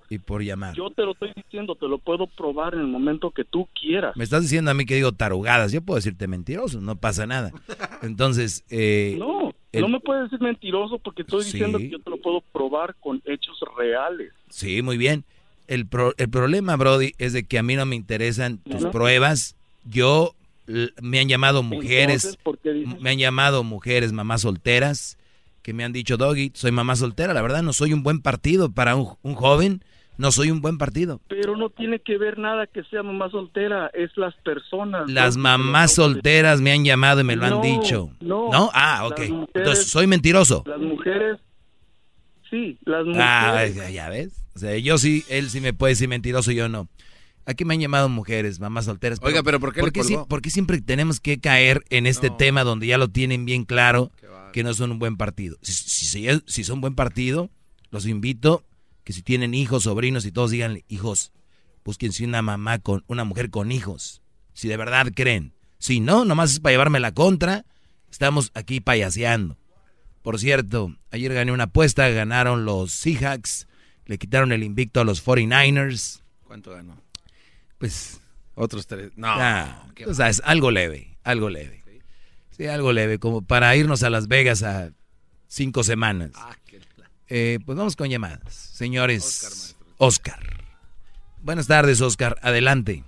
[0.10, 0.74] y por llamar.
[0.74, 4.16] Yo te lo estoy diciendo, te lo puedo probar en el momento que tú quieras.
[4.16, 5.74] Me estás diciendo a mí que digo tarugadas.
[5.74, 7.52] Yo puedo decirte mentiroso, no pasa nada.
[8.03, 12.18] Entonces, eh, No, no me puedes decir mentiroso porque estoy diciendo que yo te lo
[12.18, 14.32] puedo probar con hechos reales.
[14.50, 15.26] Sí, muy bien.
[15.68, 15.88] El,
[16.18, 19.56] el problema, Brody, es de que a mí no me interesan tus pruebas.
[19.86, 20.34] Yo,
[21.02, 22.38] me han llamado mujeres,
[23.00, 25.18] me han llamado mujeres, mamás solteras,
[25.62, 27.34] que me han dicho, Doggy, soy mamá soltera.
[27.34, 29.84] La verdad, no soy un buen partido para un, joven.
[30.20, 31.22] No soy un buen partido.
[31.30, 35.10] Pero no tiene que ver nada que sea mamá soltera, es las personas.
[35.10, 38.12] Las mamás solteras me han llamado y me lo han dicho.
[38.20, 38.50] No.
[38.52, 38.70] ¿No?
[38.74, 39.22] Ah, ok.
[39.54, 40.66] Entonces, ¿soy mentiroso?
[40.68, 41.40] Las mujeres,
[42.50, 43.80] sí, las ah, mujeres.
[43.80, 44.46] Ah, ya ves.
[44.56, 46.90] O sea, yo sí, él sí me puede decir mentiroso, yo no.
[47.46, 49.20] Aquí me han llamado mujeres, mamás solteras.
[49.22, 49.80] Oiga, pero ¿por qué,
[50.28, 54.12] ¿por qué, siempre tenemos que caer en este tema donde ya lo tienen bien claro
[54.52, 55.56] que no son un buen partido?
[55.62, 57.50] Si, si, si son buen partido,
[57.90, 58.66] los invito
[59.10, 61.31] que si tienen hijos, sobrinos y todos digan, hijos,
[61.84, 64.22] búsquense una mamá con una mujer con hijos.
[64.53, 65.56] Si de verdad creen.
[65.80, 67.65] Si no, nomás es para llevarme la contra.
[68.11, 69.57] Estamos aquí payaseando.
[70.22, 73.68] Por cierto, ayer gané una apuesta, ganaron los Seahawks
[74.06, 76.22] le quitaron el invicto a los 49ers.
[76.45, 77.02] ¿Cuánto ganó?
[77.80, 78.22] Pues.
[78.53, 79.11] Otros tres.
[79.15, 79.34] No.
[80.06, 81.84] o sea, es algo leve, algo leve.
[82.52, 82.68] ¿Sí?
[82.68, 84.91] algo leve, como para irnos a Las Vegas a
[85.48, 86.30] cinco semanas.
[86.36, 86.56] Ah,
[87.30, 88.53] eh, pues vamos con llamadas.
[88.53, 89.76] Señores.
[89.97, 90.39] Oscar,
[91.41, 92.35] Buenas tardes, Oscar.
[92.41, 93.03] Adelante.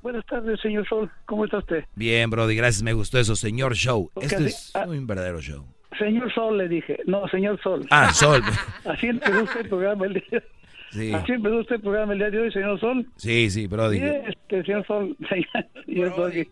[0.00, 1.10] Buenas tardes, señor Sol.
[1.26, 1.84] ¿Cómo está usted?
[1.94, 2.56] Bien, Brody.
[2.56, 2.82] Gracias.
[2.82, 4.10] Me gustó eso, señor Show.
[4.20, 5.64] Este es ah, un verdadero show.
[5.98, 6.98] Señor Sol, le dije.
[7.06, 7.86] No, señor Sol.
[7.90, 8.42] Ah, Sol.
[8.84, 10.42] Así empezó usted el programa el día
[10.90, 11.12] sí.
[11.12, 13.06] Así empezó usted el programa el día de hoy, señor Sol.
[13.16, 13.98] Sí, sí, Brody.
[13.98, 15.16] Sí, este, señor Sol.
[15.86, 16.48] señor Brody.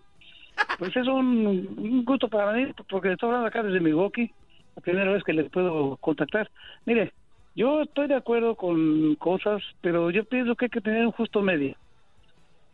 [0.78, 4.30] Pues es un, gusto para mí, porque estoy hablando acá desde Milwaukee.
[4.76, 6.50] La primera vez que les puedo contactar.
[6.86, 7.12] Mire,
[7.54, 11.42] yo estoy de acuerdo con cosas, pero yo pienso que hay que tener un justo
[11.42, 11.76] medio.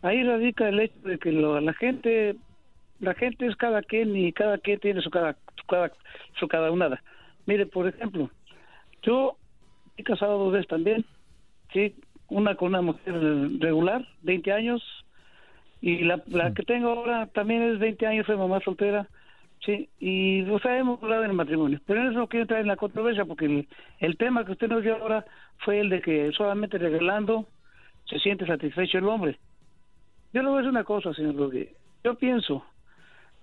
[0.03, 2.37] Ahí radica el hecho de que la gente
[3.01, 5.37] la gente es cada quien y cada quien tiene su cada
[5.69, 5.91] cada,
[6.39, 7.03] su cada unada.
[7.47, 8.31] Mire, por ejemplo,
[9.03, 9.37] yo
[9.97, 11.05] he casado dos veces también,
[11.73, 11.95] sí,
[12.29, 13.15] una con una mujer
[13.61, 14.83] regular, 20 años,
[15.81, 19.09] y la, la que tengo ahora también es 20 años, fue mamá soltera,
[19.67, 22.69] sí, y o sea, hemos hablado en el matrimonio, pero eso no quiero entrar en
[22.69, 25.27] la controversia porque el, el tema que usted nos dio ahora
[25.59, 27.47] fue el de que solamente regalando
[28.09, 29.39] se siente satisfecho el hombre.
[30.33, 31.77] Yo le voy a decir una cosa, señor Rodríguez.
[32.05, 32.65] Yo pienso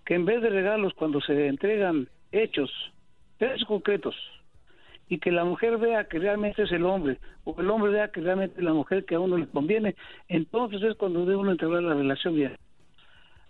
[0.06, 2.72] que en vez de regalos, cuando se entregan hechos,
[3.40, 4.16] hechos concretos,
[5.10, 8.22] y que la mujer vea que realmente es el hombre, o el hombre vea que
[8.22, 9.96] realmente es la mujer que a uno le conviene,
[10.28, 12.58] entonces es cuando debe uno integrar la relación bien.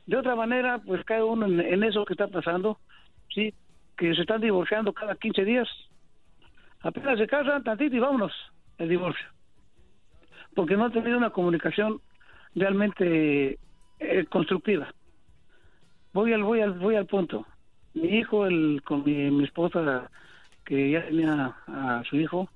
[0.05, 2.77] De otra manera, pues cae uno en, eso que está pasando,
[3.33, 3.53] sí,
[3.97, 5.67] que se están divorciando cada 15 días.
[6.81, 8.33] Apenas se casan tantito y vámonos,
[8.77, 9.25] el divorcio.
[10.55, 12.01] Porque no han tenido una comunicación
[12.53, 13.57] realmente
[13.99, 14.93] eh, constructiva.
[16.11, 17.47] Voy al voy al voy al punto.
[17.93, 20.09] Mi hijo el con mi, esposa
[20.65, 22.49] que ya tenía a su hijo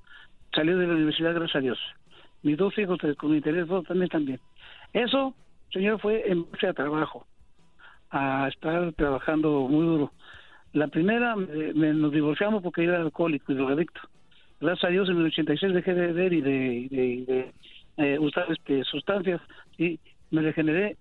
[0.54, 1.80] salió de la universidad gracias a Dios.
[2.44, 4.40] Mis dos hijos con interés también también.
[4.94, 5.34] Eso
[5.72, 7.26] señor fue en base a trabajo
[8.10, 10.12] a estar trabajando muy duro
[10.74, 14.02] la primera me, nos divorciamos porque era alcohólico y drogadicto
[14.60, 17.54] gracias a Dios en el 86 dejé de beber y de,
[17.98, 19.42] eh, usar este sustancias
[19.78, 20.00] y
[20.32, 20.98] me regeneré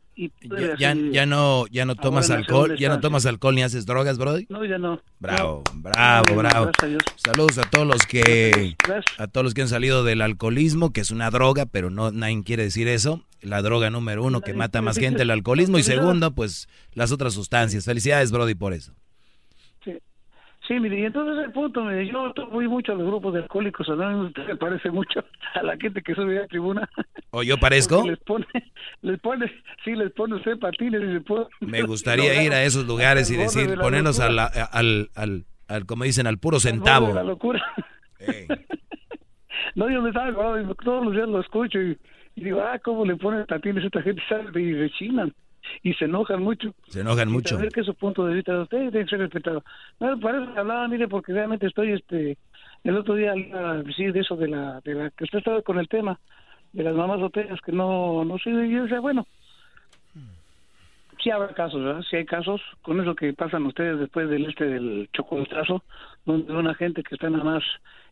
[0.79, 4.47] ya, ya, no ya no tomas alcohol, ya no tomas alcohol ni haces drogas, Brody.
[4.49, 5.03] No, ya no.
[5.21, 6.71] Bravo, bravo, bravo.
[7.17, 8.77] Saludos a todos los que
[9.19, 12.43] a todos los que han salido del alcoholismo, que es una droga, pero no nadie
[12.45, 13.23] quiere decir eso.
[13.47, 17.33] La droga número uno que mata más gente, el alcoholismo y segundo, pues las otras
[17.33, 17.85] sustancias.
[17.85, 18.93] Felicidades, Brody, por eso.
[20.67, 23.89] Sí, mire, y entonces el punto, mire, yo voy mucho a los grupos de alcohólicos
[23.89, 26.91] anónimos, me parece mucho a la gente que sube a la tribuna.
[27.31, 28.05] ¿O yo parezco?
[28.05, 28.47] Les pone,
[29.03, 29.47] les pone,
[29.85, 31.47] sí, les pone usted patines y se pone...
[31.61, 36.27] Me gustaría ir a esos lugares y decir, ponernos al, al, al, al, como dicen,
[36.27, 37.15] al puro centavo.
[37.15, 37.65] la locura.
[39.77, 40.33] no, yo me estaba
[40.83, 41.97] todos los días lo escucho y,
[42.45, 44.23] digo, ah, cómo le ponen patines a esta gente,
[44.61, 45.33] y rechinan
[45.83, 46.75] y se enojan mucho.
[46.89, 47.57] Se enojan mucho.
[47.57, 49.65] Saber que su punto de vista de ustedes debe ser respetado.
[49.99, 52.39] No, para eso hablaba, mire, porque realmente estoy, este,
[52.85, 55.79] el otro día a decir de eso, de la, de la que usted estaba con
[55.79, 56.21] el tema
[56.73, 59.27] de las mamás solteras que no, no y yo decía, bueno,
[61.23, 62.03] sí habrá casos, ¿verdad?
[62.09, 65.83] Sí hay casos, con eso que pasan ustedes después del este del chocolatazo,
[66.25, 67.65] donde una gente que está nada más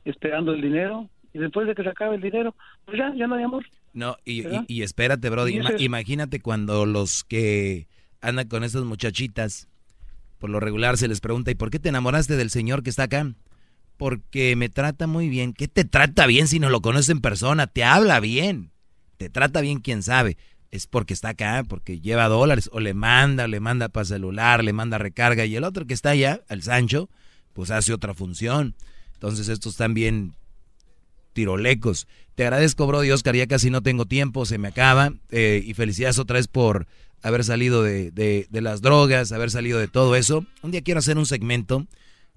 [0.04, 2.54] esperando el dinero y después de que se acabe el dinero,
[2.84, 3.64] pues ya, ya no hay amor.
[3.94, 7.86] No, y, y, espérate, Brody, imagínate cuando los que
[8.20, 9.68] andan con esas muchachitas,
[10.38, 13.04] por lo regular se les pregunta, ¿y por qué te enamoraste del señor que está
[13.04, 13.32] acá?
[13.96, 15.52] Porque me trata muy bien.
[15.52, 17.68] ¿Qué te trata bien si no lo conoces en persona?
[17.68, 18.72] Te habla bien.
[19.16, 20.36] Te trata bien, quién sabe.
[20.72, 24.72] Es porque está acá, porque lleva dólares, o le manda, le manda para celular, le
[24.72, 27.08] manda recarga, y el otro que está allá, el Sancho,
[27.52, 28.74] pues hace otra función.
[29.12, 30.34] Entonces estos bien
[31.34, 32.06] tirolecos.
[32.34, 35.12] Te agradezco, Brody Oscar, ya casi no tengo tiempo, se me acaba.
[35.30, 36.86] Eh, y felicidades otra vez por
[37.22, 40.46] haber salido de, las drogas, haber salido de todo eso.
[40.62, 41.86] Un día quiero hacer un segmento,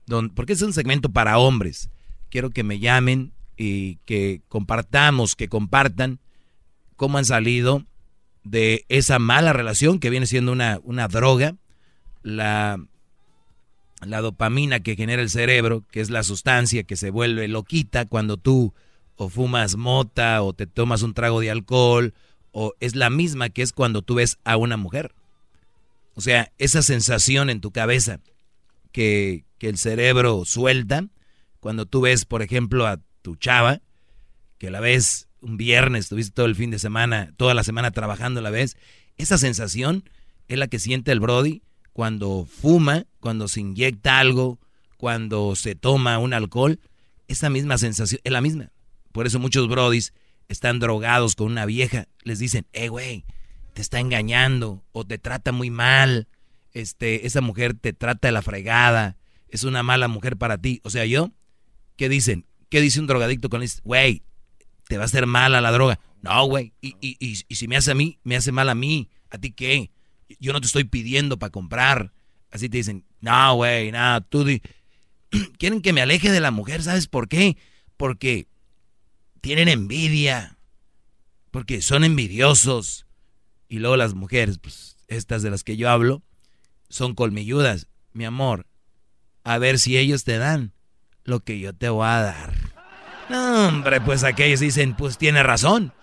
[0.05, 1.89] donde, porque es un segmento para hombres.
[2.29, 6.19] Quiero que me llamen y que compartamos, que compartan
[6.95, 7.85] cómo han salido
[8.43, 11.55] de esa mala relación que viene siendo una, una droga,
[12.23, 12.79] la,
[14.05, 18.37] la dopamina que genera el cerebro, que es la sustancia que se vuelve loquita cuando
[18.37, 18.73] tú
[19.17, 22.13] o fumas mota o te tomas un trago de alcohol
[22.51, 25.13] o es la misma que es cuando tú ves a una mujer.
[26.13, 28.19] O sea, esa sensación en tu cabeza
[28.91, 31.05] que, que el cerebro suelta
[31.59, 33.81] cuando tú ves, por ejemplo, a tu chava,
[34.57, 38.41] que la ves un viernes, estuviste todo el fin de semana, toda la semana trabajando
[38.41, 38.77] la vez,
[39.17, 40.09] esa sensación
[40.47, 41.61] es la que siente el Brody
[41.93, 44.59] cuando fuma, cuando se inyecta algo,
[44.97, 46.79] cuando se toma un alcohol,
[47.27, 48.71] esa misma sensación es la misma.
[49.17, 50.13] Por eso muchos brodis
[50.47, 52.07] están drogados con una vieja.
[52.21, 53.25] Les dicen, eh, güey,
[53.73, 56.27] te está engañando o te trata muy mal.
[56.71, 59.17] Este, esa mujer te trata de la fregada.
[59.49, 60.81] Es una mala mujer para ti.
[60.83, 61.31] O sea, yo,
[61.95, 62.45] ¿qué dicen?
[62.69, 63.81] ¿Qué dice un drogadicto con eso?
[63.83, 64.21] Güey,
[64.87, 65.99] te va a hacer mal a la droga.
[66.21, 66.73] No, güey.
[66.79, 69.09] Y, y, y, si me hace a mí, me hace mal a mí.
[69.31, 69.89] ¿A ti qué?
[70.39, 72.13] Yo no te estoy pidiendo para comprar.
[72.51, 74.45] Así te dicen, no, güey, nada, tú
[75.57, 77.57] quieren que me aleje de la mujer, ¿sabes por qué?
[77.97, 78.47] Porque
[79.47, 80.57] tienen envidia,
[81.51, 83.05] porque son envidiosos.
[83.69, 86.21] Y luego las mujeres, pues estas de las que yo hablo,
[86.89, 87.87] son colmilludas.
[88.11, 88.65] Mi amor,
[89.45, 90.73] a ver si ellos te dan
[91.23, 92.53] lo que yo te voy a dar.
[93.29, 95.93] No, hombre, pues aquellos dicen, pues tiene razón.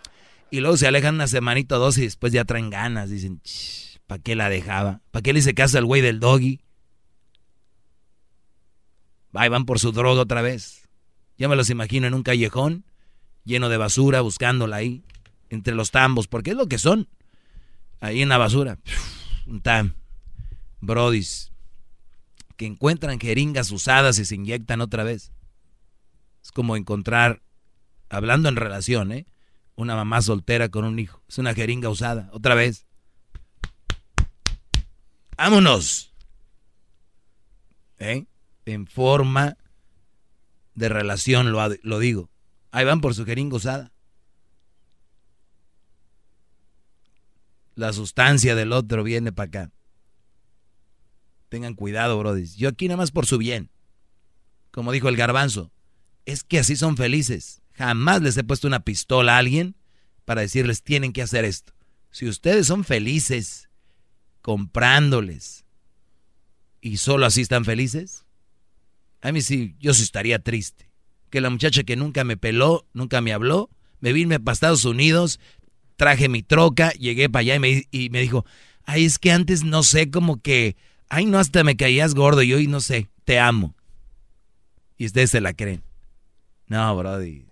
[0.50, 3.10] Y luego se alejan una semanita o dos y después ya traen ganas.
[3.10, 3.42] Dicen,
[4.06, 5.02] ¿para qué la dejaba?
[5.10, 6.62] ¿Para qué le hice caso al güey del doggy?
[9.36, 10.88] Va, van por su droga otra vez.
[11.36, 12.86] Ya me los imagino en un callejón
[13.44, 15.04] lleno de basura, buscándola ahí,
[15.50, 17.08] entre los tambos, porque es lo que son.
[18.00, 18.78] Ahí en la basura.
[19.46, 19.94] Un tam.
[20.80, 21.52] Brodis.
[22.56, 25.32] Que encuentran jeringas usadas y se inyectan otra vez.
[26.42, 27.42] Es como encontrar,
[28.08, 29.26] hablando en relación, ¿eh?
[29.76, 31.22] Una mamá soltera con un hijo.
[31.28, 32.28] Es una jeringa usada.
[32.32, 32.86] Otra vez.
[35.36, 36.12] Vámonos.
[37.98, 38.26] ¿Eh?
[38.66, 39.56] En forma
[40.74, 42.30] de relación lo, lo digo.
[42.74, 43.22] Ahí van por su
[43.52, 43.92] usada.
[47.76, 49.72] La sustancia del otro viene para acá.
[51.50, 52.46] Tengan cuidado, brody.
[52.46, 53.70] Yo aquí nada más por su bien.
[54.72, 55.70] Como dijo el garbanzo,
[56.26, 57.62] es que así son felices.
[57.74, 59.76] Jamás les he puesto una pistola a alguien
[60.24, 61.74] para decirles tienen que hacer esto.
[62.10, 63.68] Si ustedes son felices
[64.42, 65.64] comprándoles
[66.80, 68.24] y solo así están felices,
[69.20, 70.83] a mí sí, yo sí estaría triste.
[71.34, 75.40] Que la muchacha que nunca me peló, nunca me habló, me vine para Estados Unidos,
[75.96, 78.46] traje mi troca, llegué para allá y me, y me dijo,
[78.84, 80.76] ay, es que antes no sé, como que,
[81.08, 83.74] ay, no, hasta me caías gordo y hoy no sé, te amo.
[84.96, 85.82] Y ustedes se la creen.
[86.68, 87.46] No, Brody.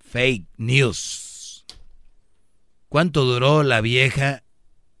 [0.00, 1.64] Fake news.
[2.88, 4.42] ¿Cuánto duró la vieja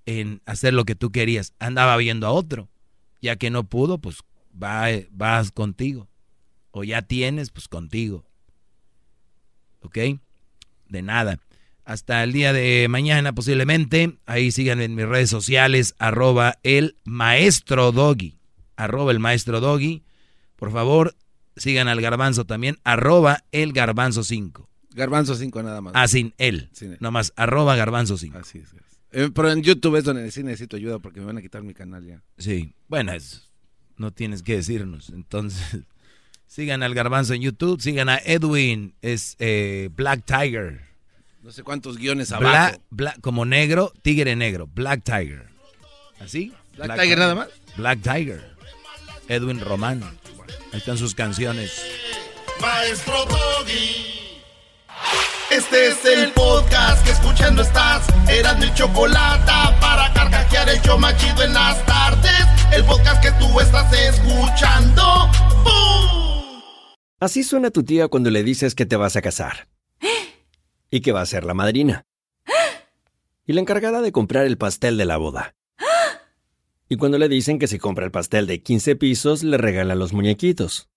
[0.06, 1.52] en hacer lo que tú querías?
[1.58, 2.68] Andaba viendo a otro.
[3.20, 4.18] Ya que no pudo, pues
[4.56, 6.06] va, vas contigo.
[6.76, 8.24] O ya tienes, pues contigo.
[9.80, 9.98] ¿Ok?
[10.88, 11.38] De nada.
[11.84, 14.18] Hasta el día de mañana posiblemente.
[14.26, 18.38] Ahí sigan en mis redes sociales, arroba el maestro doggy.
[18.76, 20.02] Arroba el maestro doggy.
[20.56, 21.14] Por favor,
[21.56, 24.68] Sigan al garbanzo también, arroba el garbanzo 5.
[24.94, 25.92] Garbanzo 5 nada más.
[25.94, 26.68] Ah, sin él.
[26.72, 28.38] Sin Nomás, arroba garbanzo 5.
[28.38, 28.74] Así es.
[29.12, 31.74] Eh, pero en YouTube es donde sí necesito ayuda porque me van a quitar mi
[31.74, 32.22] canal ya.
[32.38, 33.12] Sí, bueno,
[33.96, 35.10] no tienes que decirnos.
[35.10, 35.82] Entonces,
[36.46, 40.80] sigan al garbanzo en YouTube, sigan a Edwin, es eh, Black Tiger.
[41.42, 42.80] No sé cuántos guiones abajo.
[43.20, 45.46] como negro, tigre negro, Black Tiger.
[46.20, 46.52] ¿Así?
[46.76, 47.48] Black, Tiger nada más.
[47.76, 48.54] Black Tiger.
[49.28, 50.02] Edwin Román.
[50.72, 51.84] Ahí están sus canciones.
[52.60, 54.23] Maestro Doggy.
[55.56, 58.04] Este es el podcast que escuchando estás.
[58.28, 62.44] Eran mi chocolate para carcajear el yo machido en las tardes.
[62.72, 65.02] El podcast que tú estás escuchando.
[67.20, 69.68] Así suena tu tía cuando le dices que te vas a casar.
[70.90, 72.04] Y que va a ser la madrina.
[73.46, 75.54] Y la encargada de comprar el pastel de la boda.
[76.88, 80.12] Y cuando le dicen que si compra el pastel de 15 pisos, le regalan los
[80.12, 80.88] muñequitos.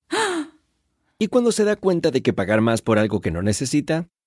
[1.19, 4.07] Y cuando se da cuenta de que pagar más por algo que no necesita,